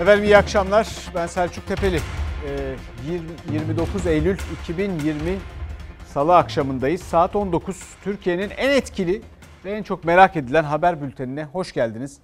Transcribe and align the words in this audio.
Efendim 0.00 0.24
iyi 0.24 0.36
akşamlar. 0.36 0.88
Ben 1.14 1.26
Selçuk 1.26 1.66
Tepeli. 1.66 2.00
Ee, 2.48 2.76
29 3.52 4.06
Eylül 4.06 4.38
2020 4.62 5.38
Salı 6.06 6.36
akşamındayız. 6.36 7.02
Saat 7.02 7.36
19. 7.36 7.80
Türkiye'nin 8.04 8.50
en 8.50 8.70
etkili 8.70 9.22
ve 9.64 9.72
en 9.72 9.82
çok 9.82 10.04
merak 10.04 10.36
edilen 10.36 10.64
haber 10.64 11.02
bültenine 11.02 11.44
hoş 11.44 11.72
geldiniz. 11.72 12.18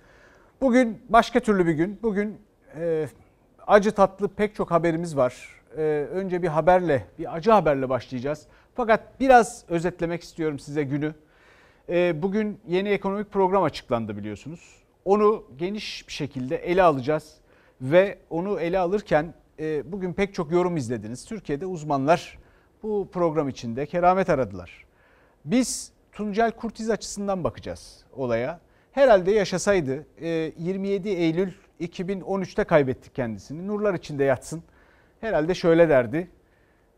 Bugün 0.60 1.02
başka 1.08 1.40
türlü 1.40 1.66
bir 1.66 1.72
gün. 1.72 1.98
Bugün 2.02 2.38
e, 2.76 3.08
acı 3.66 3.92
tatlı 3.92 4.28
pek 4.28 4.54
çok 4.54 4.70
haberimiz 4.70 5.16
var. 5.16 5.48
E, 5.76 5.80
önce 6.12 6.42
bir 6.42 6.48
haberle, 6.48 7.06
bir 7.18 7.34
acı 7.36 7.50
haberle 7.50 7.88
başlayacağız. 7.88 8.46
Fakat 8.74 9.20
biraz 9.20 9.64
özetlemek 9.68 10.22
istiyorum 10.22 10.58
size 10.58 10.82
günü. 10.82 11.14
E, 11.88 12.22
bugün 12.22 12.60
yeni 12.68 12.88
ekonomik 12.88 13.32
program 13.32 13.62
açıklandı 13.62 14.16
biliyorsunuz. 14.16 14.60
Onu 15.04 15.44
geniş 15.56 16.08
bir 16.08 16.12
şekilde 16.12 16.56
ele 16.56 16.82
alacağız 16.82 17.39
ve 17.80 18.18
onu 18.30 18.60
ele 18.60 18.78
alırken 18.78 19.34
e, 19.58 19.92
bugün 19.92 20.12
pek 20.12 20.34
çok 20.34 20.52
yorum 20.52 20.76
izlediniz. 20.76 21.24
Türkiye'de 21.24 21.66
uzmanlar 21.66 22.38
bu 22.82 23.08
program 23.12 23.48
içinde 23.48 23.86
keramet 23.86 24.30
aradılar. 24.30 24.84
Biz 25.44 25.92
Tuncel 26.12 26.50
Kurtiz 26.50 26.90
açısından 26.90 27.44
bakacağız 27.44 28.04
olaya. 28.12 28.60
Herhalde 28.92 29.30
yaşasaydı 29.30 30.06
27 30.20 31.08
e, 31.08 31.12
Eylül 31.12 31.52
2013'te 31.80 32.64
kaybettik 32.64 33.14
kendisini. 33.14 33.66
Nurlar 33.66 33.94
içinde 33.94 34.24
yatsın. 34.24 34.62
Herhalde 35.20 35.54
şöyle 35.54 35.88
derdi. 35.88 36.30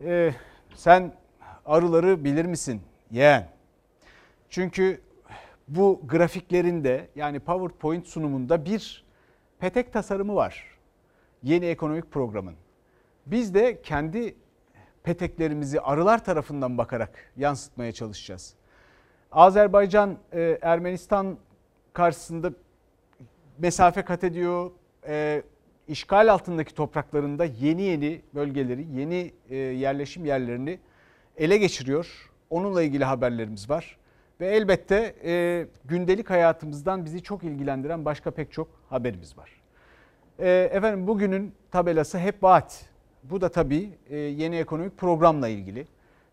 E, 0.05 0.33
sen 0.75 1.13
arıları 1.67 2.25
bilir 2.25 2.45
misin 2.45 2.83
yeğen? 3.11 3.49
Çünkü 4.51 5.01
bu 5.69 6.01
grafiklerinde 6.05 7.09
yani 7.17 7.41
PowerPoint 7.41 8.07
sunumunda 8.07 8.65
bir 8.65 9.05
petek 9.59 9.93
tasarımı 9.93 10.35
var. 10.35 10.72
Yeni 11.43 11.67
ekonomik 11.67 12.11
programın. 12.11 12.55
Biz 13.27 13.55
de 13.55 13.83
kendi 13.83 14.35
peteklerimizi 15.03 15.81
arılar 15.81 16.25
tarafından 16.25 16.79
bakarak 16.79 17.33
yansıtmaya 17.37 17.93
çalışacağız. 17.93 18.55
Azerbaycan 19.33 20.19
e, 20.33 20.59
Ermenistan 20.63 21.39
karşısında 21.93 22.53
mesafe 23.59 24.03
kat 24.03 24.25
ediyor. 24.25 24.71
E, 25.07 25.43
işgal 25.89 26.33
altındaki 26.33 26.75
topraklarında 26.75 27.45
yeni 27.45 27.83
yeni 27.83 28.23
bölgeleri, 28.35 28.87
yeni 28.95 29.33
e, 29.51 29.57
yerleşim 29.57 30.25
yerlerini 30.25 30.79
ele 31.37 31.57
geçiriyor. 31.57 32.31
Onunla 32.51 32.83
ilgili 32.83 33.05
haberlerimiz 33.05 33.71
var. 33.71 33.99
Ve 34.41 34.47
elbette 34.47 35.15
e, 35.25 35.67
gündelik 35.85 36.31
hayatımızdan 36.31 37.05
bizi 37.05 37.23
çok 37.23 37.45
ilgilendiren 37.45 38.05
başka 38.05 38.31
pek 38.31 38.53
çok 38.53 38.69
haberimiz 38.91 39.39
var. 39.39 39.62
E, 40.39 40.71
efendim 40.73 41.07
bugünün 41.07 41.55
tabelası 41.71 42.19
hep 42.19 42.43
vaat. 42.43 42.85
Bu 43.23 43.41
da 43.41 43.49
tabii 43.49 43.91
e, 44.11 44.17
yeni 44.17 44.57
ekonomik 44.57 44.99
programla 44.99 45.49
ilgili. 45.49 45.87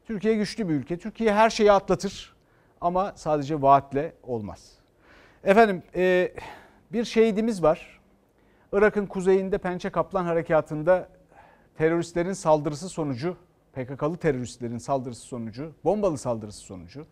Türkiye 0.06 0.36
güçlü 0.36 0.70
bir 0.70 0.74
ülke. 0.74 0.98
Türkiye 0.98 1.34
her 1.34 1.50
şeyi 1.50 1.72
atlatır 1.72 2.34
ama 2.82 3.14
sadece 3.16 3.62
vaatle 3.62 4.14
olmaz. 4.24 4.72
Efendim 5.44 5.84
e, 5.96 6.34
bir 6.94 7.06
şehidimiz 7.06 7.64
var. 7.64 8.00
Irak'ın 8.74 9.06
kuzeyinde 9.06 9.58
Pençe 9.58 9.90
Kaplan 9.90 10.26
Harekatı'nda 10.26 11.10
teröristlerin 11.78 12.34
saldırısı 12.34 12.90
sonucu, 12.90 13.38
PKK'lı 13.74 14.18
teröristlerin 14.18 14.78
saldırısı 14.78 15.22
sonucu, 15.22 15.72
bombalı 15.84 16.18
saldırısı 16.18 16.60
sonucu 16.60 17.06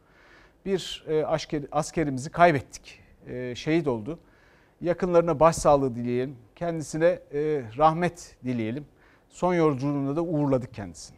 bir 0.66 1.06
e, 1.08 1.26
askerimizi 1.72 2.30
kaybettik. 2.30 3.00
E, 3.28 3.56
şehit 3.56 3.88
oldu. 3.88 4.20
Yakınlarına 4.82 5.40
başsağlığı 5.40 5.96
dileyelim. 5.96 6.36
Kendisine 6.56 7.20
e, 7.34 7.64
rahmet 7.78 8.36
dileyelim. 8.46 8.86
Son 9.30 9.54
yolculuğunda 9.54 10.16
da 10.16 10.22
uğurladık 10.22 10.74
kendisini. 10.74 11.18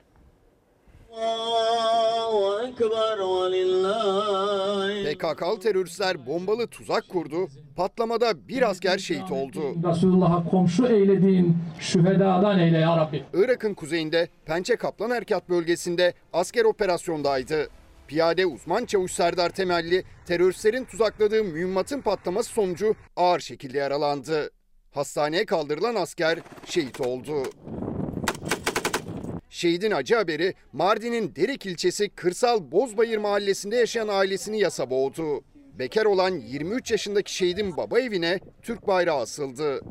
PKK'lı 5.13 5.59
teröristler 5.59 6.25
bombalı 6.25 6.67
tuzak 6.67 7.09
kurdu. 7.09 7.47
Patlamada 7.75 8.47
bir 8.47 8.69
asker 8.69 8.97
şehit 8.97 9.31
oldu. 9.31 9.61
Resulullah'a 9.89 10.49
komşu 10.49 10.87
eylediğin 10.87 11.57
şühedadan 11.79 12.59
eyle 12.59 12.77
ya 12.77 12.97
Rabbi. 12.97 13.23
Irak'ın 13.33 13.73
kuzeyinde 13.73 14.27
Pençe 14.45 14.75
Kaplan 14.75 15.11
Erkat 15.11 15.49
bölgesinde 15.49 16.13
asker 16.33 16.65
operasyondaydı. 16.65 17.67
Piyade 18.09 18.45
uzman 18.45 18.85
çavuş 18.85 19.11
Serdar 19.11 19.49
Temelli 19.49 20.03
teröristlerin 20.25 20.85
tuzakladığı 20.85 21.43
mühimmatın 21.43 22.01
patlaması 22.01 22.49
sonucu 22.49 22.95
ağır 23.15 23.39
şekilde 23.39 23.77
yaralandı. 23.77 24.51
Hastaneye 24.91 25.45
kaldırılan 25.45 25.95
asker 25.95 26.39
şehit 26.65 27.01
oldu. 27.01 27.43
Şehidin 29.49 29.91
acı 29.91 30.15
haberi 30.15 30.53
Mardin'in 30.73 31.35
Derik 31.35 31.65
ilçesi 31.65 32.09
Kırsal 32.09 32.71
Bozbayır 32.71 33.17
mahallesinde 33.17 33.75
yaşayan 33.75 34.07
ailesini 34.07 34.59
yasa 34.59 34.89
boğdu. 34.89 35.43
Bekar 35.55 36.05
olan 36.05 36.31
23 36.31 36.91
yaşındaki 36.91 37.35
şehidin 37.35 37.77
baba 37.77 37.99
evine 37.99 38.39
Türk 38.61 38.87
bayrağı 38.87 39.19
asıldı. 39.19 39.81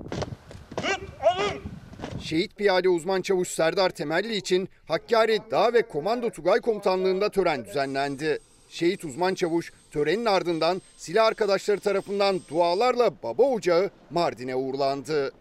Tut, 0.76 1.00
alın. 1.20 1.77
Şehit 2.22 2.56
piyade 2.56 2.88
uzman 2.88 3.22
çavuş 3.22 3.48
Serdar 3.48 3.90
Temelli 3.90 4.36
için 4.36 4.68
Hakkari 4.88 5.38
Dağ 5.50 5.72
ve 5.72 5.82
Komando 5.82 6.30
Tugay 6.30 6.60
Komutanlığı'nda 6.60 7.28
tören 7.28 7.64
düzenlendi. 7.64 8.38
Şehit 8.70 9.04
uzman 9.04 9.34
çavuş 9.34 9.72
törenin 9.90 10.24
ardından 10.24 10.82
silah 10.96 11.26
arkadaşları 11.26 11.80
tarafından 11.80 12.40
dualarla 12.50 13.10
baba 13.22 13.42
ocağı 13.42 13.90
Mardin'e 14.10 14.56
uğurlandı. 14.56 15.32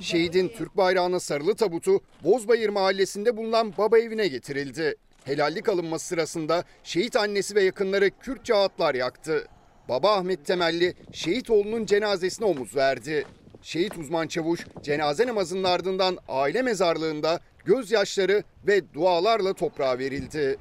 Şehidin 0.00 0.48
Türk 0.48 0.76
bayrağına 0.76 1.20
sarılı 1.20 1.54
tabutu 1.54 2.00
Bozbayır 2.24 2.68
mahallesinde 2.68 3.36
bulunan 3.36 3.74
baba 3.78 3.98
evine 3.98 4.28
getirildi. 4.28 4.94
Helallik 5.24 5.68
alınması 5.68 6.06
sırasında 6.06 6.64
şehit 6.84 7.16
annesi 7.16 7.54
ve 7.54 7.62
yakınları 7.62 8.10
Kürtçe 8.20 8.54
ağıtlar 8.54 8.94
yaktı. 8.94 9.48
Baba 9.88 10.16
Ahmet 10.16 10.46
Temelli 10.46 10.94
şehit 11.12 11.50
oğlunun 11.50 11.86
cenazesine 11.86 12.46
omuz 12.46 12.76
verdi. 12.76 13.26
Şehit 13.64 13.98
uzman 13.98 14.26
çavuş 14.26 14.66
cenaze 14.82 15.26
namazının 15.26 15.64
ardından 15.64 16.18
aile 16.28 16.62
mezarlığında 16.62 17.40
gözyaşları 17.64 18.42
ve 18.66 18.94
dualarla 18.94 19.52
toprağa 19.54 19.98
verildi. 19.98 20.56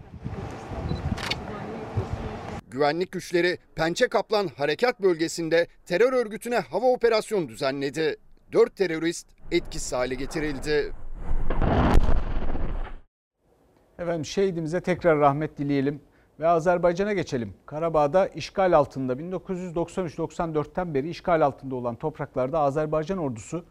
Güvenlik 2.70 3.12
güçleri 3.12 3.58
Pençe 3.76 4.08
Kaplan 4.08 4.48
harekat 4.48 5.02
bölgesinde 5.02 5.68
terör 5.86 6.14
örgütüne 6.14 6.60
hava 6.60 6.86
operasyonu 6.86 7.50
düzenledi. 7.50 8.16
Dört 8.52 8.76
terörist 8.76 9.28
etkisiz 9.52 9.94
hale 9.94 10.16
getirildi. 10.16 10.94
Efendim 14.00 14.26
şehidimize 14.26 14.82
tekrar 14.82 15.20
rahmet 15.20 15.58
dileyelim. 15.58 16.02
Ve 16.40 16.48
Azerbaycan'a 16.48 17.14
geçelim. 17.14 17.54
Karabağ'da 17.66 18.28
işgal 18.28 18.74
altında 18.74 19.14
1993-94'ten 19.14 20.94
beri 20.94 21.10
işgal 21.10 21.42
altında 21.42 21.76
olan 21.76 21.96
topraklarda 21.96 22.60
Azerbaycan 22.60 23.18
ordusu 23.18 23.66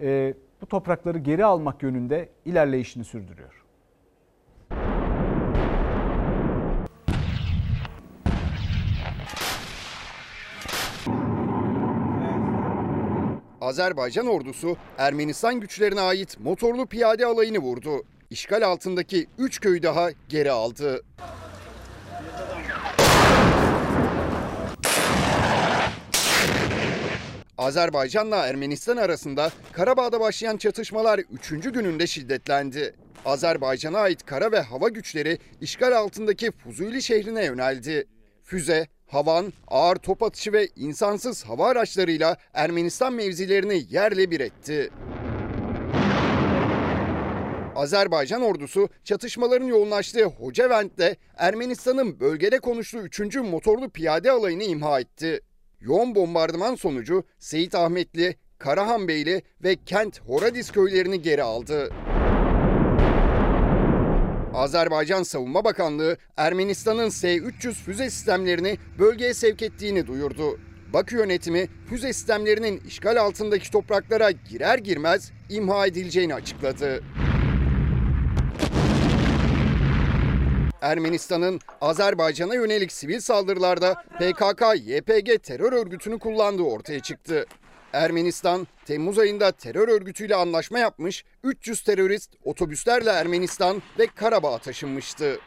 e, 0.00 0.34
bu 0.60 0.66
toprakları 0.66 1.18
geri 1.18 1.44
almak 1.44 1.82
yönünde 1.82 2.28
ilerleyişini 2.44 3.04
sürdürüyor. 3.04 3.64
Azerbaycan 13.60 14.26
ordusu 14.26 14.76
Ermenistan 14.98 15.60
güçlerine 15.60 16.00
ait 16.00 16.40
motorlu 16.40 16.86
piyade 16.86 17.26
alayını 17.26 17.58
vurdu. 17.58 18.02
İşgal 18.30 18.62
altındaki 18.62 19.26
3 19.38 19.60
köyü 19.60 19.82
daha 19.82 20.08
geri 20.28 20.50
aldı. 20.50 21.02
Azerbaycan'la 27.58 28.46
Ermenistan 28.46 28.96
arasında 28.96 29.50
Karabağ'da 29.72 30.20
başlayan 30.20 30.56
çatışmalar 30.56 31.18
3. 31.18 31.48
gününde 31.50 32.06
şiddetlendi. 32.06 32.94
Azerbaycan'a 33.24 33.98
ait 33.98 34.26
kara 34.26 34.52
ve 34.52 34.60
hava 34.60 34.88
güçleri 34.88 35.38
işgal 35.60 35.92
altındaki 35.92 36.50
Fuzuli 36.50 37.02
şehrine 37.02 37.44
yöneldi. 37.44 38.06
Füze, 38.44 38.86
havan, 39.06 39.52
ağır 39.68 39.96
top 39.96 40.22
atışı 40.22 40.52
ve 40.52 40.68
insansız 40.76 41.44
hava 41.44 41.68
araçlarıyla 41.68 42.36
Ermenistan 42.54 43.12
mevzilerini 43.12 43.82
yerle 43.90 44.30
bir 44.30 44.40
etti. 44.40 44.90
Azerbaycan 47.76 48.42
ordusu 48.42 48.88
çatışmaların 49.04 49.66
yoğunlaştığı 49.66 50.24
Hocavent'te 50.24 51.16
Ermenistan'ın 51.36 52.20
bölgede 52.20 52.58
konuştuğu 52.58 52.98
3. 52.98 53.36
motorlu 53.36 53.90
piyade 53.90 54.30
alayını 54.30 54.64
imha 54.64 55.00
etti. 55.00 55.40
Yoğun 55.80 56.14
bombardıman 56.14 56.74
sonucu 56.74 57.24
Seyit 57.38 57.74
Ahmetli, 57.74 58.36
Karahanbeyli 58.58 59.42
ve 59.64 59.76
Kent 59.76 60.20
Horadiz 60.20 60.70
köylerini 60.70 61.22
geri 61.22 61.42
aldı. 61.42 61.90
Azerbaycan 64.54 65.22
Savunma 65.22 65.64
Bakanlığı 65.64 66.16
Ermenistan'ın 66.36 67.08
S-300 67.08 67.72
füze 67.72 68.10
sistemlerini 68.10 68.78
bölgeye 68.98 69.34
sevk 69.34 69.62
ettiğini 69.62 70.06
duyurdu. 70.06 70.60
Bakü 70.92 71.16
yönetimi 71.16 71.68
füze 71.88 72.12
sistemlerinin 72.12 72.80
işgal 72.86 73.16
altındaki 73.16 73.70
topraklara 73.70 74.30
girer 74.30 74.78
girmez 74.78 75.32
imha 75.48 75.86
edileceğini 75.86 76.34
açıkladı. 76.34 77.02
Ermenistan'ın 80.82 81.60
Azerbaycan'a 81.80 82.54
yönelik 82.54 82.92
sivil 82.92 83.20
saldırılarda 83.20 83.92
PKK-YPG 83.92 85.38
terör 85.38 85.72
örgütünü 85.72 86.18
kullandığı 86.18 86.62
ortaya 86.62 87.00
çıktı. 87.00 87.46
Ermenistan, 87.92 88.66
Temmuz 88.86 89.18
ayında 89.18 89.52
terör 89.52 89.88
örgütüyle 89.88 90.34
anlaşma 90.34 90.78
yapmış, 90.78 91.24
300 91.44 91.82
terörist 91.82 92.30
otobüslerle 92.44 93.10
Ermenistan 93.10 93.82
ve 93.98 94.06
Karabağ'a 94.06 94.58
taşınmıştı. 94.58 95.38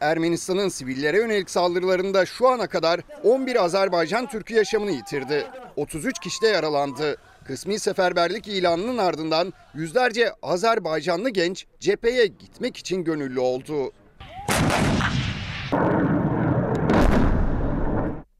Ermenistan'ın 0.00 0.68
sivillere 0.68 1.16
yönelik 1.16 1.50
saldırılarında 1.50 2.26
şu 2.26 2.48
ana 2.48 2.66
kadar 2.66 3.00
11 3.22 3.64
Azerbaycan 3.64 4.26
Türk'ü 4.26 4.54
yaşamını 4.54 4.90
yitirdi. 4.90 5.46
33 5.76 6.18
kişi 6.18 6.42
de 6.42 6.48
yaralandı. 6.48 7.16
Kısmi 7.44 7.78
seferberlik 7.78 8.48
ilanının 8.48 8.98
ardından 8.98 9.52
yüzlerce 9.74 10.32
Azerbaycanlı 10.42 11.30
genç 11.30 11.66
cepheye 11.80 12.26
gitmek 12.26 12.76
için 12.76 13.04
gönüllü 13.04 13.40
oldu. 13.40 13.92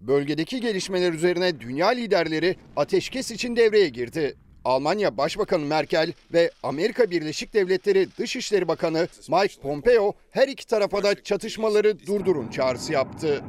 Bölgedeki 0.00 0.60
gelişmeler 0.60 1.12
üzerine 1.12 1.60
dünya 1.60 1.88
liderleri 1.88 2.56
ateşkes 2.76 3.30
için 3.30 3.56
devreye 3.56 3.88
girdi. 3.88 4.36
Almanya 4.64 5.16
Başbakanı 5.16 5.64
Merkel 5.64 6.12
ve 6.32 6.50
Amerika 6.62 7.10
Birleşik 7.10 7.54
Devletleri 7.54 8.08
Dışişleri 8.18 8.68
Bakanı 8.68 9.08
Mike 9.28 9.60
Pompeo 9.62 10.12
her 10.30 10.48
iki 10.48 10.66
tarafa 10.66 11.02
da 11.02 11.22
çatışmaları 11.22 12.06
durdurun 12.06 12.48
çağrısı 12.48 12.92
yaptı. 12.92 13.44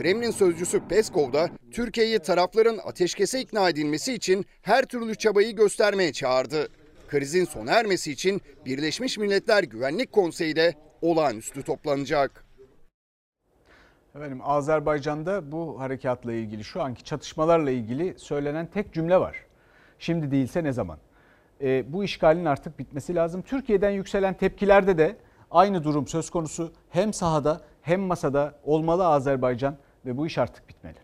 Kremlin 0.00 0.30
sözcüsü 0.30 0.88
Peskov 0.88 1.32
da 1.32 1.48
Türkiye'yi 1.70 2.18
tarafların 2.18 2.78
ateşkese 2.84 3.40
ikna 3.40 3.68
edilmesi 3.68 4.14
için 4.14 4.46
her 4.62 4.84
türlü 4.84 5.14
çabayı 5.14 5.56
göstermeye 5.56 6.12
çağırdı. 6.12 6.68
Krizin 7.08 7.44
sona 7.44 7.72
ermesi 7.72 8.12
için 8.12 8.40
Birleşmiş 8.66 9.18
Milletler 9.18 9.62
Güvenlik 9.62 10.12
Konseyi 10.12 10.56
de 10.56 10.74
olağanüstü 11.02 11.62
toplanacak. 11.62 12.44
Efendim 14.14 14.40
Azerbaycan'da 14.42 15.52
bu 15.52 15.80
harekatla 15.80 16.32
ilgili 16.32 16.64
şu 16.64 16.82
anki 16.82 17.04
çatışmalarla 17.04 17.70
ilgili 17.70 18.14
söylenen 18.18 18.66
tek 18.66 18.92
cümle 18.92 19.20
var. 19.20 19.36
Şimdi 19.98 20.30
değilse 20.30 20.64
ne 20.64 20.72
zaman? 20.72 20.98
E, 21.60 21.92
bu 21.92 22.04
işgalin 22.04 22.44
artık 22.44 22.78
bitmesi 22.78 23.14
lazım. 23.14 23.42
Türkiye'den 23.42 23.90
yükselen 23.90 24.34
tepkilerde 24.34 24.98
de 24.98 25.16
aynı 25.50 25.84
durum 25.84 26.06
söz 26.06 26.30
konusu. 26.30 26.72
Hem 26.90 27.12
sahada 27.12 27.60
hem 27.82 28.00
masada 28.00 28.54
olmalı 28.64 29.06
Azerbaycan 29.06 29.76
ve 30.06 30.16
bu 30.16 30.26
iş 30.26 30.38
artık 30.38 30.68
bitmeli. 30.68 30.96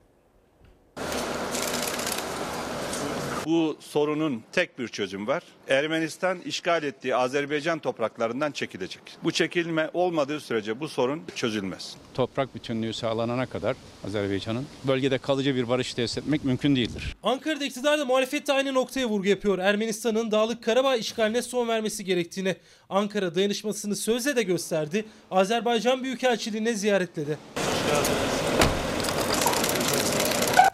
Bu 3.47 3.77
sorunun 3.81 4.43
tek 4.53 4.79
bir 4.79 4.89
çözüm 4.89 5.27
var. 5.27 5.43
Ermenistan 5.69 6.39
işgal 6.39 6.83
ettiği 6.83 7.17
Azerbaycan 7.17 7.79
topraklarından 7.79 8.53
çekilecek. 8.53 9.03
Bu 9.25 9.31
çekilme 9.31 9.91
olmadığı 9.95 10.41
sürece 10.41 10.81
bu 10.81 10.89
sorun 10.89 11.23
çözülmez. 11.35 11.97
Toprak 12.15 12.55
bütünlüğü 12.55 12.93
sağlanana 12.93 13.47
kadar 13.47 13.77
Azerbaycan'ın 14.07 14.67
bölgede 14.85 15.19
kalıcı 15.19 15.57
bir 15.57 15.69
barış 15.69 15.95
tesis 15.95 16.19
etmek 16.19 16.45
mümkün 16.45 16.77
değildir. 16.77 17.17
Ankara'da 17.23 17.65
iktidar 17.65 17.99
da 17.99 18.05
muhalefet 18.05 18.47
de 18.47 18.53
aynı 18.53 18.75
noktaya 18.75 19.07
vurgu 19.07 19.29
yapıyor. 19.29 19.59
Ermenistan'ın 19.59 20.31
Dağlık 20.31 20.65
Karabağ 20.65 20.97
işgaline 20.97 21.43
son 21.43 21.69
vermesi 21.69 22.05
gerektiğini. 22.05 22.57
Ankara 22.89 23.35
dayanışmasını 23.35 23.97
sözle 23.97 24.37
de 24.37 24.43
gösterdi. 24.43 25.05
Azerbaycan 25.31 26.03
Büyükelçiliğine 26.03 26.75
ziyaretledi. 26.75 27.39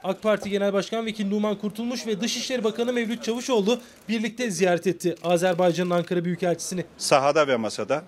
AK 0.04 0.22
Parti 0.22 0.50
Genel 0.50 0.72
Başkan 0.72 1.06
Vekili 1.06 1.30
Numan 1.30 1.58
Kurtulmuş 1.58 2.06
ve 2.06 2.20
Dışişleri 2.20 2.64
Bakanı 2.64 2.92
Mevlüt 2.92 3.22
Çavuşoğlu 3.22 3.80
birlikte 4.08 4.50
ziyaret 4.50 4.86
etti 4.86 5.14
Azerbaycan'ın 5.24 5.90
Ankara 5.90 6.24
Büyükelçisini. 6.24 6.84
Sahada 6.98 7.46
ve 7.48 7.56
masada 7.56 8.02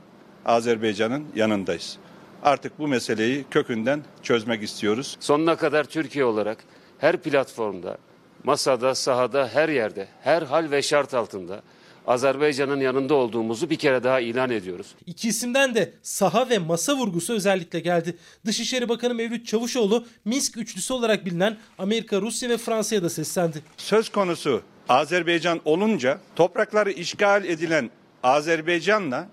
Azerbaycan'ın 0.46 1.25
yanındayız. 1.37 1.99
Artık 2.43 2.79
bu 2.79 2.88
meseleyi 2.88 3.44
kökünden 3.50 4.02
çözmek 4.23 4.62
istiyoruz. 4.62 5.17
Sonuna 5.20 5.56
kadar 5.56 5.85
Türkiye 5.85 6.25
olarak 6.25 6.58
her 6.99 7.17
platformda, 7.17 7.99
masada, 8.44 8.94
sahada, 8.94 9.49
her 9.52 9.69
yerde, 9.69 10.08
her 10.20 10.43
hal 10.43 10.70
ve 10.70 10.82
şart 10.82 11.14
altında 11.14 11.62
Azerbaycan'ın 12.06 12.80
yanında 12.80 13.14
olduğumuzu 13.14 13.70
bir 13.70 13.76
kere 13.76 14.04
daha 14.04 14.20
ilan 14.20 14.50
ediyoruz. 14.50 14.86
İki 15.06 15.28
isimden 15.28 15.74
de 15.74 15.92
saha 16.02 16.50
ve 16.50 16.58
masa 16.58 16.96
vurgusu 16.96 17.32
özellikle 17.32 17.80
geldi. 17.80 18.16
Dışişleri 18.46 18.88
Bakanı 18.88 19.14
Mevlüt 19.14 19.46
Çavuşoğlu 19.46 20.04
Minsk 20.24 20.56
üçlüsü 20.56 20.92
olarak 20.94 21.26
bilinen 21.26 21.56
Amerika, 21.78 22.20
Rusya 22.20 22.48
ve 22.48 22.58
Fransa'ya 22.58 23.02
da 23.02 23.10
seslendi. 23.10 23.62
Söz 23.76 24.08
konusu 24.08 24.62
Azerbaycan 24.88 25.60
olunca 25.64 26.18
toprakları 26.36 26.90
işgal 26.90 27.44
edilen 27.44 27.90
Azerbaycan'la 28.22 29.28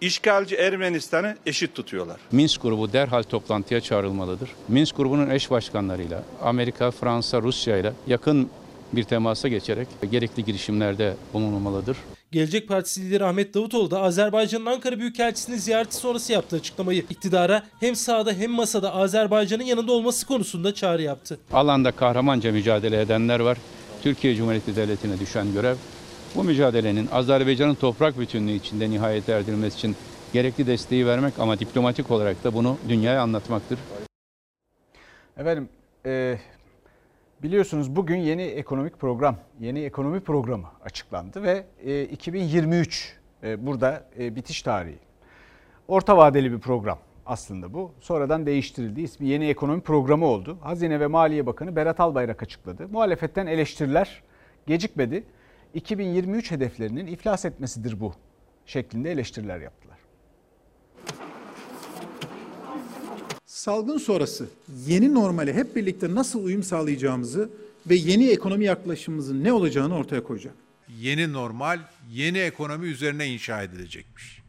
işgalci 0.00 0.56
Ermenistan'ı 0.56 1.36
eşit 1.46 1.74
tutuyorlar. 1.74 2.20
Minsk 2.32 2.62
grubu 2.62 2.92
derhal 2.92 3.22
toplantıya 3.22 3.80
çağrılmalıdır. 3.80 4.50
Minsk 4.68 4.96
grubunun 4.96 5.30
eş 5.30 5.50
başkanlarıyla 5.50 6.22
Amerika, 6.42 6.90
Fransa, 6.90 7.42
Rusya 7.42 7.76
ile 7.76 7.92
yakın 8.06 8.50
bir 8.92 9.04
temasa 9.04 9.48
geçerek 9.48 9.88
gerekli 10.10 10.44
girişimlerde 10.44 11.14
bulunulmalıdır. 11.34 11.96
Gelecek 12.32 12.68
Partisi 12.68 13.04
lideri 13.04 13.24
Ahmet 13.24 13.54
Davutoğlu 13.54 13.90
da 13.90 14.00
Azerbaycan'ın 14.02 14.66
Ankara 14.66 14.98
Büyükelçisi'ni 14.98 15.58
ziyareti 15.58 15.96
sonrası 15.96 16.32
yaptığı 16.32 16.56
açıklamayı 16.56 17.04
iktidara 17.10 17.62
hem 17.80 17.96
sahada 17.96 18.32
hem 18.32 18.50
masada 18.50 18.94
Azerbaycan'ın 18.94 19.64
yanında 19.64 19.92
olması 19.92 20.26
konusunda 20.26 20.74
çağrı 20.74 21.02
yaptı. 21.02 21.38
Alanda 21.52 21.92
kahramanca 21.92 22.52
mücadele 22.52 23.00
edenler 23.00 23.40
var. 23.40 23.58
Türkiye 24.02 24.34
Cumhuriyeti 24.34 24.76
Devleti'ne 24.76 25.20
düşen 25.20 25.52
görev 25.52 25.76
bu 26.34 26.44
mücadelenin 26.44 27.08
Azerbaycan'ın 27.12 27.74
toprak 27.74 28.18
bütünlüğü 28.18 28.52
içinde 28.52 28.90
nihayet 28.90 29.28
erdirilmesi 29.28 29.76
için 29.76 29.96
gerekli 30.32 30.66
desteği 30.66 31.06
vermek 31.06 31.38
ama 31.38 31.58
diplomatik 31.58 32.10
olarak 32.10 32.44
da 32.44 32.54
bunu 32.54 32.78
dünyaya 32.88 33.22
anlatmaktır. 33.22 33.78
Efendim 35.36 35.68
e, 36.06 36.38
biliyorsunuz 37.42 37.96
bugün 37.96 38.16
yeni 38.16 38.42
ekonomik 38.42 38.98
program, 38.98 39.36
yeni 39.60 39.80
ekonomi 39.80 40.20
programı 40.20 40.66
açıklandı 40.84 41.42
ve 41.42 41.64
e, 41.84 42.02
2023 42.04 43.18
e, 43.42 43.66
burada 43.66 44.04
e, 44.18 44.36
bitiş 44.36 44.62
tarihi. 44.62 44.98
Orta 45.88 46.16
vadeli 46.16 46.52
bir 46.52 46.58
program 46.58 46.98
aslında 47.26 47.74
bu. 47.74 47.92
Sonradan 48.00 48.46
değiştirildi. 48.46 49.00
İsmi 49.02 49.26
yeni 49.26 49.48
ekonomi 49.48 49.80
programı 49.80 50.26
oldu. 50.26 50.58
Hazine 50.60 51.00
ve 51.00 51.06
Maliye 51.06 51.46
Bakanı 51.46 51.76
Berat 51.76 52.00
Albayrak 52.00 52.42
açıkladı. 52.42 52.88
Muhalefetten 52.88 53.46
eleştiriler 53.46 54.22
gecikmedi. 54.66 55.24
2023 55.74 56.50
hedeflerinin 56.50 57.06
iflas 57.06 57.44
etmesidir 57.44 58.00
bu 58.00 58.12
şeklinde 58.66 59.12
eleştiriler 59.12 59.60
yaptılar. 59.60 59.99
Salgın 63.60 63.98
sonrası 63.98 64.48
yeni 64.86 65.14
normale 65.14 65.54
hep 65.54 65.76
birlikte 65.76 66.14
nasıl 66.14 66.44
uyum 66.44 66.62
sağlayacağımızı 66.62 67.50
ve 67.86 67.94
yeni 67.94 68.28
ekonomi 68.28 68.64
yaklaşımımızın 68.64 69.44
ne 69.44 69.52
olacağını 69.52 69.96
ortaya 69.96 70.24
koyacak. 70.24 70.54
Yeni 70.98 71.32
normal, 71.32 71.80
yeni 72.10 72.38
ekonomi 72.38 72.86
üzerine 72.86 73.26
inşa 73.26 73.62
edilecekmiş. 73.62 74.42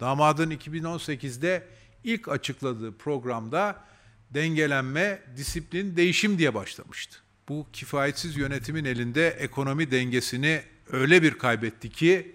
Damadın 0.00 0.50
2018'de 0.50 1.66
ilk 2.04 2.28
açıkladığı 2.28 2.92
programda 2.92 3.84
dengelenme, 4.30 5.22
disiplin, 5.36 5.96
değişim 5.96 6.38
diye 6.38 6.54
başlamıştı. 6.54 7.18
Bu 7.48 7.66
kifayetsiz 7.72 8.36
yönetimin 8.36 8.84
elinde 8.84 9.28
ekonomi 9.28 9.90
dengesini 9.90 10.60
öyle 10.92 11.22
bir 11.22 11.38
kaybetti 11.38 11.90
ki 11.90 12.34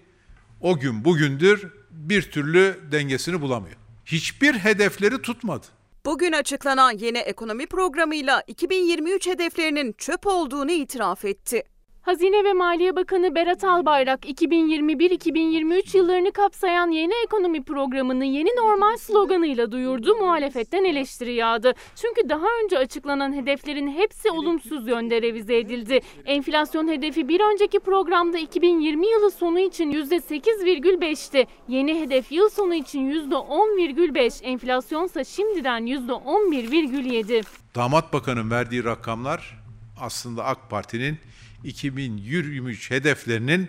o 0.60 0.78
gün 0.78 1.04
bugündür 1.04 1.68
bir 1.90 2.22
türlü 2.22 2.80
dengesini 2.92 3.40
bulamıyor. 3.40 3.76
Hiçbir 4.06 4.54
hedefleri 4.54 5.22
tutmadı. 5.22 5.66
Bugün 6.06 6.32
açıklanan 6.32 6.98
yeni 6.98 7.18
ekonomi 7.18 7.66
programıyla 7.66 8.42
2023 8.46 9.26
hedeflerinin 9.26 9.92
çöp 9.92 10.26
olduğunu 10.26 10.70
itiraf 10.70 11.24
etti. 11.24 11.64
Hazine 12.06 12.44
ve 12.44 12.52
Maliye 12.52 12.96
Bakanı 12.96 13.34
Berat 13.34 13.64
Albayrak 13.64 14.24
2021-2023 14.30 15.96
yıllarını 15.96 16.32
kapsayan 16.32 16.90
yeni 16.90 17.12
ekonomi 17.24 17.62
programını 17.62 18.24
yeni 18.24 18.48
normal 18.48 18.96
sloganıyla 18.96 19.72
duyurdu, 19.72 20.16
muhalefetten 20.16 20.84
eleştiri 20.84 21.32
yağdı. 21.34 21.74
Çünkü 21.96 22.28
daha 22.28 22.46
önce 22.64 22.78
açıklanan 22.78 23.32
hedeflerin 23.32 23.88
hepsi 23.88 24.30
olumsuz 24.30 24.88
yönde 24.88 25.22
revize 25.22 25.58
edildi. 25.58 26.00
Enflasyon 26.24 26.88
hedefi 26.88 27.28
bir 27.28 27.40
önceki 27.52 27.80
programda 27.80 28.38
2020 28.38 29.06
yılı 29.06 29.30
sonu 29.30 29.60
için 29.60 29.92
%8,5'ti. 29.92 31.46
Yeni 31.68 32.00
hedef 32.00 32.32
yıl 32.32 32.48
sonu 32.48 32.74
için 32.74 33.10
%10,5, 33.30 34.44
enflasyonsa 34.44 35.24
şimdiden 35.24 35.86
%11,7. 35.86 37.44
Damat 37.74 38.12
Bakan'ın 38.12 38.50
verdiği 38.50 38.84
rakamlar 38.84 39.58
aslında 40.00 40.44
AK 40.44 40.70
Parti'nin 40.70 41.18
2023 41.64 42.90
hedeflerinin 42.90 43.68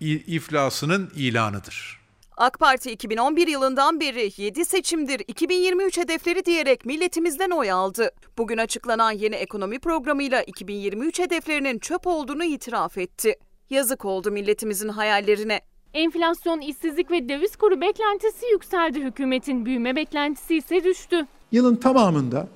iflasının 0.00 1.10
ilanıdır. 1.16 2.04
AK 2.36 2.58
Parti 2.58 2.90
2011 2.90 3.48
yılından 3.48 4.00
beri 4.00 4.32
7 4.36 4.64
seçimdir 4.64 5.22
2023 5.28 5.98
hedefleri 5.98 6.44
diyerek 6.44 6.86
milletimizden 6.86 7.50
oy 7.50 7.70
aldı. 7.70 8.10
Bugün 8.38 8.58
açıklanan 8.58 9.12
yeni 9.12 9.34
ekonomi 9.34 9.78
programıyla 9.78 10.42
2023 10.42 11.18
hedeflerinin 11.18 11.78
çöp 11.78 12.06
olduğunu 12.06 12.44
itiraf 12.44 12.98
etti. 12.98 13.34
Yazık 13.70 14.04
oldu 14.04 14.30
milletimizin 14.30 14.88
hayallerine. 14.88 15.60
Enflasyon, 15.94 16.60
işsizlik 16.60 17.10
ve 17.10 17.28
döviz 17.28 17.56
kuru 17.56 17.80
beklentisi 17.80 18.46
yükseldi. 18.52 19.00
Hükümetin 19.00 19.66
büyüme 19.66 19.96
beklentisi 19.96 20.56
ise 20.56 20.84
düştü. 20.84 21.26
Yılın 21.52 21.76
tamamında 21.76 22.48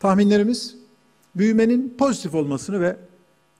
tahminlerimiz 0.00 0.76
büyümenin 1.36 1.94
pozitif 1.98 2.34
olmasını 2.34 2.80
ve 2.80 2.96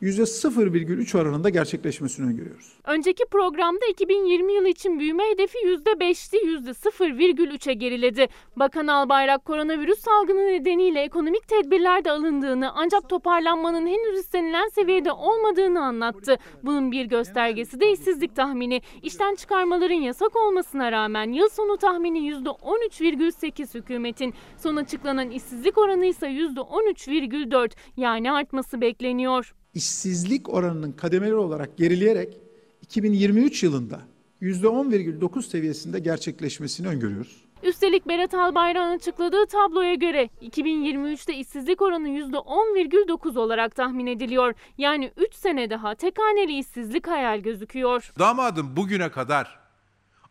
%0,3 0.03 1.19
oranında 1.19 1.49
gerçekleşmesini 1.49 2.27
öngörüyoruz. 2.27 2.73
Önceki 2.85 3.25
programda 3.31 3.87
2020 3.91 4.53
yılı 4.53 4.69
için 4.69 4.99
büyüme 4.99 5.23
hedefi 5.31 5.59
%5'ti, 5.59 6.37
%0,3'e 6.37 7.75
geriledi. 7.75 8.27
Bakan 8.57 8.87
Albayrak 8.87 9.45
koronavirüs 9.45 9.99
salgını 9.99 10.47
nedeniyle 10.47 11.01
ekonomik 11.01 11.49
tedbirler 11.49 12.05
de 12.05 12.11
alındığını 12.11 12.73
ancak 12.75 13.09
toparlanmanın 13.09 13.87
henüz 13.87 14.19
istenilen 14.19 14.69
seviyede 14.69 15.13
olmadığını 15.13 15.85
anlattı. 15.85 16.37
Bunun 16.63 16.93
bir 16.93 17.05
göstergesi 17.05 17.81
de 17.81 17.93
işsizlik 17.93 18.37
tahmini. 18.37 18.83
İşten 19.03 19.35
çıkarmaların 19.35 19.95
yasak 19.95 20.37
olmasına 20.37 20.93
rağmen 20.93 21.33
yıl 21.33 21.49
sonu 21.49 21.77
tahmini 21.77 22.19
%13,8 22.19 23.75
hükümetin. 23.75 24.35
Son 24.57 24.77
açıklanan 24.77 25.31
işsizlik 25.31 25.79
oranı 25.79 26.07
ise 26.07 26.27
%13,4 26.27 27.71
yani 27.97 28.33
artması 28.33 28.81
bekleniyor. 28.81 29.55
İşsizlik 29.75 30.49
oranının 30.49 30.93
kademeli 30.93 31.35
olarak 31.35 31.77
gerileyerek 31.79 32.39
2023 32.83 33.63
yılında 33.63 34.01
%10,9 34.43 35.43
seviyesinde 35.43 35.99
gerçekleşmesini 35.99 36.89
öngörüyoruz. 36.89 37.45
Üstelik 37.63 38.09
Berat 38.09 38.35
Albayrak'ın 38.35 38.97
açıkladığı 38.97 39.47
tabloya 39.47 39.95
göre 39.95 40.29
2023'te 40.43 41.35
işsizlik 41.35 41.83
oranı 41.83 42.09
%10,9 42.09 43.39
olarak 43.39 43.77
tahmin 43.77 44.07
ediliyor. 44.07 44.55
Yani 44.79 45.13
3 45.17 45.35
sene 45.35 45.71
daha 45.71 45.95
tek 45.95 46.19
haneli 46.19 46.59
işsizlik 46.59 47.07
hayal 47.07 47.41
gözüküyor. 47.41 48.13
Damadın 48.19 48.77
bugüne 48.77 49.11
kadar 49.11 49.59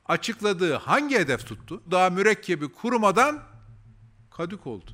açıkladığı 0.05 0.73
hangi 0.73 1.19
hedef 1.19 1.47
tuttu? 1.47 1.83
Daha 1.91 2.09
mürekkebi 2.09 2.69
kurumadan 2.69 3.39
kadük 4.29 4.67
oldu. 4.67 4.91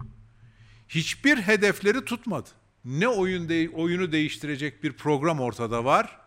Hiçbir 0.89 1.37
hedefleri 1.37 2.05
tutmadı. 2.05 2.49
Ne 2.87 3.07
oyun 3.07 3.49
de, 3.49 3.69
oyunu 3.75 4.11
değiştirecek 4.11 4.83
bir 4.83 4.93
program 4.93 5.39
ortada 5.39 5.85
var 5.85 6.19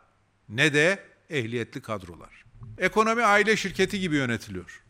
ne 0.48 0.74
de 0.74 0.98
ehliyetli 1.30 1.82
kadrolar. 1.82 2.44
Ekonomi 2.78 3.22
aile 3.22 3.56
şirketi 3.56 4.00
gibi 4.00 4.16
yönetiliyor. 4.16 4.84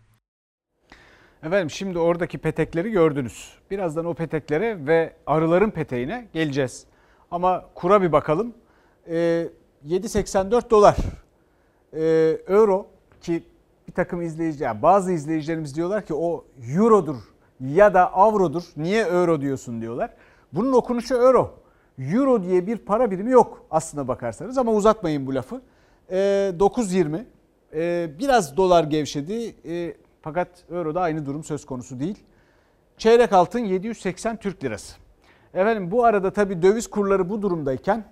Efendim 1.42 1.70
şimdi 1.70 1.98
oradaki 1.98 2.38
petekleri 2.38 2.90
gördünüz. 2.90 3.54
Birazdan 3.70 4.04
o 4.04 4.14
peteklere 4.14 4.86
ve 4.86 5.16
arıların 5.26 5.70
peteğine 5.70 6.28
geleceğiz. 6.32 6.86
Ama 7.30 7.64
kura 7.74 8.02
bir 8.02 8.12
bakalım. 8.12 8.54
Ee, 9.08 9.48
7.84 9.88 10.70
dolar. 10.70 10.96
Ee, 11.92 12.00
euro 12.48 12.90
ki 13.20 13.42
bir 13.88 13.92
takım 13.92 14.22
izleyici, 14.22 14.64
yani 14.64 14.82
bazı 14.82 15.12
izleyicilerimiz 15.12 15.76
diyorlar 15.76 16.06
ki 16.06 16.14
o 16.14 16.44
eurodur 16.76 17.16
ya 17.60 17.94
da 17.94 18.12
avrodur. 18.12 18.62
Niye 18.76 19.02
euro 19.02 19.40
diyorsun 19.40 19.80
diyorlar. 19.80 20.10
Bunun 20.52 20.72
okunuşu 20.72 21.14
euro. 21.14 21.59
Euro 22.00 22.42
diye 22.42 22.66
bir 22.66 22.76
para 22.76 23.10
birimi 23.10 23.30
yok 23.30 23.66
aslına 23.70 24.08
bakarsanız 24.08 24.58
ama 24.58 24.72
uzatmayın 24.72 25.26
bu 25.26 25.34
lafı. 25.34 25.60
Ee, 26.10 26.16
9.20 26.58 27.24
ee, 27.74 28.10
biraz 28.18 28.56
dolar 28.56 28.84
gevşedi 28.84 29.54
ee, 29.64 29.94
fakat 30.22 30.48
euroda 30.70 31.00
aynı 31.00 31.26
durum 31.26 31.44
söz 31.44 31.66
konusu 31.66 32.00
değil. 32.00 32.18
Çeyrek 32.98 33.32
altın 33.32 33.58
780 33.58 34.36
Türk 34.36 34.64
lirası. 34.64 34.96
Efendim 35.54 35.90
bu 35.90 36.04
arada 36.04 36.32
tabii 36.32 36.62
döviz 36.62 36.90
kurları 36.90 37.30
bu 37.30 37.42
durumdayken 37.42 38.04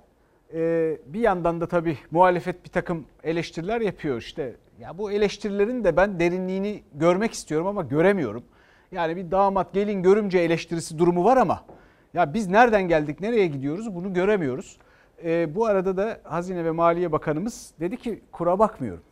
e, 0.54 0.96
bir 1.06 1.20
yandan 1.20 1.60
da 1.60 1.66
tabii 1.66 1.98
muhalefet 2.10 2.64
bir 2.64 2.70
takım 2.70 3.04
eleştiriler 3.24 3.80
yapıyor 3.80 4.18
işte. 4.18 4.54
Ya 4.80 4.98
bu 4.98 5.12
eleştirilerin 5.12 5.84
de 5.84 5.96
ben 5.96 6.20
derinliğini 6.20 6.82
görmek 6.94 7.32
istiyorum 7.32 7.66
ama 7.66 7.82
göremiyorum. 7.82 8.44
Yani 8.92 9.16
bir 9.16 9.30
damat 9.30 9.72
gelin 9.72 10.02
görümce 10.02 10.38
eleştirisi 10.38 10.98
durumu 10.98 11.24
var 11.24 11.36
ama 11.36 11.64
ya 12.14 12.34
biz 12.34 12.48
nereden 12.48 12.88
geldik 12.88 13.20
nereye 13.20 13.46
gidiyoruz 13.46 13.94
bunu 13.94 14.14
göremiyoruz. 14.14 14.78
E, 15.24 15.54
bu 15.54 15.66
arada 15.66 15.96
da 15.96 16.18
Hazine 16.24 16.64
ve 16.64 16.70
Maliye 16.70 17.12
Bakanımız 17.12 17.72
dedi 17.80 17.96
ki 17.96 18.22
kura 18.32 18.58
bakmıyorum. 18.58 19.02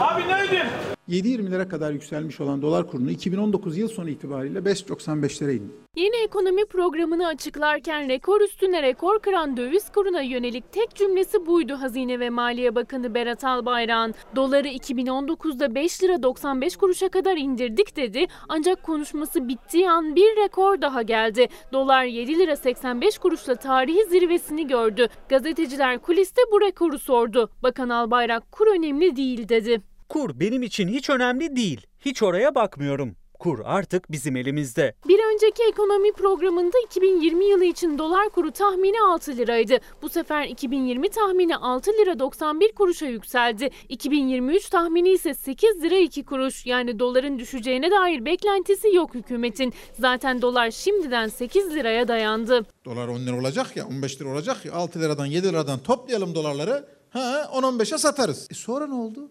Abi 0.00 0.28
neydi? 0.28 0.66
7.20'lere 1.08 1.68
kadar 1.68 1.92
yükselmiş 1.92 2.40
olan 2.40 2.62
dolar 2.62 2.86
kurunu 2.86 3.10
2019 3.10 3.78
yıl 3.78 3.88
sonu 3.88 4.10
itibariyle 4.10 4.58
5.95'lere 4.58 5.52
indi. 5.52 5.72
Yeni 5.96 6.24
ekonomi 6.24 6.66
programını 6.66 7.26
açıklarken 7.26 8.08
rekor 8.08 8.40
üstüne 8.40 8.82
rekor 8.82 9.18
kıran 9.18 9.56
döviz 9.56 9.92
kuruna 9.92 10.22
yönelik 10.22 10.72
tek 10.72 10.94
cümlesi 10.94 11.46
buydu 11.46 11.74
Hazine 11.74 12.20
ve 12.20 12.30
Maliye 12.30 12.74
Bakanı 12.74 13.14
Berat 13.14 13.44
Albayrak'ın. 13.44 14.14
Doları 14.36 14.68
2019'da 14.68 15.74
5 15.74 16.02
lira 16.02 16.22
95 16.22 16.76
kuruşa 16.76 17.08
kadar 17.08 17.36
indirdik 17.36 17.96
dedi 17.96 18.26
ancak 18.48 18.82
konuşması 18.82 19.48
bittiği 19.48 19.90
an 19.90 20.16
bir 20.16 20.36
rekor 20.36 20.80
daha 20.80 21.02
geldi. 21.02 21.48
Dolar 21.72 22.04
7 22.04 22.38
lira 22.38 22.56
85 22.56 23.18
kuruşla 23.18 23.54
tarihi 23.54 24.04
zirvesini 24.04 24.66
gördü. 24.66 25.08
Gazeteciler 25.28 25.98
kuliste 25.98 26.42
bu 26.52 26.60
rekoru 26.60 26.98
sordu. 26.98 27.50
Bakan 27.62 27.88
Albayrak 27.88 28.52
kur 28.52 28.66
önemli 28.66 29.16
değil 29.16 29.48
dedi. 29.48 29.93
Kur 30.14 30.40
benim 30.40 30.62
için 30.62 30.88
hiç 30.88 31.10
önemli 31.10 31.56
değil. 31.56 31.86
Hiç 32.00 32.22
oraya 32.22 32.54
bakmıyorum. 32.54 33.16
Kur 33.38 33.58
artık 33.64 34.12
bizim 34.12 34.36
elimizde. 34.36 34.94
Bir 35.08 35.20
önceki 35.34 35.62
ekonomi 35.62 36.12
programında 36.12 36.76
2020 36.86 37.44
yılı 37.44 37.64
için 37.64 37.98
dolar 37.98 38.28
kuru 38.28 38.50
tahmini 38.50 38.96
6 39.00 39.36
liraydı. 39.36 39.78
Bu 40.02 40.08
sefer 40.08 40.44
2020 40.44 41.08
tahmini 41.08 41.56
6 41.56 41.90
lira 41.90 42.18
91 42.18 42.72
kuruşa 42.72 43.06
yükseldi. 43.06 43.70
2023 43.88 44.68
tahmini 44.68 45.10
ise 45.10 45.34
8 45.34 45.82
lira 45.82 45.96
2 45.96 46.24
kuruş. 46.24 46.66
Yani 46.66 46.98
doların 46.98 47.38
düşeceğine 47.38 47.90
dair 47.90 48.24
beklentisi 48.24 48.94
yok 48.94 49.14
hükümetin. 49.14 49.72
Zaten 49.92 50.42
dolar 50.42 50.70
şimdiden 50.70 51.28
8 51.28 51.74
liraya 51.74 52.08
dayandı. 52.08 52.66
Dolar 52.84 53.08
10 53.08 53.20
lira 53.20 53.40
olacak 53.40 53.76
ya 53.76 53.86
15 53.86 54.20
lira 54.20 54.28
olacak 54.28 54.64
ya 54.64 54.72
6 54.72 55.00
liradan 55.00 55.26
7 55.26 55.48
liradan 55.48 55.78
toplayalım 55.78 56.34
dolarları. 56.34 56.88
Ha 57.10 57.50
10-15'e 57.54 57.98
satarız. 57.98 58.48
E 58.50 58.54
sonra 58.54 58.86
ne 58.86 58.94
oldu? 58.94 59.30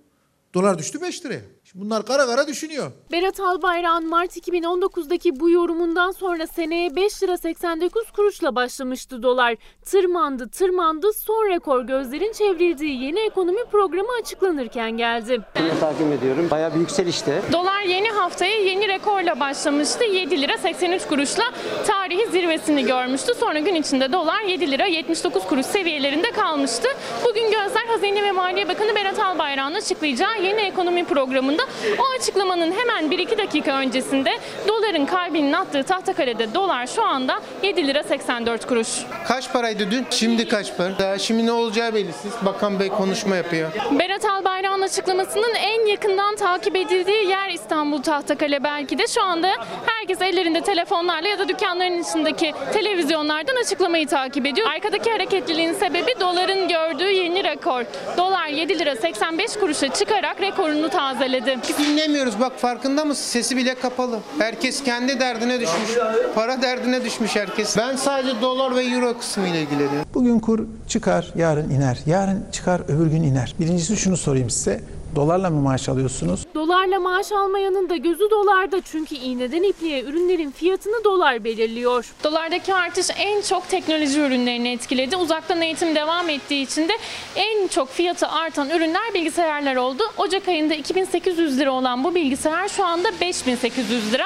Dolar 0.53 0.77
düştü 0.77 1.01
5 1.01 1.25
liraya. 1.25 1.41
Bunlar 1.75 2.05
kara 2.05 2.25
kara 2.25 2.47
düşünüyor. 2.47 2.91
Berat 3.11 3.39
Albayrak'ın 3.39 4.09
Mart 4.09 4.37
2019'daki 4.37 5.39
bu 5.39 5.49
yorumundan 5.49 6.11
sonra 6.11 6.47
seneye 6.47 6.95
5 6.95 7.23
lira 7.23 7.37
89 7.37 8.11
kuruşla 8.11 8.55
başlamıştı 8.55 9.23
dolar. 9.23 9.55
Tırmandı 9.85 10.49
tırmandı 10.49 11.13
son 11.13 11.49
rekor 11.49 11.81
gözlerin 11.81 12.31
çevrildiği 12.33 13.03
yeni 13.03 13.19
ekonomi 13.19 13.65
programı 13.71 14.07
açıklanırken 14.21 14.91
geldi. 14.91 15.41
takip 15.79 16.11
ediyorum. 16.19 16.47
Bayağı 16.51 16.73
bir 16.75 16.79
yükselişte. 16.79 17.41
Dolar 17.51 17.81
yeni 17.81 18.09
haftaya 18.09 18.55
yeni 18.61 18.87
rekorla 18.87 19.39
başlamıştı. 19.39 20.03
7 20.03 20.41
lira 20.41 20.57
83 20.57 21.07
kuruşla 21.07 21.43
tarihi 21.87 22.27
zirvesini 22.31 22.85
görmüştü. 22.85 23.33
Sonra 23.39 23.59
gün 23.59 23.75
içinde 23.75 24.11
dolar 24.11 24.41
7 24.41 24.71
lira 24.71 24.85
79 24.85 25.47
kuruş 25.47 25.65
seviyelerinde 25.65 26.31
kalmıştı. 26.31 26.87
Bugün 27.25 27.43
gözler 27.51 27.85
Hazine 27.87 28.23
ve 28.23 28.31
Maliye 28.31 28.69
Bakanı 28.69 28.95
Berat 28.95 29.19
Albayrak'ın 29.19 29.73
açıklayacağı 29.73 30.41
yeni 30.43 30.61
ekonomi 30.61 31.05
programında 31.05 31.62
o 31.99 32.03
açıklamanın 32.19 32.71
hemen 32.71 33.11
1-2 33.11 33.37
dakika 33.37 33.71
öncesinde 33.79 34.31
doların 34.67 35.05
kalbinin 35.05 35.53
attığı 35.53 35.83
Tahtakale'de 35.83 36.53
dolar 36.53 36.87
şu 36.87 37.03
anda 37.03 37.39
7 37.63 37.87
lira 37.87 38.03
84 38.03 38.67
kuruş. 38.67 38.87
Kaç 39.27 39.53
paraydı 39.53 39.91
dün? 39.91 40.05
Şimdi 40.09 40.47
kaç 40.47 40.77
para? 40.77 40.99
Daha 40.99 41.17
şimdi 41.17 41.45
ne 41.45 41.51
olacağı 41.51 41.93
belirsiz. 41.93 42.31
Bakan 42.41 42.79
Bey 42.79 42.89
konuşma 42.89 43.35
yapıyor. 43.35 43.71
Berat 43.91 44.25
Albayrak'ın 44.25 44.81
açıklamasının 44.81 45.53
en 45.55 45.85
yakından 45.85 46.35
takip 46.35 46.75
edildiği 46.75 47.27
yer 47.27 47.49
İstanbul 47.49 48.01
Tahtakale 48.01 48.63
belki 48.63 48.97
de. 48.97 49.07
Şu 49.07 49.23
anda 49.23 49.49
herkes 49.85 50.21
ellerinde 50.21 50.61
telefonlarla 50.61 51.27
ya 51.27 51.39
da 51.39 51.47
dükkanların 51.47 52.01
içindeki 52.01 52.53
televizyonlardan 52.73 53.55
açıklamayı 53.55 54.07
takip 54.07 54.45
ediyor. 54.45 54.67
Arkadaki 54.75 55.11
hareketliliğin 55.11 55.73
sebebi 55.73 56.11
doların 56.19 56.67
gördüğü 56.67 57.11
yeni 57.11 57.43
rekor. 57.43 57.83
Dolar 58.17 58.47
7 58.47 58.79
lira 58.79 58.95
85 58.95 59.53
kuruşa 59.53 59.93
çıkarak 59.93 60.41
rekorunu 60.41 60.89
tazeledi. 60.89 61.52
Dinlemiyoruz 61.79 62.39
bak 62.39 62.59
farkında 62.59 63.05
mısın? 63.05 63.23
Sesi 63.23 63.57
bile 63.57 63.75
kapalı. 63.75 64.19
Herkes 64.39 64.83
kendi 64.83 65.19
derdine 65.19 65.59
düşmüş. 65.59 65.97
Para 66.35 66.61
derdine 66.61 67.03
düşmüş 67.05 67.35
herkes. 67.35 67.77
Ben 67.77 67.95
sadece 67.95 68.41
dolar 68.41 68.75
ve 68.75 68.83
euro 68.83 69.17
kısmıyla 69.17 69.59
ilgileniyorum. 69.59 70.05
Bugün 70.13 70.39
kur 70.39 70.59
çıkar, 70.87 71.31
yarın 71.35 71.69
iner. 71.69 71.99
Yarın 72.05 72.45
çıkar, 72.51 72.81
öbür 72.87 73.07
gün 73.07 73.23
iner. 73.23 73.55
Birincisi 73.59 73.97
şunu 73.97 74.17
sorayım 74.17 74.49
size. 74.49 74.81
Dolarla 75.15 75.49
mı 75.49 75.61
maaş 75.61 75.89
alıyorsunuz? 75.89 76.45
Dolarla 76.55 76.99
maaş 76.99 77.31
almayanın 77.31 77.89
da 77.89 77.95
gözü 77.95 78.29
dolarda 78.31 78.81
çünkü 78.81 79.15
iğneden 79.15 79.63
ipliğe 79.63 80.03
ürünlerin 80.03 80.51
fiyatını 80.51 81.03
dolar 81.03 81.43
belirliyor. 81.43 82.13
Dolardaki 82.23 82.73
artış 82.73 83.07
en 83.17 83.41
çok 83.41 83.69
teknoloji 83.69 84.19
ürünlerini 84.19 84.71
etkiledi. 84.71 85.17
Uzaktan 85.17 85.61
eğitim 85.61 85.95
devam 85.95 86.29
ettiği 86.29 86.63
için 86.63 86.89
de 86.89 86.93
en 87.35 87.67
çok 87.67 87.89
fiyatı 87.89 88.27
artan 88.27 88.69
ürünler 88.69 89.13
bilgisayarlar 89.13 89.75
oldu. 89.75 90.03
Ocak 90.17 90.47
ayında 90.47 90.73
2800 90.73 91.59
lira 91.59 91.71
olan 91.71 92.03
bu 92.03 92.15
bilgisayar 92.15 92.67
şu 92.67 92.85
anda 92.85 93.09
5800 93.21 94.13
lira. 94.13 94.25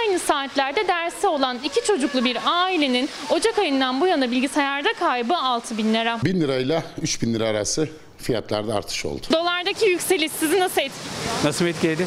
Aynı 0.00 0.18
saatlerde 0.18 0.88
dersi 0.88 1.26
olan 1.26 1.58
iki 1.64 1.84
çocuklu 1.84 2.24
bir 2.24 2.38
ailenin 2.46 3.08
Ocak 3.30 3.58
ayından 3.58 4.00
bu 4.00 4.06
yana 4.06 4.30
bilgisayarda 4.30 4.88
kaybı 4.98 5.36
6000 5.36 5.94
lira. 5.94 6.18
1000 6.24 6.40
lirayla 6.40 6.82
3000 7.02 7.34
lira 7.34 7.48
arası 7.48 7.88
fiyatlarda 8.26 8.74
artış 8.74 9.04
oldu. 9.04 9.26
Dolardaki 9.32 9.86
yükseliş 9.86 10.32
sizi 10.32 10.60
nasıl 10.60 10.80
etkiledi? 10.80 11.44
Nasıl 11.44 11.66
etkiledi? 11.66 12.06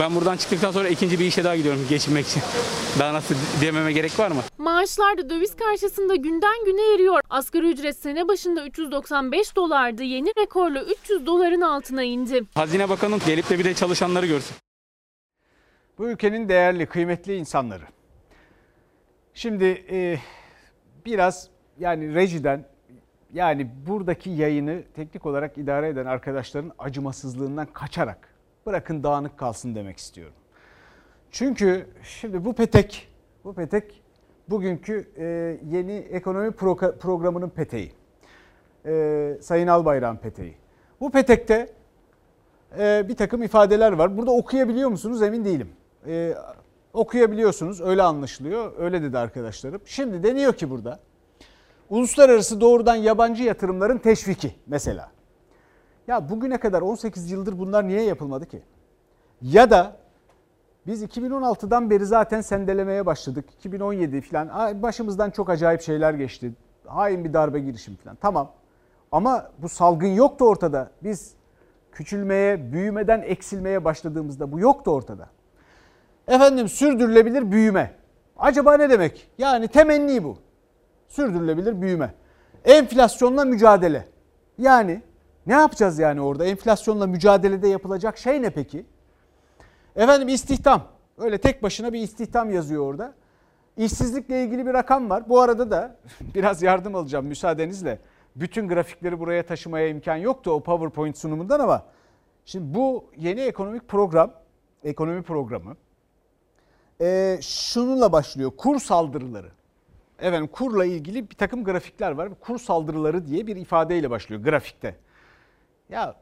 Ben 0.00 0.14
buradan 0.14 0.36
çıktıktan 0.36 0.70
sonra 0.70 0.88
ikinci 0.88 1.18
bir 1.18 1.24
işe 1.24 1.44
daha 1.44 1.56
gidiyorum 1.56 1.86
geçinmek 1.88 2.26
için. 2.26 2.42
Daha 2.98 3.12
nasıl 3.14 3.34
dememe 3.60 3.92
gerek 3.92 4.18
var 4.18 4.30
mı? 4.30 4.42
Maaşlar 4.58 5.18
da 5.18 5.30
döviz 5.30 5.56
karşısında 5.56 6.14
günden 6.14 6.64
güne 6.64 6.94
eriyor. 6.94 7.20
Asgari 7.30 7.66
ücret 7.70 7.96
sene 7.98 8.28
başında 8.28 8.66
395 8.66 9.56
dolardı. 9.56 10.02
Yeni 10.02 10.28
rekorla 10.38 10.82
300 10.82 11.26
doların 11.26 11.60
altına 11.60 12.02
indi. 12.02 12.42
Hazine 12.54 12.88
Bakanı 12.88 13.18
gelip 13.26 13.50
de 13.50 13.58
bir 13.58 13.64
de 13.64 13.74
çalışanları 13.74 14.26
görsün. 14.26 14.56
Bu 15.98 16.08
ülkenin 16.08 16.48
değerli, 16.48 16.86
kıymetli 16.86 17.36
insanları. 17.36 17.84
Şimdi 19.34 19.84
e, 19.90 20.18
biraz 21.06 21.48
yani 21.78 22.14
rejiden 22.14 22.71
yani 23.32 23.70
buradaki 23.86 24.30
yayını 24.30 24.82
teknik 24.94 25.26
olarak 25.26 25.58
idare 25.58 25.88
eden 25.88 26.06
arkadaşların 26.06 26.72
acımasızlığından 26.78 27.66
kaçarak 27.66 28.28
bırakın 28.66 29.02
dağınık 29.02 29.38
kalsın 29.38 29.74
demek 29.74 29.98
istiyorum. 29.98 30.34
Çünkü 31.30 31.86
şimdi 32.02 32.44
bu 32.44 32.54
petek, 32.54 33.08
bu 33.44 33.54
petek 33.54 34.02
bugünkü 34.48 35.08
e, 35.16 35.24
yeni 35.70 35.92
ekonomi 35.92 36.48
pro- 36.48 36.98
programının 36.98 37.48
peteği. 37.48 37.92
E, 38.86 39.38
Sayın 39.40 39.66
Albayrak'ın 39.66 40.16
peteği. 40.16 40.56
Bu 41.00 41.10
petekte 41.10 41.72
e, 42.78 43.04
bir 43.08 43.16
takım 43.16 43.42
ifadeler 43.42 43.92
var. 43.92 44.16
Burada 44.16 44.30
okuyabiliyor 44.30 44.90
musunuz 44.90 45.22
emin 45.22 45.44
değilim. 45.44 45.68
Okuyabiliyorsunuz 46.92 47.80
öyle 47.80 48.02
anlaşılıyor. 48.02 48.72
Öyle 48.78 49.02
dedi 49.02 49.18
arkadaşlarım. 49.18 49.80
Şimdi 49.84 50.22
deniyor 50.22 50.52
ki 50.52 50.70
burada 50.70 51.00
uluslararası 51.90 52.60
doğrudan 52.60 52.94
yabancı 52.94 53.42
yatırımların 53.42 53.98
teşviki 53.98 54.54
mesela. 54.66 55.10
Ya 56.06 56.30
bugüne 56.30 56.60
kadar 56.60 56.82
18 56.82 57.30
yıldır 57.30 57.58
bunlar 57.58 57.88
niye 57.88 58.02
yapılmadı 58.02 58.46
ki? 58.46 58.62
Ya 59.42 59.70
da 59.70 59.96
biz 60.86 61.02
2016'dan 61.02 61.90
beri 61.90 62.06
zaten 62.06 62.40
sendelemeye 62.40 63.06
başladık. 63.06 63.44
2017 63.58 64.20
falan 64.20 64.82
başımızdan 64.82 65.30
çok 65.30 65.50
acayip 65.50 65.82
şeyler 65.82 66.14
geçti. 66.14 66.52
Hain 66.86 67.24
bir 67.24 67.32
darbe 67.32 67.60
girişim 67.60 67.96
falan. 67.96 68.16
Tamam. 68.20 68.52
Ama 69.12 69.50
bu 69.58 69.68
salgın 69.68 70.08
yoktu 70.08 70.44
ortada. 70.44 70.90
Biz 71.02 71.32
küçülmeye, 71.92 72.72
büyümeden 72.72 73.22
eksilmeye 73.22 73.84
başladığımızda 73.84 74.52
bu 74.52 74.60
yoktu 74.60 74.90
ortada. 74.90 75.28
Efendim 76.28 76.68
sürdürülebilir 76.68 77.52
büyüme. 77.52 77.94
Acaba 78.38 78.76
ne 78.76 78.90
demek? 78.90 79.30
Yani 79.38 79.68
temenni 79.68 80.24
bu. 80.24 80.38
Sürdürülebilir 81.12 81.82
büyüme. 81.82 82.14
Enflasyonla 82.64 83.44
mücadele. 83.44 84.08
Yani 84.58 85.02
ne 85.46 85.52
yapacağız 85.52 85.98
yani 85.98 86.20
orada? 86.20 86.44
Enflasyonla 86.44 87.06
mücadelede 87.06 87.68
yapılacak 87.68 88.18
şey 88.18 88.42
ne 88.42 88.50
peki? 88.50 88.86
Efendim 89.96 90.28
istihdam. 90.28 90.82
Öyle 91.18 91.38
tek 91.38 91.62
başına 91.62 91.92
bir 91.92 92.00
istihdam 92.00 92.50
yazıyor 92.50 92.86
orada. 92.86 93.14
İşsizlikle 93.76 94.44
ilgili 94.44 94.66
bir 94.66 94.72
rakam 94.72 95.10
var. 95.10 95.28
Bu 95.28 95.40
arada 95.40 95.70
da 95.70 95.96
biraz 96.34 96.62
yardım 96.62 96.94
alacağım 96.94 97.26
müsaadenizle. 97.26 97.98
Bütün 98.36 98.68
grafikleri 98.68 99.20
buraya 99.20 99.46
taşımaya 99.46 99.88
imkan 99.88 100.16
yoktu 100.16 100.50
o 100.50 100.62
PowerPoint 100.62 101.18
sunumundan 101.18 101.60
ama 101.60 101.86
şimdi 102.44 102.74
bu 102.74 103.04
yeni 103.16 103.40
ekonomik 103.40 103.88
program, 103.88 104.32
ekonomi 104.84 105.22
programı 105.22 105.76
e, 107.00 107.38
şununla 107.42 108.12
başlıyor. 108.12 108.52
Kur 108.56 108.80
saldırıları. 108.80 109.61
Efendim 110.18 110.46
kurla 110.52 110.84
ilgili 110.84 111.30
bir 111.30 111.34
takım 111.34 111.64
grafikler 111.64 112.12
var. 112.12 112.28
Kur 112.40 112.58
saldırıları 112.58 113.26
diye 113.26 113.46
bir 113.46 113.56
ifadeyle 113.56 114.10
başlıyor 114.10 114.42
grafikte. 114.42 114.96
Ya 115.88 116.16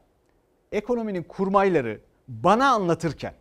ekonominin 0.72 1.22
kurmayları 1.22 2.00
bana 2.29 2.70
anlatırken 2.70 3.35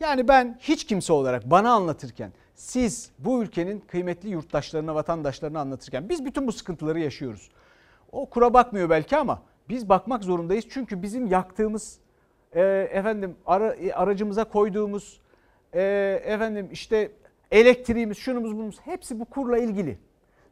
yani 0.00 0.28
ben 0.28 0.58
hiç 0.60 0.84
kimse 0.86 1.12
olarak 1.12 1.50
bana 1.50 1.70
anlatırken 1.70 2.32
siz 2.54 3.10
bu 3.18 3.42
ülkenin 3.42 3.80
kıymetli 3.80 4.28
yurttaşlarına, 4.28 4.94
vatandaşlarına 4.94 5.60
anlatırken 5.60 6.08
biz 6.08 6.24
bütün 6.24 6.46
bu 6.46 6.52
sıkıntıları 6.52 7.00
yaşıyoruz. 7.00 7.50
O 8.12 8.26
kura 8.26 8.54
bakmıyor 8.54 8.90
belki 8.90 9.16
ama 9.16 9.42
biz 9.68 9.88
bakmak 9.88 10.24
zorundayız. 10.24 10.64
Çünkü 10.70 11.02
bizim 11.02 11.26
yaktığımız 11.26 11.98
e, 12.52 12.60
efendim 12.92 13.36
ara, 13.46 13.76
aracımıza 13.94 14.44
koyduğumuz 14.44 15.20
e, 15.74 15.82
efendim 16.24 16.68
işte 16.72 17.10
elektriğimiz, 17.52 18.18
şunumuz 18.18 18.56
bunumuz 18.56 18.80
hepsi 18.80 19.20
bu 19.20 19.24
kurla 19.24 19.58
ilgili. 19.58 19.98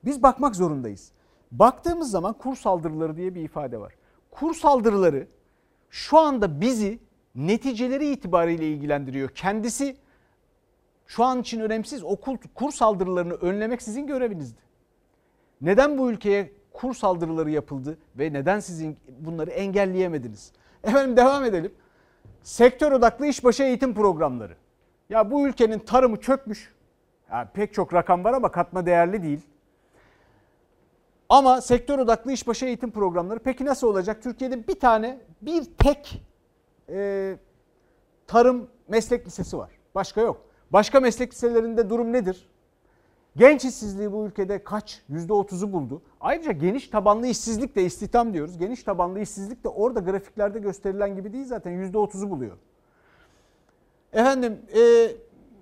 Biz 0.04 0.22
bakmak 0.22 0.56
zorundayız. 0.56 1.12
Baktığımız 1.52 2.10
zaman 2.10 2.32
kur 2.32 2.56
saldırıları 2.56 3.16
diye 3.16 3.34
bir 3.34 3.42
ifade 3.42 3.80
var. 3.80 3.94
Kur 4.30 4.54
saldırıları 4.54 5.26
şu 5.90 6.18
anda 6.18 6.60
bizi 6.60 6.98
neticeleri 7.34 8.10
itibariyle 8.10 8.68
ilgilendiriyor. 8.68 9.28
Kendisi 9.28 9.96
şu 11.06 11.24
an 11.24 11.40
için 11.40 11.60
önemsiz. 11.60 12.04
O 12.04 12.16
kur 12.54 12.72
saldırılarını 12.72 13.34
önlemek 13.34 13.82
sizin 13.82 14.06
görevinizdi. 14.06 14.60
Neden 15.60 15.98
bu 15.98 16.10
ülkeye 16.10 16.52
kur 16.72 16.94
saldırıları 16.94 17.50
yapıldı 17.50 17.98
ve 18.18 18.32
neden 18.32 18.60
sizin 18.60 18.96
bunları 19.20 19.50
engelleyemediniz? 19.50 20.52
Efendim 20.84 21.16
devam 21.16 21.44
edelim. 21.44 21.72
Sektör 22.42 22.92
odaklı 22.92 23.26
işbaşı 23.26 23.62
eğitim 23.62 23.94
programları. 23.94 24.56
Ya 25.10 25.30
bu 25.30 25.48
ülkenin 25.48 25.78
tarımı 25.78 26.20
çökmüş. 26.20 26.72
Yani 27.30 27.48
pek 27.54 27.74
çok 27.74 27.94
rakam 27.94 28.24
var 28.24 28.32
ama 28.32 28.50
katma 28.52 28.86
değerli 28.86 29.22
değil. 29.22 29.40
Ama 31.28 31.60
sektör 31.60 31.98
odaklı 31.98 32.32
işbaşı 32.32 32.66
eğitim 32.66 32.90
programları 32.90 33.38
peki 33.38 33.64
nasıl 33.64 33.86
olacak? 33.86 34.22
Türkiye'de 34.22 34.68
bir 34.68 34.80
tane, 34.80 35.20
bir 35.42 35.64
tek 35.64 36.22
e, 36.88 37.36
tarım 38.26 38.68
meslek 38.88 39.26
lisesi 39.26 39.58
var. 39.58 39.70
Başka 39.94 40.20
yok. 40.20 40.40
Başka 40.70 41.00
meslek 41.00 41.32
liselerinde 41.32 41.90
durum 41.90 42.12
nedir? 42.12 42.48
Genç 43.36 43.64
işsizliği 43.64 44.12
bu 44.12 44.26
ülkede 44.26 44.64
kaç? 44.64 45.02
%30'u 45.10 45.72
buldu. 45.72 46.02
Ayrıca 46.20 46.52
geniş 46.52 46.88
tabanlı 46.88 47.26
işsizlik 47.26 47.76
de 47.76 47.82
istihdam 47.82 48.34
diyoruz. 48.34 48.58
Geniş 48.58 48.82
tabanlı 48.82 49.20
işsizlik 49.20 49.64
de 49.64 49.68
orada 49.68 50.00
grafiklerde 50.00 50.58
gösterilen 50.58 51.16
gibi 51.16 51.32
değil 51.32 51.44
zaten 51.44 51.72
%30'u 51.72 52.30
buluyor. 52.30 52.56
Efendim 54.12 54.58
e, 54.74 54.80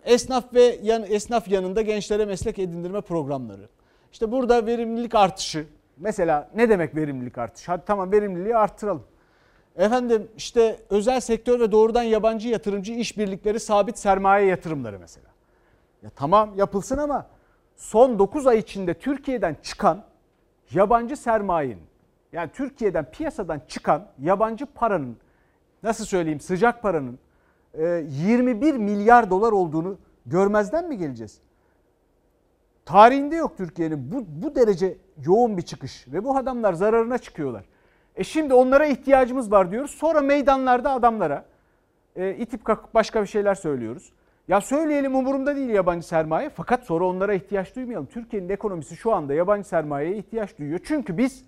esnaf 0.08 0.54
ve 0.54 0.78
yan, 0.82 1.04
esnaf 1.08 1.48
yanında 1.48 1.82
gençlere 1.82 2.24
meslek 2.24 2.58
edindirme 2.58 3.00
programları. 3.00 3.68
İşte 4.12 4.32
burada 4.32 4.66
verimlilik 4.66 5.14
artışı. 5.14 5.66
Mesela 5.96 6.50
ne 6.54 6.68
demek 6.68 6.96
verimlilik 6.96 7.38
artışı? 7.38 7.70
Hadi 7.72 7.82
tamam 7.86 8.12
verimliliği 8.12 8.56
arttıralım. 8.56 9.04
Efendim 9.76 10.28
işte 10.36 10.80
özel 10.90 11.20
sektör 11.20 11.60
ve 11.60 11.72
doğrudan 11.72 12.02
yabancı 12.02 12.48
yatırımcı 12.48 12.92
işbirlikleri 12.92 13.60
sabit 13.60 13.98
sermaye 13.98 14.46
yatırımları 14.46 14.98
mesela. 14.98 15.26
Ya 16.02 16.10
tamam 16.16 16.52
yapılsın 16.56 16.98
ama 16.98 17.26
son 17.76 18.18
9 18.18 18.46
ay 18.46 18.58
içinde 18.58 18.94
Türkiye'den 18.94 19.56
çıkan 19.62 20.04
yabancı 20.70 21.16
sermayenin 21.16 21.88
yani 22.32 22.50
Türkiye'den 22.54 23.10
piyasadan 23.10 23.60
çıkan 23.68 24.06
yabancı 24.18 24.66
paranın 24.66 25.16
nasıl 25.82 26.04
söyleyeyim 26.04 26.40
sıcak 26.40 26.82
paranın 26.82 27.18
21 27.74 28.74
milyar 28.74 29.30
dolar 29.30 29.52
olduğunu 29.52 29.98
görmezden 30.26 30.88
mi 30.88 30.98
geleceğiz? 30.98 31.40
Tarihinde 32.84 33.36
yok 33.36 33.56
Türkiye'nin 33.56 34.12
bu, 34.12 34.24
bu 34.28 34.54
derece 34.54 34.98
yoğun 35.24 35.56
bir 35.56 35.62
çıkış 35.62 36.06
ve 36.08 36.24
bu 36.24 36.36
adamlar 36.36 36.72
zararına 36.72 37.18
çıkıyorlar. 37.18 37.64
E 38.16 38.24
şimdi 38.24 38.54
onlara 38.54 38.86
ihtiyacımız 38.86 39.52
var 39.52 39.70
diyoruz. 39.70 39.90
Sonra 39.90 40.20
meydanlarda 40.20 40.90
adamlara 40.90 41.44
e, 42.16 42.34
itip 42.34 42.64
kalkıp 42.64 42.94
başka 42.94 43.22
bir 43.22 43.26
şeyler 43.26 43.54
söylüyoruz. 43.54 44.12
Ya 44.48 44.60
söyleyelim 44.60 45.14
umurumda 45.14 45.56
değil 45.56 45.68
yabancı 45.68 46.06
sermaye 46.06 46.50
fakat 46.50 46.84
sonra 46.84 47.04
onlara 47.04 47.34
ihtiyaç 47.34 47.76
duymayalım. 47.76 48.06
Türkiye'nin 48.06 48.48
ekonomisi 48.48 48.96
şu 48.96 49.12
anda 49.12 49.34
yabancı 49.34 49.68
sermayeye 49.68 50.16
ihtiyaç 50.16 50.58
duyuyor. 50.58 50.80
Çünkü 50.84 51.18
biz 51.18 51.44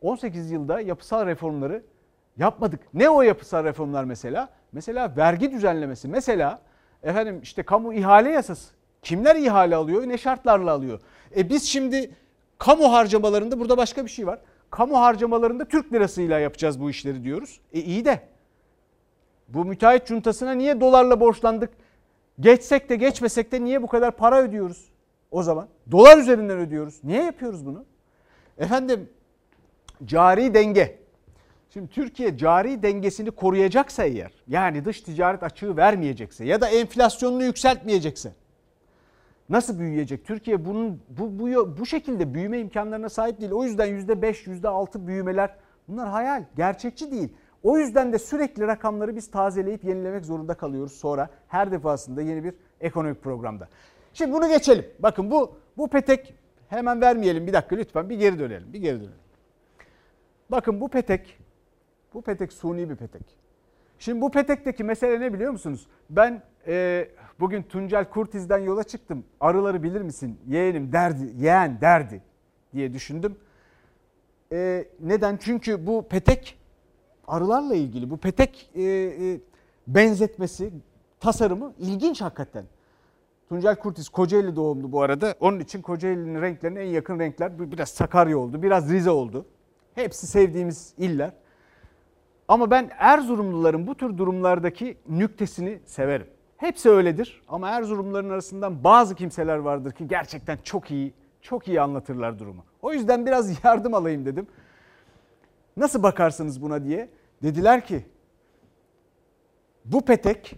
18 0.00 0.50
yılda 0.50 0.80
yapısal 0.80 1.26
reformları 1.26 1.82
yapmadık. 2.36 2.80
Ne 2.94 3.10
o 3.10 3.22
yapısal 3.22 3.64
reformlar 3.64 4.04
mesela? 4.04 4.48
Mesela 4.72 5.16
vergi 5.16 5.52
düzenlemesi. 5.52 6.08
Mesela 6.08 6.62
efendim 7.02 7.40
işte 7.42 7.62
kamu 7.62 7.94
ihale 7.94 8.30
yasası. 8.30 8.74
Kimler 9.02 9.36
ihale 9.36 9.76
alıyor? 9.76 10.08
Ne 10.08 10.18
şartlarla 10.18 10.72
alıyor? 10.72 11.00
E 11.36 11.48
biz 11.48 11.64
şimdi 11.64 12.10
kamu 12.58 12.92
harcamalarında 12.92 13.60
burada 13.60 13.76
başka 13.76 14.04
bir 14.04 14.10
şey 14.10 14.26
var. 14.26 14.38
Kamu 14.70 15.00
harcamalarında 15.00 15.64
Türk 15.64 15.92
lirasıyla 15.92 16.38
yapacağız 16.38 16.80
bu 16.80 16.90
işleri 16.90 17.24
diyoruz. 17.24 17.60
E 17.72 17.80
iyi 17.80 18.04
de 18.04 18.20
Bu 19.48 19.64
müteahhit 19.64 20.06
cuntasına 20.06 20.52
niye 20.52 20.80
dolarla 20.80 21.20
borçlandık? 21.20 21.70
Geçsek 22.40 22.88
de 22.88 22.96
geçmesek 22.96 23.52
de 23.52 23.64
niye 23.64 23.82
bu 23.82 23.86
kadar 23.86 24.16
para 24.16 24.42
ödüyoruz 24.42 24.90
o 25.30 25.42
zaman? 25.42 25.68
Dolar 25.90 26.18
üzerinden 26.18 26.58
ödüyoruz. 26.58 27.04
Niye 27.04 27.22
yapıyoruz 27.22 27.66
bunu? 27.66 27.84
Efendim 28.58 29.08
cari 30.04 30.54
denge. 30.54 30.98
Şimdi 31.72 31.88
Türkiye 31.88 32.36
cari 32.36 32.82
dengesini 32.82 33.30
koruyacaksa 33.30 34.04
eğer 34.04 34.32
yani 34.48 34.84
dış 34.84 35.00
ticaret 35.00 35.42
açığı 35.42 35.76
vermeyecekse 35.76 36.44
ya 36.44 36.60
da 36.60 36.68
enflasyonunu 36.68 37.44
yükseltmeyecekse 37.44 38.32
nasıl 39.50 39.78
büyüyecek? 39.78 40.24
Türkiye 40.24 40.64
bunun 40.64 41.02
bu, 41.08 41.38
bu, 41.38 41.78
bu 41.78 41.86
şekilde 41.86 42.34
büyüme 42.34 42.58
imkanlarına 42.58 43.08
sahip 43.08 43.40
değil. 43.40 43.52
O 43.52 43.64
yüzden 43.64 43.88
%5, 43.88 44.60
%6 44.62 45.06
büyümeler 45.06 45.56
bunlar 45.88 46.08
hayal, 46.08 46.44
gerçekçi 46.56 47.10
değil. 47.10 47.28
O 47.62 47.78
yüzden 47.78 48.12
de 48.12 48.18
sürekli 48.18 48.66
rakamları 48.66 49.16
biz 49.16 49.30
tazeleyip 49.30 49.84
yenilemek 49.84 50.24
zorunda 50.24 50.54
kalıyoruz 50.54 50.92
sonra 50.92 51.28
her 51.48 51.72
defasında 51.72 52.22
yeni 52.22 52.44
bir 52.44 52.54
ekonomik 52.80 53.22
programda. 53.22 53.68
Şimdi 54.14 54.32
bunu 54.32 54.48
geçelim. 54.48 54.86
Bakın 54.98 55.30
bu 55.30 55.56
bu 55.76 55.88
petek 55.88 56.34
hemen 56.68 57.00
vermeyelim 57.00 57.46
bir 57.46 57.52
dakika 57.52 57.76
lütfen 57.76 58.10
bir 58.10 58.18
geri 58.18 58.38
dönelim. 58.38 58.72
Bir 58.72 58.78
geri 58.78 58.96
dönelim. 58.96 59.20
Bakın 60.50 60.80
bu 60.80 60.88
petek 60.88 61.38
bu 62.14 62.22
petek 62.22 62.52
suni 62.52 62.90
bir 62.90 62.96
petek. 62.96 63.22
Şimdi 63.98 64.20
bu 64.20 64.30
petekteki 64.30 64.84
mesele 64.84 65.20
ne 65.20 65.32
biliyor 65.32 65.52
musunuz? 65.52 65.86
Ben 66.10 66.42
e, 66.66 67.08
bugün 67.40 67.62
Tuncel 67.62 68.04
Kurtiz'den 68.04 68.58
yola 68.58 68.84
çıktım. 68.84 69.24
Arıları 69.40 69.82
bilir 69.82 70.00
misin? 70.00 70.40
Yeğenim 70.48 70.92
derdi, 70.92 71.32
yeğen 71.38 71.80
derdi 71.80 72.22
diye 72.74 72.92
düşündüm. 72.92 73.36
E, 74.52 74.88
neden? 75.00 75.36
Çünkü 75.36 75.86
bu 75.86 76.08
petek 76.08 76.58
arılarla 77.28 77.74
ilgili. 77.74 78.10
Bu 78.10 78.16
petek 78.16 78.70
e, 78.74 78.82
e, 78.82 79.40
benzetmesi, 79.86 80.72
tasarımı 81.20 81.72
ilginç 81.78 82.20
hakikaten. 82.20 82.64
Tuncel 83.48 83.76
Kurtiz 83.76 84.08
Kocaeli 84.08 84.56
doğumlu 84.56 84.92
bu 84.92 85.02
arada. 85.02 85.34
Onun 85.40 85.60
için 85.60 85.82
Kocaeli'nin 85.82 86.42
renklerine 86.42 86.80
en 86.80 86.88
yakın 86.88 87.18
renkler 87.18 87.72
biraz 87.72 87.88
Sakarya 87.88 88.38
oldu, 88.38 88.62
biraz 88.62 88.90
Rize 88.90 89.10
oldu. 89.10 89.46
Hepsi 89.94 90.26
sevdiğimiz 90.26 90.94
iller. 90.98 91.32
Ama 92.50 92.70
ben 92.70 92.90
Erzurumluların 92.98 93.86
bu 93.86 93.94
tür 93.94 94.18
durumlardaki 94.18 94.98
nüktesini 95.08 95.80
severim. 95.86 96.26
Hepsi 96.56 96.90
öyledir 96.90 97.42
ama 97.48 97.70
Erzurumluların 97.70 98.30
arasından 98.30 98.84
bazı 98.84 99.14
kimseler 99.14 99.56
vardır 99.56 99.92
ki 99.92 100.08
gerçekten 100.08 100.58
çok 100.64 100.90
iyi, 100.90 101.14
çok 101.42 101.68
iyi 101.68 101.80
anlatırlar 101.80 102.38
durumu. 102.38 102.64
O 102.82 102.92
yüzden 102.92 103.26
biraz 103.26 103.64
yardım 103.64 103.94
alayım 103.94 104.26
dedim. 104.26 104.46
Nasıl 105.76 106.02
bakarsınız 106.02 106.62
buna 106.62 106.84
diye. 106.84 107.10
Dediler 107.42 107.86
ki 107.86 108.06
bu 109.84 110.04
petek 110.04 110.56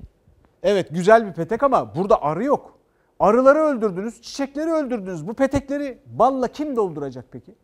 evet 0.62 0.88
güzel 0.90 1.26
bir 1.26 1.33
petek 1.33 1.62
ama 1.62 1.94
burada 1.94 2.22
arı 2.22 2.44
yok. 2.44 2.78
Arıları 3.20 3.59
öldürdünüz, 3.59 4.22
çiçekleri 4.22 4.70
öldürdünüz. 4.70 5.28
Bu 5.28 5.35
petekleri 5.35 5.98
balla 6.07 6.48
kim 6.48 6.76
dolduracak 6.76 7.24
peki? 7.31 7.55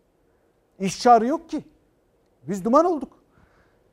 İşçi 0.80 1.10
arı 1.10 1.26
yok 1.26 1.48
ki. 1.48 1.64
Biz 2.42 2.64
duman 2.64 2.84
olduk. 2.84 3.17